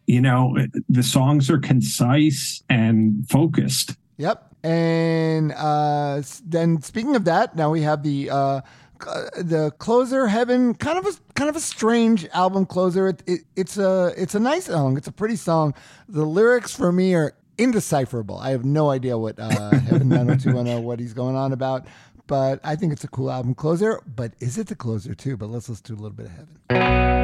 you 0.07 0.21
know 0.21 0.57
the 0.89 1.03
songs 1.03 1.49
are 1.49 1.59
concise 1.59 2.63
and 2.69 3.27
focused 3.29 3.95
Yep. 4.17 4.47
And 4.63 5.51
uh, 5.53 6.21
then 6.45 6.79
speaking 6.83 7.15
of 7.15 7.25
that, 7.25 7.55
now 7.55 7.71
we 7.71 7.81
have 7.81 8.03
the 8.03 8.29
uh, 8.29 8.61
c- 9.03 9.41
the 9.41 9.71
closer 9.79 10.27
heaven 10.27 10.73
kind 10.75 10.97
of 10.97 11.05
a 11.05 11.11
kind 11.33 11.49
of 11.49 11.55
a 11.55 11.59
strange 11.59 12.27
album 12.33 12.65
closer. 12.65 13.07
It, 13.09 13.23
it, 13.25 13.39
it's 13.55 13.77
a 13.77 14.13
it's 14.17 14.35
a 14.35 14.39
nice 14.39 14.65
song. 14.65 14.97
It's 14.97 15.07
a 15.07 15.11
pretty 15.11 15.35
song. 15.35 15.73
The 16.07 16.25
lyrics 16.25 16.75
for 16.75 16.91
me 16.91 17.13
are 17.15 17.33
indecipherable. 17.57 18.37
I 18.37 18.51
have 18.51 18.65
no 18.65 18.89
idea 18.89 19.17
what 19.17 19.39
uh, 19.39 19.49
Heaven 19.71 20.09
90210 20.09 20.83
what 20.83 20.99
he's 20.99 21.13
going 21.13 21.35
on 21.35 21.53
about. 21.53 21.85
But 22.27 22.59
I 22.63 22.75
think 22.75 22.93
it's 22.93 23.03
a 23.03 23.09
cool 23.09 23.29
album 23.29 23.55
closer. 23.55 24.01
But 24.05 24.33
is 24.39 24.57
it 24.57 24.67
the 24.67 24.75
closer 24.75 25.13
too? 25.13 25.35
But 25.35 25.49
let's 25.49 25.67
listen 25.67 25.83
to 25.85 25.93
a 25.93 25.95
little 26.01 26.11
bit 26.11 26.27
of 26.27 26.31
Heaven. 26.31 27.20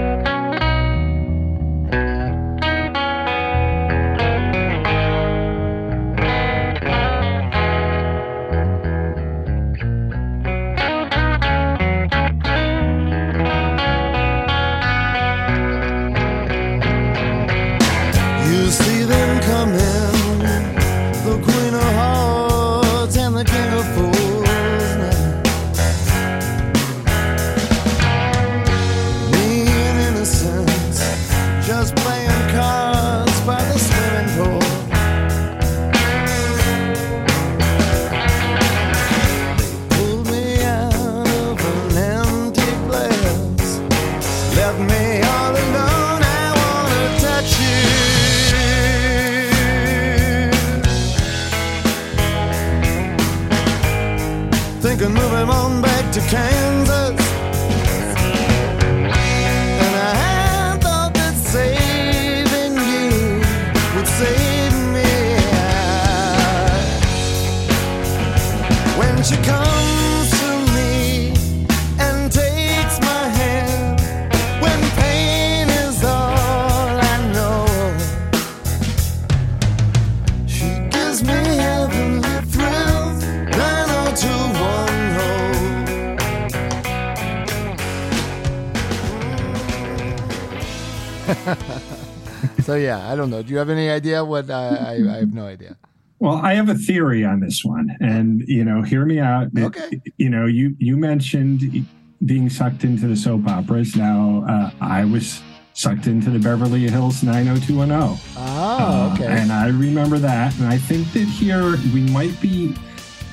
Yeah, 92.77 93.11
I 93.11 93.15
don't 93.15 93.29
know. 93.29 93.41
Do 93.43 93.51
you 93.51 93.57
have 93.59 93.69
any 93.69 93.89
idea 93.89 94.23
what? 94.23 94.49
I 94.49 94.67
I, 94.67 94.91
I 95.15 95.17
have 95.19 95.33
no 95.33 95.45
idea. 95.45 95.77
Well, 96.19 96.37
I 96.37 96.55
have 96.55 96.67
a 96.69 96.75
theory 96.75 97.23
on 97.23 97.41
this 97.41 97.63
one, 97.63 97.95
and 97.99 98.41
you 98.47 98.63
know, 98.65 98.81
hear 98.81 99.05
me 99.05 99.19
out. 99.19 99.47
It- 99.55 99.63
Okay. 99.65 100.01
You 100.17 100.29
know, 100.29 100.45
you 100.47 100.75
you 100.79 100.97
mentioned 100.97 101.85
being 102.25 102.49
sucked 102.49 102.83
into 102.83 103.07
the 103.07 103.15
soap 103.15 103.47
operas. 103.47 103.95
Now, 103.95 104.43
uh, 104.49 104.71
I 104.81 105.05
was 105.05 105.41
sucked 105.73 106.07
into 106.07 106.31
the 106.31 106.39
Beverly 106.39 106.89
Hills 106.89 107.21
90210. 107.21 107.91
Oh, 107.91 108.19
Uh, 108.37 109.13
okay. 109.13 109.27
and 109.27 109.51
I 109.51 109.67
remember 109.67 110.17
that, 110.17 110.57
and 110.57 110.67
I 110.67 110.77
think 110.79 111.11
that 111.13 111.25
here 111.27 111.77
we 111.93 112.01
might 112.11 112.39
be. 112.41 112.73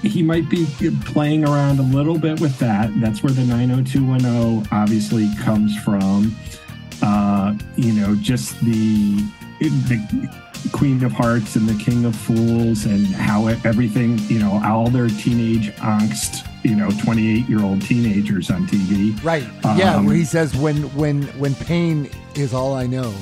He 0.03 0.23
might 0.23 0.51
be 0.51 0.67
playing 1.07 1.49
around 1.49 1.79
a 1.79 1.83
little 1.97 2.19
bit 2.19 2.39
with 2.39 2.59
that. 2.59 2.91
That's 3.01 3.23
where 3.23 3.33
the 3.33 3.43
90210 3.47 4.69
obviously 4.71 5.31
comes 5.37 5.75
from. 5.79 6.37
You 7.85 7.93
know, 7.93 8.14
just 8.16 8.59
the 8.61 9.16
the 9.61 10.30
Queen 10.72 11.05
of 11.05 11.12
Hearts 11.12 11.57
and 11.57 11.68
the 11.68 11.74
King 11.82 12.05
of 12.07 12.16
Fools, 12.16 12.87
and 12.87 13.07
how 13.07 13.47
everything, 13.49 14.18
you 14.28 14.39
know, 14.39 14.61
all 14.64 14.89
their 14.89 15.09
teenage 15.09 15.70
angst, 15.76 16.47
you 16.64 16.74
know, 16.74 16.91
28 17.03 17.49
year 17.49 17.62
old 17.62 17.82
teenagers 17.82 18.51
on 18.51 18.66
TV. 18.66 19.22
Right. 19.22 19.45
Yeah, 19.76 19.97
Um, 19.97 20.07
where 20.07 20.16
he 20.16 20.24
says 20.24 20.57
when 20.57 20.76
when 20.97 21.22
when 21.39 21.55
pain 21.55 22.09
is 22.35 22.55
all 22.55 22.74
I 22.74 22.87
know. 22.87 23.12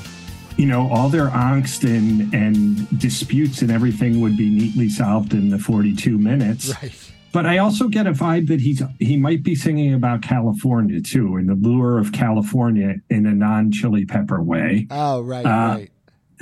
you 0.55 0.65
know, 0.67 0.89
all 0.91 1.09
their 1.09 1.27
angst 1.29 1.83
and 1.83 2.33
and 2.33 2.87
disputes 2.99 3.61
and 3.61 3.71
everything 3.71 4.21
would 4.21 4.37
be 4.37 4.49
neatly 4.49 4.87
solved 4.89 5.33
in 5.33 5.49
the 5.49 5.59
42 5.59 6.17
minutes. 6.17 6.71
Right. 6.81 6.93
But 7.33 7.47
I 7.47 7.57
also 7.57 7.87
get 7.87 8.05
a 8.05 8.11
vibe 8.11 8.47
that 8.47 8.61
he's 8.61 8.81
he 8.99 9.17
might 9.17 9.41
be 9.41 9.55
singing 9.55 9.93
about 9.93 10.21
California 10.21 11.01
too, 11.01 11.35
and 11.35 11.49
the 11.49 11.55
lure 11.55 11.97
of 11.97 12.11
California 12.13 12.97
in 13.09 13.25
a 13.25 13.33
non-chili 13.33 14.05
pepper 14.05 14.41
way. 14.41 14.87
Oh, 14.91 15.21
right, 15.21 15.45
Uh, 15.45 15.77
right. 15.79 15.89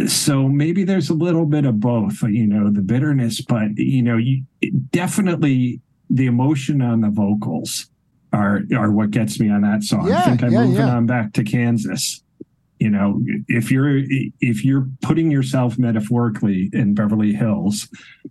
So 0.08 0.48
maybe 0.48 0.84
there's 0.84 1.10
a 1.10 1.14
little 1.14 1.46
bit 1.46 1.66
of 1.66 1.80
both, 1.80 2.22
you 2.24 2.46
know, 2.46 2.70
the 2.70 2.82
bitterness, 2.82 3.40
but 3.42 3.78
you 3.78 4.02
know, 4.04 4.18
you 4.18 4.44
definitely 4.92 5.80
the 6.10 6.26
emotion 6.26 6.82
on 6.82 7.02
the 7.02 7.10
vocals 7.10 7.88
are 8.34 8.62
are 8.76 8.92
what 8.92 9.12
gets 9.12 9.40
me 9.40 9.50
on 9.50 9.62
that 9.62 9.84
song. 9.84 10.08
Yeah, 10.08 10.20
I 10.20 10.22
think 10.24 10.44
I'm 10.44 10.52
yeah, 10.52 10.64
moving 10.66 10.76
yeah. 10.76 10.96
on 10.96 11.06
back 11.06 11.34
to 11.34 11.44
Kansas. 11.44 12.22
You 12.82 12.90
know, 12.90 13.22
if 13.48 13.70
you're 13.70 14.00
if 14.40 14.66
you're 14.66 14.88
putting 15.04 15.30
yourself 15.30 15.78
metaphorically 15.78 16.72
in 16.74 16.96
Beverly 16.96 17.32
Hills 17.32 17.88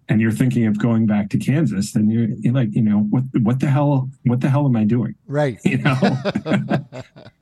and 0.08 0.20
you're 0.20 0.32
thinking 0.32 0.66
of 0.66 0.76
going 0.76 1.06
back 1.06 1.30
to 1.30 1.38
Kansas, 1.38 1.92
then 1.92 2.10
you're, 2.10 2.26
you're 2.40 2.52
like, 2.52 2.70
you 2.72 2.82
know, 2.82 3.06
what 3.10 3.22
what 3.42 3.60
the 3.60 3.68
hell 3.68 4.10
what 4.24 4.40
the 4.40 4.50
hell 4.50 4.66
am 4.66 4.74
I 4.74 4.82
doing? 4.82 5.14
Right. 5.28 5.60
You 5.64 5.78
know? 5.78 5.94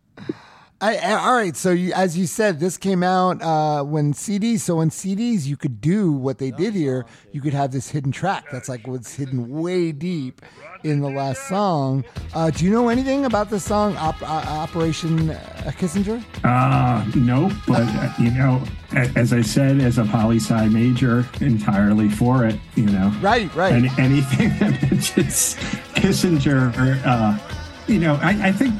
I, 0.80 1.14
all 1.14 1.34
right. 1.34 1.56
So 1.56 1.70
you, 1.72 1.92
as 1.92 2.16
you 2.16 2.26
said, 2.26 2.60
this 2.60 2.76
came 2.76 3.02
out 3.02 3.42
uh, 3.42 3.82
when 3.82 4.12
CDs. 4.12 4.60
So 4.60 4.76
when 4.76 4.90
CDs, 4.90 5.44
you 5.46 5.56
could 5.56 5.80
do 5.80 6.12
what 6.12 6.38
they 6.38 6.52
did 6.52 6.72
here. 6.74 7.04
You 7.32 7.40
could 7.40 7.52
have 7.52 7.72
this 7.72 7.90
hidden 7.90 8.12
track 8.12 8.44
that's 8.52 8.68
like 8.68 8.86
what's 8.86 9.14
hidden 9.14 9.48
way 9.60 9.90
deep 9.90 10.40
in 10.84 11.00
the 11.00 11.10
last 11.10 11.48
song. 11.48 12.04
Uh, 12.32 12.50
do 12.50 12.64
you 12.64 12.70
know 12.70 12.88
anything 12.90 13.24
about 13.24 13.50
the 13.50 13.58
song 13.58 13.96
Op- 13.96 14.22
uh, 14.22 14.26
Operation 14.26 15.30
uh, 15.30 15.72
Kissinger? 15.76 16.22
Uh, 16.44 17.04
no, 17.16 17.50
but 17.66 17.82
uh, 17.82 18.12
you 18.20 18.30
know, 18.30 18.62
as 19.16 19.32
I 19.32 19.42
said, 19.42 19.80
as 19.80 19.98
a 19.98 20.04
poli 20.04 20.36
sci 20.36 20.68
major, 20.68 21.26
entirely 21.40 22.08
for 22.08 22.46
it. 22.46 22.54
You 22.76 22.86
know, 22.86 23.12
Right. 23.20 23.52
Right. 23.56 23.72
And 23.72 23.86
anything 23.98 24.50
that 24.60 24.80
mentions 24.82 25.56
Kissinger, 25.96 26.72
uh, 27.04 27.36
you 27.88 27.98
know, 27.98 28.14
I, 28.22 28.48
I 28.48 28.52
think 28.52 28.74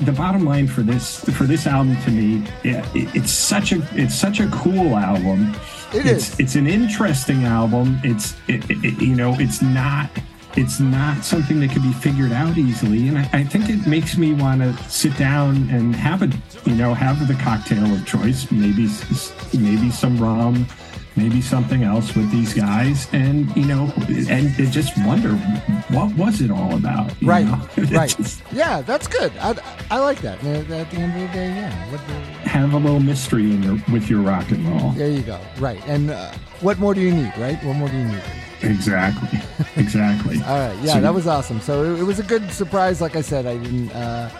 the 0.00 0.12
bottom 0.12 0.44
line 0.44 0.66
for 0.66 0.82
this 0.82 1.20
for 1.36 1.44
this 1.44 1.66
album 1.66 2.00
to 2.02 2.10
me, 2.10 2.46
it, 2.64 2.84
it's 3.14 3.30
such 3.30 3.72
a 3.72 3.86
it's 3.92 4.14
such 4.14 4.40
a 4.40 4.48
cool 4.48 4.96
album. 4.96 5.54
It 5.92 6.06
it's, 6.06 6.32
is. 6.32 6.40
It's 6.40 6.54
an 6.54 6.66
interesting 6.66 7.44
album. 7.44 8.00
It's 8.02 8.34
it, 8.48 8.64
it, 8.70 9.02
you 9.02 9.14
know 9.14 9.34
it's 9.38 9.62
not 9.62 10.10
it's 10.56 10.80
not 10.80 11.24
something 11.24 11.60
that 11.60 11.70
can 11.70 11.82
be 11.82 11.92
figured 11.92 12.32
out 12.32 12.58
easily, 12.58 13.08
and 13.08 13.18
I, 13.18 13.30
I 13.32 13.44
think 13.44 13.68
it 13.68 13.86
makes 13.86 14.16
me 14.16 14.32
want 14.32 14.62
to 14.62 14.76
sit 14.90 15.16
down 15.16 15.68
and 15.70 15.94
have 15.94 16.22
a 16.22 16.30
you 16.68 16.74
know 16.74 16.94
have 16.94 17.26
the 17.28 17.34
cocktail 17.34 17.84
of 17.92 18.06
choice, 18.06 18.50
maybe 18.50 18.88
maybe 19.52 19.90
some 19.90 20.18
rum. 20.18 20.66
Maybe 21.16 21.40
something 21.42 21.82
else 21.82 22.14
with 22.14 22.30
these 22.30 22.54
guys, 22.54 23.08
and 23.12 23.54
you 23.56 23.64
know, 23.66 23.92
and, 24.28 24.48
just 24.72 24.96
wonder 25.04 25.30
what 25.90 26.14
was 26.16 26.40
it 26.40 26.50
all 26.50 26.74
about, 26.76 27.12
Right, 27.20 27.46
right. 27.90 28.14
Just- 28.16 28.42
Yeah, 28.52 28.80
that's 28.82 29.06
good. 29.08 29.32
I, 29.40 29.56
I 29.90 29.98
like 29.98 30.20
that. 30.22 30.42
At 30.44 30.68
the 30.68 30.96
end 30.96 31.12
of 31.20 31.28
the 31.28 31.34
day, 31.34 31.48
yeah. 31.48 31.90
What 31.90 32.00
have 32.46 32.72
a 32.72 32.76
little 32.78 33.00
mystery 33.00 33.42
in 33.52 33.62
your 33.62 33.78
with 33.92 34.08
your 34.08 34.20
rock 34.22 34.50
and 34.50 34.66
roll. 34.68 34.92
there 34.92 35.10
you 35.10 35.22
go. 35.22 35.38
Right. 35.58 35.82
And 35.86 36.10
uh, 36.10 36.32
what 36.60 36.78
more 36.78 36.94
do 36.94 37.00
you 37.00 37.12
need, 37.12 37.32
right? 37.38 37.62
What 37.64 37.74
more 37.76 37.88
do 37.88 37.96
you 37.96 38.04
need? 38.04 38.22
Exactly, 38.62 39.40
exactly. 39.76 40.36
All 40.46 40.58
right. 40.58 40.76
Yeah, 40.82 40.94
So- 40.94 41.00
that 41.00 41.12
was 41.14 41.26
awesome. 41.26 41.60
So 41.60 41.84
it, 41.84 42.00
it 42.00 42.04
was 42.04 42.18
a 42.20 42.22
good 42.24 42.50
surprise. 42.52 43.00
Like 43.00 43.16
I 43.16 43.20
said, 43.20 43.46
I 43.46 43.56
didn't. 43.58 43.90
Uh, 43.90 44.30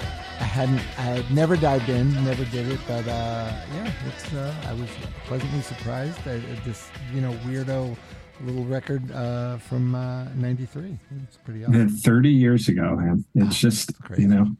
I 0.40 0.44
hadn't. 0.44 0.78
I 0.98 1.02
had 1.02 1.30
never 1.30 1.56
dived 1.56 1.88
in. 1.88 2.12
Never 2.24 2.44
did 2.46 2.68
it. 2.68 2.80
But 2.88 3.06
uh, 3.06 3.52
yeah, 3.74 3.92
it's. 4.06 4.32
Uh, 4.32 4.54
I 4.66 4.72
was 4.72 4.88
pleasantly 5.26 5.60
surprised. 5.60 6.18
At 6.26 6.64
this, 6.64 6.88
you 7.12 7.20
know, 7.20 7.32
weirdo 7.46 7.96
little 8.42 8.64
record 8.64 9.10
uh, 9.12 9.58
from 9.58 9.92
'93. 9.92 10.98
it's 11.24 11.36
pretty 11.36 11.64
awesome. 11.64 11.88
Thirty 11.90 12.30
years 12.30 12.68
ago, 12.68 12.96
man. 12.96 13.24
It's 13.34 13.58
just 13.60 14.00
crazy. 14.02 14.22
you 14.22 14.28
know. 14.28 14.56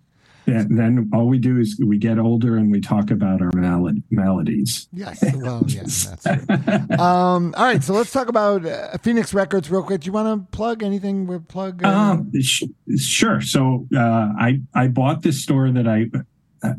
Yeah, 0.47 0.64
then 0.68 1.11
all 1.12 1.26
we 1.28 1.38
do 1.38 1.59
is 1.59 1.80
we 1.84 1.99
get 1.99 2.18
older 2.18 2.57
and 2.57 2.72
we 2.72 2.80
talk 2.80 3.11
about 3.11 3.41
our 3.43 3.51
melod- 3.53 4.03
melodies. 4.11 4.88
Yes. 4.93 5.22
Well, 5.36 5.64
yeah, 5.68 5.82
that's 5.82 6.22
true. 6.24 6.97
Um, 6.99 7.55
all 7.57 7.64
right. 7.64 7.82
So 7.82 7.93
let's 7.95 8.12
talk 8.12 8.28
about 8.28 8.64
uh, 8.66 8.97
Phoenix 8.99 9.32
Records 9.34 9.70
real 9.70 9.82
quick. 9.82 10.01
Do 10.03 10.07
you 10.07 10.12
want 10.12 10.51
to 10.51 10.57
plug 10.57 10.82
anything? 10.82 11.26
We 11.26 11.38
plug. 11.38 11.84
Uh, 11.84 11.88
Um, 11.88 12.32
sh- 12.41 12.64
sure. 12.99 13.41
So 13.41 13.86
uh, 13.95 14.01
I 14.38 14.61
I 14.74 14.88
bought 14.88 15.22
this 15.22 15.43
store 15.43 15.70
that 15.70 15.86
I 15.86 16.11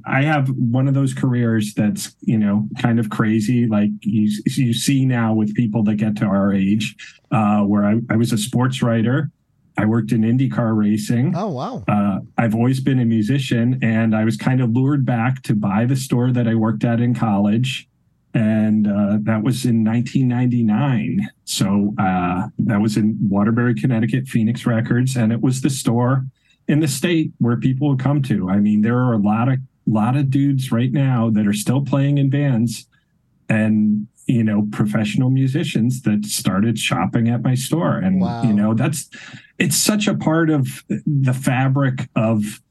I 0.06 0.22
have 0.24 0.50
one 0.50 0.88
of 0.88 0.94
those 0.94 1.14
careers 1.14 1.74
that's 1.74 2.16
you 2.22 2.38
know 2.38 2.68
kind 2.80 3.00
of 3.00 3.10
crazy, 3.10 3.68
like 3.68 3.90
you 4.02 4.30
you 4.46 4.74
see 4.74 5.06
now 5.06 5.34
with 5.34 5.56
people 5.56 5.84
that 5.86 5.96
get 5.96 6.16
to 6.18 6.26
our 6.26 6.54
age, 6.54 6.96
uh, 7.32 7.62
where 7.62 7.86
I, 7.86 8.00
I 8.10 8.16
was 8.16 8.32
a 8.34 8.38
sports 8.38 8.82
writer. 8.84 9.32
I 9.78 9.86
worked 9.86 10.12
in 10.12 10.22
IndyCar 10.22 10.78
racing. 10.78 11.34
oh 11.36 11.50
wow. 11.50 11.84
Uh, 11.88 12.20
I've 12.38 12.56
always 12.56 12.80
been 12.80 13.00
a 13.00 13.06
musician, 13.06 13.80
and 13.82 14.16
I 14.16 14.26
was 14.26 14.38
kind 14.38 14.62
of 14.62 14.72
lured 14.72 15.06
back 15.06 15.44
to 15.44 15.56
buy 15.56 15.86
the 15.86 15.96
store 15.96 16.32
that 16.32 16.48
I 16.48 16.56
worked 16.56 16.84
at 16.84 17.00
in 17.00 17.14
college, 17.14 17.88
and 18.34 18.88
uh, 18.88 19.18
that 19.22 19.44
was 19.44 19.66
in 19.66 19.84
1999. 19.84 21.30
So 21.46 21.94
uh, 21.98 22.48
that 22.60 22.82
was 22.82 22.98
in 22.98 23.18
Waterbury, 23.22 23.76
Connecticut, 23.76 24.28
Phoenix 24.28 24.66
Records, 24.66 25.16
and 25.16 25.32
it 25.32 25.42
was 25.42 25.62
the 25.62 25.70
store 25.70 26.26
in 26.68 26.80
the 26.80 26.88
state 26.88 27.32
where 27.40 27.58
people 27.58 27.90
would 27.90 28.00
come 28.00 28.22
to. 28.24 28.50
I 28.50 28.58
mean, 28.58 28.82
there 28.82 28.98
are 28.98 29.14
a 29.14 29.18
lot 29.18 29.50
of 29.50 29.60
lot 29.88 30.16
of 30.16 30.30
dudes 30.30 30.72
right 30.72 30.92
now 30.92 31.30
that 31.32 31.48
are 31.48 31.54
still 31.54 31.84
playing 31.84 32.18
in 32.18 32.30
bands, 32.30 32.88
and 33.50 34.08
you 34.28 34.44
know, 34.44 34.68
professional 34.72 35.30
musicians 35.30 36.02
that 36.04 36.26
started 36.26 36.78
shopping 36.78 37.28
at 37.30 37.42
my 37.44 37.56
store, 37.56 37.98
and 37.98 38.22
Wow. 38.22 38.44
you 38.44 38.54
know, 38.54 38.74
that's 38.74 39.10
it's 39.58 39.76
such 39.76 40.08
a 40.08 40.16
part 40.16 40.50
of 40.50 40.84
the 40.88 41.34
fabric 41.34 42.10
of 42.16 42.62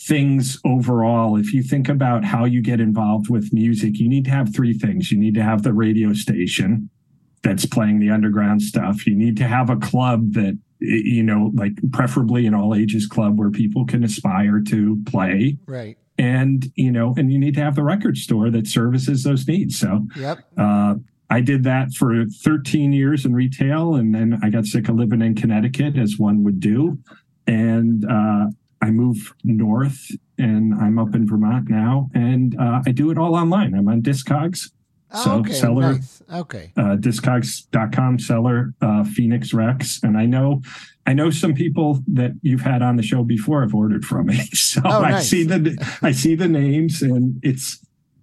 things 0.00 0.60
overall. 0.64 1.36
If 1.36 1.52
you 1.52 1.62
think 1.62 1.88
about 1.88 2.24
how 2.24 2.44
you 2.44 2.62
get 2.62 2.80
involved 2.80 3.28
with 3.28 3.52
music, 3.52 3.98
you 3.98 4.08
need 4.08 4.24
to 4.26 4.30
have 4.30 4.54
three 4.54 4.72
things. 4.74 5.10
You 5.10 5.18
need 5.18 5.34
to 5.34 5.42
have 5.42 5.62
the 5.62 5.72
radio 5.72 6.12
station 6.12 6.90
that's 7.42 7.66
playing 7.66 7.98
the 8.00 8.10
underground 8.10 8.62
stuff. 8.62 9.06
You 9.06 9.16
need 9.16 9.36
to 9.38 9.48
have 9.48 9.70
a 9.70 9.76
club 9.76 10.32
that, 10.34 10.58
you 10.80 11.22
know, 11.22 11.50
like 11.54 11.72
preferably 11.92 12.46
an 12.46 12.54
all 12.54 12.74
ages 12.74 13.06
club 13.06 13.38
where 13.38 13.50
people 13.50 13.84
can 13.86 14.04
aspire 14.04 14.60
to 14.68 15.02
play. 15.06 15.58
Right. 15.66 15.98
And, 16.18 16.72
you 16.76 16.90
know, 16.90 17.14
and 17.18 17.30
you 17.30 17.38
need 17.38 17.54
to 17.56 17.60
have 17.60 17.74
the 17.74 17.82
record 17.82 18.16
store 18.16 18.50
that 18.50 18.66
services 18.66 19.22
those 19.22 19.46
needs. 19.46 19.78
So, 19.78 20.06
Yep. 20.16 20.38
uh, 20.56 20.94
I 21.28 21.40
did 21.40 21.64
that 21.64 21.92
for 21.92 22.24
13 22.26 22.92
years 22.92 23.24
in 23.26 23.34
retail, 23.34 23.96
and 23.96 24.14
then 24.14 24.38
I 24.42 24.48
got 24.48 24.64
sick 24.64 24.88
of 24.88 24.94
living 24.96 25.20
in 25.22 25.34
Connecticut, 25.34 25.96
as 25.98 26.18
one 26.18 26.42
would 26.44 26.60
do. 26.60 26.98
And 27.46 28.04
uh, 28.04 28.46
I 28.80 28.90
moved 28.90 29.32
north, 29.44 30.08
and 30.38 30.72
I'm 30.74 30.98
up 30.98 31.14
in 31.14 31.26
Vermont 31.26 31.68
now, 31.68 32.08
and 32.14 32.58
uh, 32.60 32.80
I 32.86 32.92
do 32.92 33.10
it 33.10 33.18
all 33.18 33.34
online. 33.34 33.74
I'm 33.74 33.88
on 33.88 34.02
Discogs, 34.02 34.70
Oh, 35.12 35.22
So, 35.22 35.32
okay. 35.38 35.52
seller- 35.52 35.92
Nice. 35.94 36.22
Okay. 36.32 36.72
uh, 36.76 36.96
Discogs.com 36.96 38.18
seller, 38.18 38.74
uh, 38.80 39.04
Phoenix 39.04 39.52
Rex, 39.54 40.00
and 40.02 40.16
I 40.16 40.26
know. 40.26 40.62
I 41.06 41.12
know 41.12 41.30
some 41.30 41.54
people 41.54 42.00
that 42.08 42.32
you've 42.42 42.62
had 42.62 42.82
on 42.82 42.96
the 42.96 43.02
show 43.02 43.22
before 43.22 43.62
have 43.62 43.74
ordered 43.74 44.04
from 44.04 44.26
me, 44.26 44.36
so 44.52 44.80
Oh, 44.84 45.02
I 45.02 45.20
see 45.20 45.44
the 45.44 45.76
I 46.02 46.12
see 46.12 46.34
the 46.34 46.48
names, 46.48 47.02
and 47.02 47.38
it's 47.42 47.78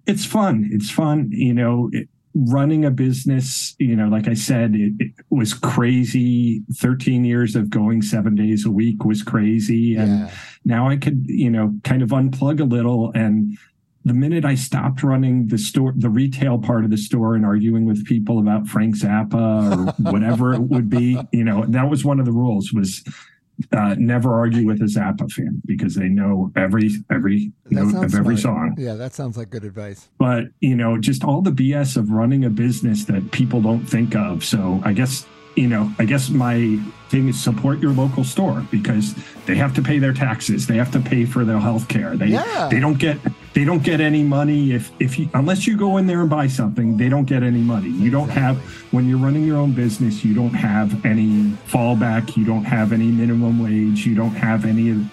it's 0.05 0.25
fun. 0.25 0.69
It's 0.71 0.89
fun, 0.91 1.29
you 1.31 1.53
know. 1.53 1.89
It, 1.93 2.09
running 2.35 2.83
a 2.83 2.89
business, 2.89 3.75
you 3.77 3.95
know, 3.95 4.07
like 4.07 4.27
I 4.27 4.33
said, 4.33 4.73
it, 4.73 4.93
it 4.97 5.11
was 5.29 5.53
crazy. 5.53 6.63
13 6.77 7.23
years 7.23 7.55
of 7.55 7.69
going 7.69 8.01
seven 8.01 8.33
days 8.33 8.65
a 8.65 8.71
week 8.71 9.05
was 9.05 9.21
crazy. 9.21 9.95
And 9.95 10.09
Yeah. 10.09 10.31
now 10.65 10.89
I 10.89 10.97
could, 10.97 11.25
you 11.27 11.51
know, 11.51 11.75
kind 11.83 12.01
of 12.01 12.09
unplug 12.09 12.59
a 12.59 12.63
little. 12.63 13.11
And 13.13 13.55
the 14.05 14.13
minute 14.13 14.43
I 14.45 14.55
stopped 14.55 15.01
running 15.03 15.47
the 15.47 15.57
store, 15.57 15.93
the 15.95 16.09
retail 16.09 16.57
part 16.59 16.83
of 16.83 16.89
the 16.91 16.97
store 16.97 17.35
and 17.35 17.45
arguing 17.45 17.85
with 17.85 18.05
people 18.05 18.39
about 18.39 18.67
Frank 18.67 18.95
Zappa 18.97 19.33
or 19.77 19.93
whatever 20.11 20.53
it 20.53 20.61
would 20.61 20.89
be, 20.89 21.17
you 21.31 21.43
know, 21.43 21.65
that 21.67 21.89
was 21.89 22.03
one 22.03 22.19
of 22.19 22.25
the 22.25 22.31
rules 22.33 22.73
was 22.73 23.03
uh, 23.71 23.95
never 23.97 24.33
argue 24.33 24.65
with 24.65 24.81
a 24.81 24.85
Zappa 24.85 25.31
fan 25.31 25.61
because 25.65 25.93
they 25.95 26.09
know 26.09 26.51
every, 26.55 26.89
every 27.11 27.51
note 27.69 27.95
of 28.03 28.15
every 28.15 28.35
smart. 28.35 28.39
song 28.39 28.75
Yeah, 28.77 28.95
that 28.95 29.13
sounds 29.13 29.37
like 29.37 29.49
good 29.51 29.63
advice. 29.63 30.09
but 30.17 30.45
you 30.59 30.75
know 30.75 30.97
just 30.97 31.23
all 31.23 31.41
the 31.41 31.51
bs 31.51 31.95
of 31.95 32.09
running 32.09 32.43
a 32.45 32.49
business 32.49 33.05
that 33.05 33.31
people 33.31 33.61
don't 33.61 33.85
think 33.85 34.15
of 34.15 34.43
so 34.43 34.81
i 34.83 34.91
guess 34.91 35.25
you 35.55 35.67
know 35.67 35.91
i 35.99 36.05
guess 36.05 36.29
my 36.29 36.79
thing 37.09 37.27
is 37.27 37.39
support 37.39 37.79
your 37.79 37.91
local 37.93 38.23
store 38.23 38.65
because 38.71 39.13
they 39.45 39.55
have 39.55 39.71
to 39.75 39.83
pay 39.83 39.99
their 39.99 40.13
taxes. 40.13 40.65
They 40.65 40.77
have 40.77 40.89
to 40.93 40.99
pay 40.99 41.25
for 41.25 41.45
their 41.45 41.59
health 41.59 41.87
care. 41.87 42.15
They 42.17 42.27
Yeah. 42.27 42.69
they 42.71 42.79
don't 42.79 42.97
get 42.97 43.19
they 43.53 43.65
don't 43.65 43.83
get 43.83 44.01
any 44.01 44.23
money 44.23 44.71
if 44.71 44.89
if 44.99 45.19
you 45.19 45.29
unless 45.35 45.67
you 45.67 45.77
go 45.77 45.97
in 45.97 46.07
there 46.07 46.21
and 46.21 46.29
buy 46.29 46.47
something 46.47 46.97
they 46.97 47.09
don't 47.09 47.25
get 47.25 47.43
any 47.43 47.59
money. 47.59 47.89
You 47.89 48.09
don't 48.09 48.29
have 48.29 48.57
when 48.91 49.07
you're 49.07 49.19
running 49.19 49.45
your 49.45 49.57
own 49.57 49.73
business 49.73 50.25
you 50.25 50.33
don't 50.33 50.55
have 50.55 51.05
any 51.05 51.51
fallback. 51.69 52.35
You 52.35 52.45
don't 52.45 52.63
have 52.65 52.91
any 52.91 53.11
minimum 53.11 53.61
wage. 53.61 54.07
You 54.07 54.15
don't 54.15 54.33
have 54.35 54.65
any 54.65 55.05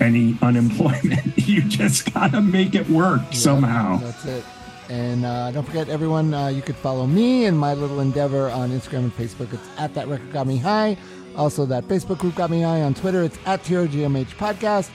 any 0.00 0.38
unemployment. 0.40 1.36
You 1.46 1.60
just 1.62 2.14
gotta 2.14 2.40
make 2.40 2.74
it 2.74 2.88
work 2.88 3.20
somehow. 3.32 3.98
That's 3.98 4.24
it. 4.24 4.44
And 4.90 5.24
uh, 5.24 5.50
don't 5.50 5.64
forget, 5.64 5.88
everyone, 5.88 6.34
uh, 6.34 6.48
you 6.48 6.60
could 6.62 6.76
follow 6.76 7.06
me 7.06 7.46
and 7.46 7.58
my 7.58 7.74
little 7.74 8.00
endeavor 8.00 8.50
on 8.50 8.70
Instagram 8.70 9.04
and 9.04 9.16
Facebook. 9.16 9.52
It's 9.52 9.68
at 9.78 9.94
That 9.94 10.08
Record 10.08 10.32
Got 10.32 10.46
Me 10.46 10.58
High. 10.58 10.96
Also, 11.36 11.66
that 11.66 11.84
Facebook 11.84 12.18
group 12.18 12.34
got 12.34 12.50
me 12.50 12.62
high 12.62 12.82
on 12.82 12.94
Twitter. 12.94 13.22
It's 13.22 13.38
at 13.46 13.62
TRGMH 13.64 14.36
Podcast. 14.36 14.90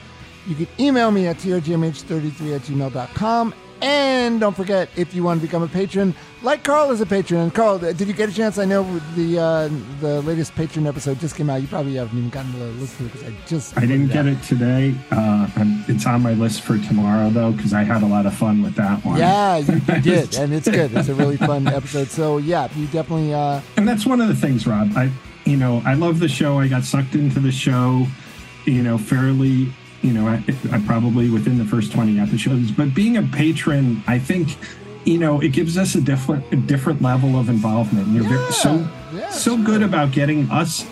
You 0.48 0.56
can 0.56 0.68
email 0.80 1.12
me 1.12 1.28
at 1.28 1.38
trgmh33 1.38 2.56
at 2.56 2.62
gmail.com. 2.62 3.54
And 3.82 4.40
don't 4.40 4.56
forget, 4.56 4.90
if 4.96 5.14
you 5.14 5.24
want 5.24 5.40
to 5.42 5.48
become 5.48 5.64
a 5.64 5.68
patron, 5.68 6.14
like 6.42 6.64
Karl 6.64 6.92
is 6.92 7.02
a 7.02 7.06
patron. 7.06 7.42
And 7.42 7.54
Karl, 7.54 7.80
did 7.80 8.02
you 8.02 8.14
get 8.14 8.30
a 8.30 8.34
chance? 8.34 8.58
I 8.58 8.66
know 8.66 8.84
the 9.16 9.40
uh, 9.40 9.70
the 10.00 10.22
latest 10.22 10.56
patron 10.56 10.88
episode 10.88 11.20
just 11.20 11.36
came 11.36 11.50
out. 11.50 11.62
You 11.62 11.68
probably 11.68 11.96
haven't 11.96 12.18
even 12.18 12.30
gotten 12.30 12.52
to 12.54 12.58
listen 12.80 12.98
to 12.98 13.06
it 13.06 13.14
because 13.14 13.28
I 13.28 13.48
just 13.48 13.78
I 13.78 13.82
didn't 13.82 14.08
get 14.08 14.26
it 14.26 14.42
today. 14.44 14.96
Uh, 15.12 15.48
it's 15.88 16.06
on 16.06 16.22
my 16.22 16.34
list 16.34 16.62
for 16.62 16.78
tomorrow, 16.78 17.30
though, 17.30 17.52
because 17.52 17.74
I 17.74 17.84
had 17.84 18.04
a 18.04 18.08
lot 18.08 18.26
of 18.26 18.34
fun 18.34 18.62
with 18.62 18.76
that 18.76 19.04
one. 19.06 19.18
Yeah, 19.18 19.58
you, 19.58 19.74
you 19.74 19.80
did, 20.02 20.36
and 20.36 20.54
it's 20.54 20.70
good. 20.70 20.94
It's 20.94 21.10
a 21.10 21.16
really 21.16 21.38
fun 21.38 21.68
episode. 21.68 22.10
So 22.10 22.38
yeah, 22.38 22.68
you 22.76 22.88
definitely. 22.88 23.34
Uh, 23.34 23.62
and 23.78 23.88
that's 23.88 24.06
one 24.06 24.22
of 24.22 24.28
the 24.28 24.36
things, 24.36 24.68
Rob. 24.68 24.92
I, 24.96 25.12
you 25.46 25.58
know, 25.58 25.82
I 25.86 25.94
love 25.94 26.20
the 26.20 26.30
show. 26.30 26.60
I 26.60 26.68
got 26.68 26.84
sucked 26.84 27.16
into 27.16 27.40
the 27.40 27.52
show, 27.52 28.06
you 28.66 28.84
know, 28.84 28.98
fairly. 28.98 29.74
You 30.02 30.14
know, 30.14 30.28
I, 30.28 30.44
I 30.72 30.82
probably 30.86 31.30
within 31.30 31.58
the 31.58 31.66
first 31.66 31.92
twenty 31.92 32.20
episodes. 32.20 32.72
But 32.72 32.94
being 32.94 33.18
a 33.18 33.24
patron, 33.24 34.02
I 34.08 34.18
think, 34.18 34.58
you 35.04 35.18
know, 35.18 35.42
it 35.42 35.50
gives 35.50 35.78
us 35.78 35.96
a 35.96 36.02
different, 36.02 36.46
a 36.54 36.56
different 36.56 37.02
level 37.02 37.38
of 37.38 37.50
involvement. 37.50 38.08
You're 38.08 38.24
very, 38.24 38.52
so, 38.52 38.88
yeah, 39.14 39.30
so 39.30 39.58
good 39.58 39.82
about 39.84 40.12
getting 40.12 40.50
us 40.52 40.86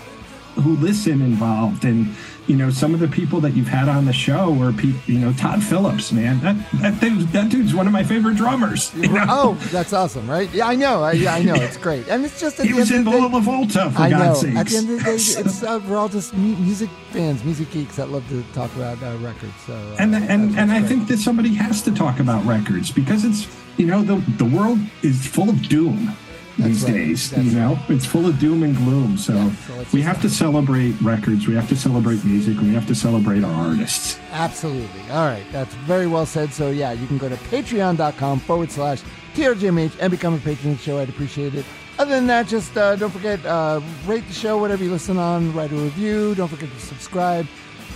who 0.56 0.76
listen 0.78 1.22
involved 1.22 1.86
and 1.86 2.14
you 2.48 2.56
know, 2.56 2.70
some 2.70 2.94
of 2.94 3.00
the 3.00 3.08
people 3.08 3.42
that 3.42 3.56
you've 3.56 3.68
had 3.68 3.90
on 3.90 4.06
the 4.06 4.14
show 4.14 4.52
were 4.52 4.72
people, 4.72 5.00
you 5.06 5.20
know, 5.20 5.34
Todd 5.34 5.62
Phillips, 5.62 6.12
man. 6.12 6.40
That 6.40 6.56
that 6.82 7.00
dude, 7.00 7.28
that 7.30 7.50
dude's 7.50 7.76
one 7.76 7.88
of 7.88 7.94
my 7.94 8.04
favorite 8.04 8.38
drummers. 8.38 8.94
you 8.96 9.10
know? 9.10 9.26
Oh, 9.28 9.54
that's 9.72 9.92
awesome, 9.94 10.30
right? 10.30 10.50
Yeah, 10.54 10.68
I 10.68 10.76
know. 10.76 11.04
I, 11.04 11.12
yeah, 11.12 11.36
I 11.36 11.44
know. 11.44 11.56
It's 11.56 11.78
great, 11.78 12.08
and 12.08 12.24
it's 12.24 12.40
just 12.40 12.60
at 12.60 12.66
he 12.66 12.72
the 12.72 12.80
was 12.80 12.92
end 12.92 13.06
in 13.08 13.14
the 13.14 13.20
Lola 13.20 13.42
Volta, 13.42 13.92
for 13.92 14.02
I 14.02 14.10
know. 14.10 14.18
God's 14.20 14.40
sakes. 14.42 14.56
At 14.56 14.68
the 14.68 14.78
end 14.78 14.90
of 14.90 14.98
the 14.98 15.04
day, 15.04 15.14
it's 15.16 15.64
uh, 15.64 15.82
we're 15.88 15.98
all 15.98 16.10
just 16.10 16.34
music 16.36 16.90
fans, 17.12 17.44
music 17.44 17.70
geeks 17.72 17.98
that 17.98 18.10
love 18.10 18.28
to 18.30 18.42
talk 18.54 18.74
about 18.76 19.02
uh, 19.04 19.18
records. 19.18 19.54
So, 19.66 19.74
uh, 19.74 19.96
and 20.00 20.14
that's 20.14 20.26
and 20.30 20.58
and 20.58 20.72
I 20.72 20.82
think 20.82 21.08
that 21.10 21.20
somebody 21.20 21.54
has 21.56 21.82
to 21.84 21.94
talk 21.94 22.20
about 22.20 22.46
records 22.46 22.92
because 22.92 23.26
it's 23.26 23.48
you 23.78 23.88
know 23.88 24.02
the 24.02 24.16
the 24.38 24.46
world 24.46 24.80
is 25.04 25.28
full 25.28 25.50
of 25.50 25.68
doom 25.68 26.16
these 26.58 26.84
right. 26.84 26.94
days. 26.94 27.30
That's 27.30 27.44
you 27.44 27.52
know, 27.52 27.80
it's 27.90 28.06
full 28.06 28.26
of 28.26 28.40
doom 28.40 28.64
and 28.64 28.76
gloom. 28.76 29.18
So, 29.18 29.34
Yeah, 29.34 29.52
so 29.68 29.86
we 29.94 30.02
have 30.02 30.22
to 30.22 30.30
celebrate 30.30 31.00
records. 31.02 31.48
We 31.48 31.56
have 31.56 31.70
to 31.70 31.76
celebrate 31.76 32.24
music. 32.26 32.60
We 32.60 32.74
have 32.74 32.88
to 32.88 32.96
celebrate 32.96 33.44
our 33.44 33.70
artists. 33.70 34.20
Absolutely. 34.32 35.02
All 35.12 35.26
right. 35.26 35.46
That's 35.52 35.74
very 35.76 36.08
well 36.08 36.26
said. 36.26 36.54
So, 36.54 36.70
yeah, 36.70 36.92
you 36.92 37.08
can 37.08 37.18
go 37.18 37.30
to 37.30 37.36
patreon.com 37.36 38.40
forward 38.42 38.72
slash 38.72 39.02
TRGMH 39.36 39.98
and 40.00 40.12
become 40.12 40.34
a 40.34 40.40
patron 40.40 40.72
of 40.72 40.78
the 40.78 40.84
show. 40.84 41.00
I'd 41.00 41.10
appreciate 41.10 41.56
it. 41.56 41.66
Other 42.00 42.12
than 42.12 42.28
that, 42.28 42.48
just 42.48 42.78
uh, 42.78 42.96
don't 42.96 43.10
forget, 43.10 43.44
uh, 43.46 43.82
rate 44.06 44.28
the 44.28 44.34
show, 44.34 44.60
whatever 44.60 44.84
you 44.84 44.92
listen 44.92 45.18
on, 45.18 45.52
write 45.54 45.72
a 45.72 45.76
review. 45.76 46.36
Don't 46.36 46.48
forget 46.48 46.70
to 46.72 46.80
subscribe. 46.80 47.48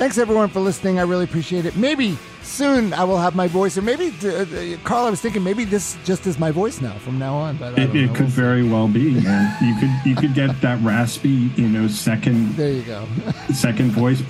Thanks, 0.02 0.18
everyone, 0.18 0.50
for 0.50 0.62
listening. 0.62 0.98
I 0.98 1.04
really 1.04 1.26
appreciate 1.26 1.68
it. 1.68 1.76
Maybe 1.76 2.18
soon 2.42 2.92
I 2.92 3.04
will 3.04 3.20
have 3.20 3.36
my 3.36 3.46
voice, 3.48 3.78
or 3.78 3.84
maybe, 3.84 4.12
uh, 4.24 4.30
uh, 4.30 4.78
Karl, 4.84 5.06
I 5.06 5.12
was 5.12 5.22
thinking 5.22 5.44
maybe 5.44 5.64
this 5.64 5.96
just 6.04 6.26
is 6.26 6.40
my 6.40 6.50
voice 6.50 6.82
now 6.82 6.94
from 6.94 7.20
now 7.20 7.36
on. 7.36 7.58
But 7.58 7.78
I 7.78 7.84
It, 7.84 7.86
don't 7.86 7.96
it 7.98 8.08
know. 8.08 8.14
could 8.16 8.26
very 8.26 8.64
well 8.68 8.88
be, 8.88 9.12
man. 9.22 9.56
You 9.62 9.76
could 9.80 9.92
you 10.10 10.16
could 10.16 10.34
get 10.34 10.60
that 10.62 10.82
raspy, 10.82 11.52
you 11.56 11.68
know, 11.70 11.88
second 11.88 12.56
There 12.56 12.72
you 12.72 12.82
go. 12.82 13.08
second 13.54 13.92
voice, 13.92 14.24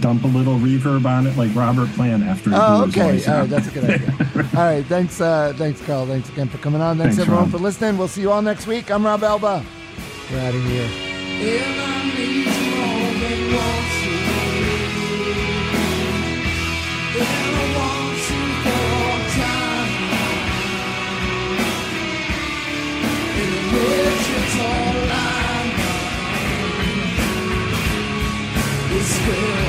dump 0.00 0.24
a 0.24 0.26
little 0.26 0.56
reverb 0.58 1.06
on 1.06 1.26
it, 1.26 1.34
like 1.38 1.54
Robert 1.56 1.88
Plant 1.94 2.22
after. 2.22 2.50
he 2.50 2.56
Oh, 2.56 2.84
okay. 2.88 3.12
voice 3.12 3.26
All 3.26 3.46
that's 3.46 3.68
a 3.68 3.70
good 3.70 3.84
idea. 3.84 4.14
all 4.54 4.64
right, 4.66 4.84
thanks, 4.84 5.18
uh, 5.18 5.54
thanks, 5.56 5.80
Karl. 5.80 6.04
Thanks 6.04 6.28
again 6.28 6.50
for 6.50 6.58
coming 6.58 6.82
on. 6.82 6.98
Thanks, 6.98 7.16
Thanks, 7.16 7.26
everyone 7.26 7.44
Rob. 7.44 7.52
for 7.52 7.58
listening. 7.58 7.96
We'll 7.96 8.06
see 8.08 8.20
you 8.20 8.30
all 8.30 8.42
next 8.42 8.66
week. 8.66 8.90
I'm 8.90 9.02
Rob 9.06 9.22
Elba. 9.22 9.64
We're 10.30 10.40
out 10.40 10.54
of 10.54 10.62
here. 10.62 11.90
It's 23.72 24.58
all 24.58 25.10
I 25.10 25.72
know. 25.78 25.98
It's. 28.96 29.59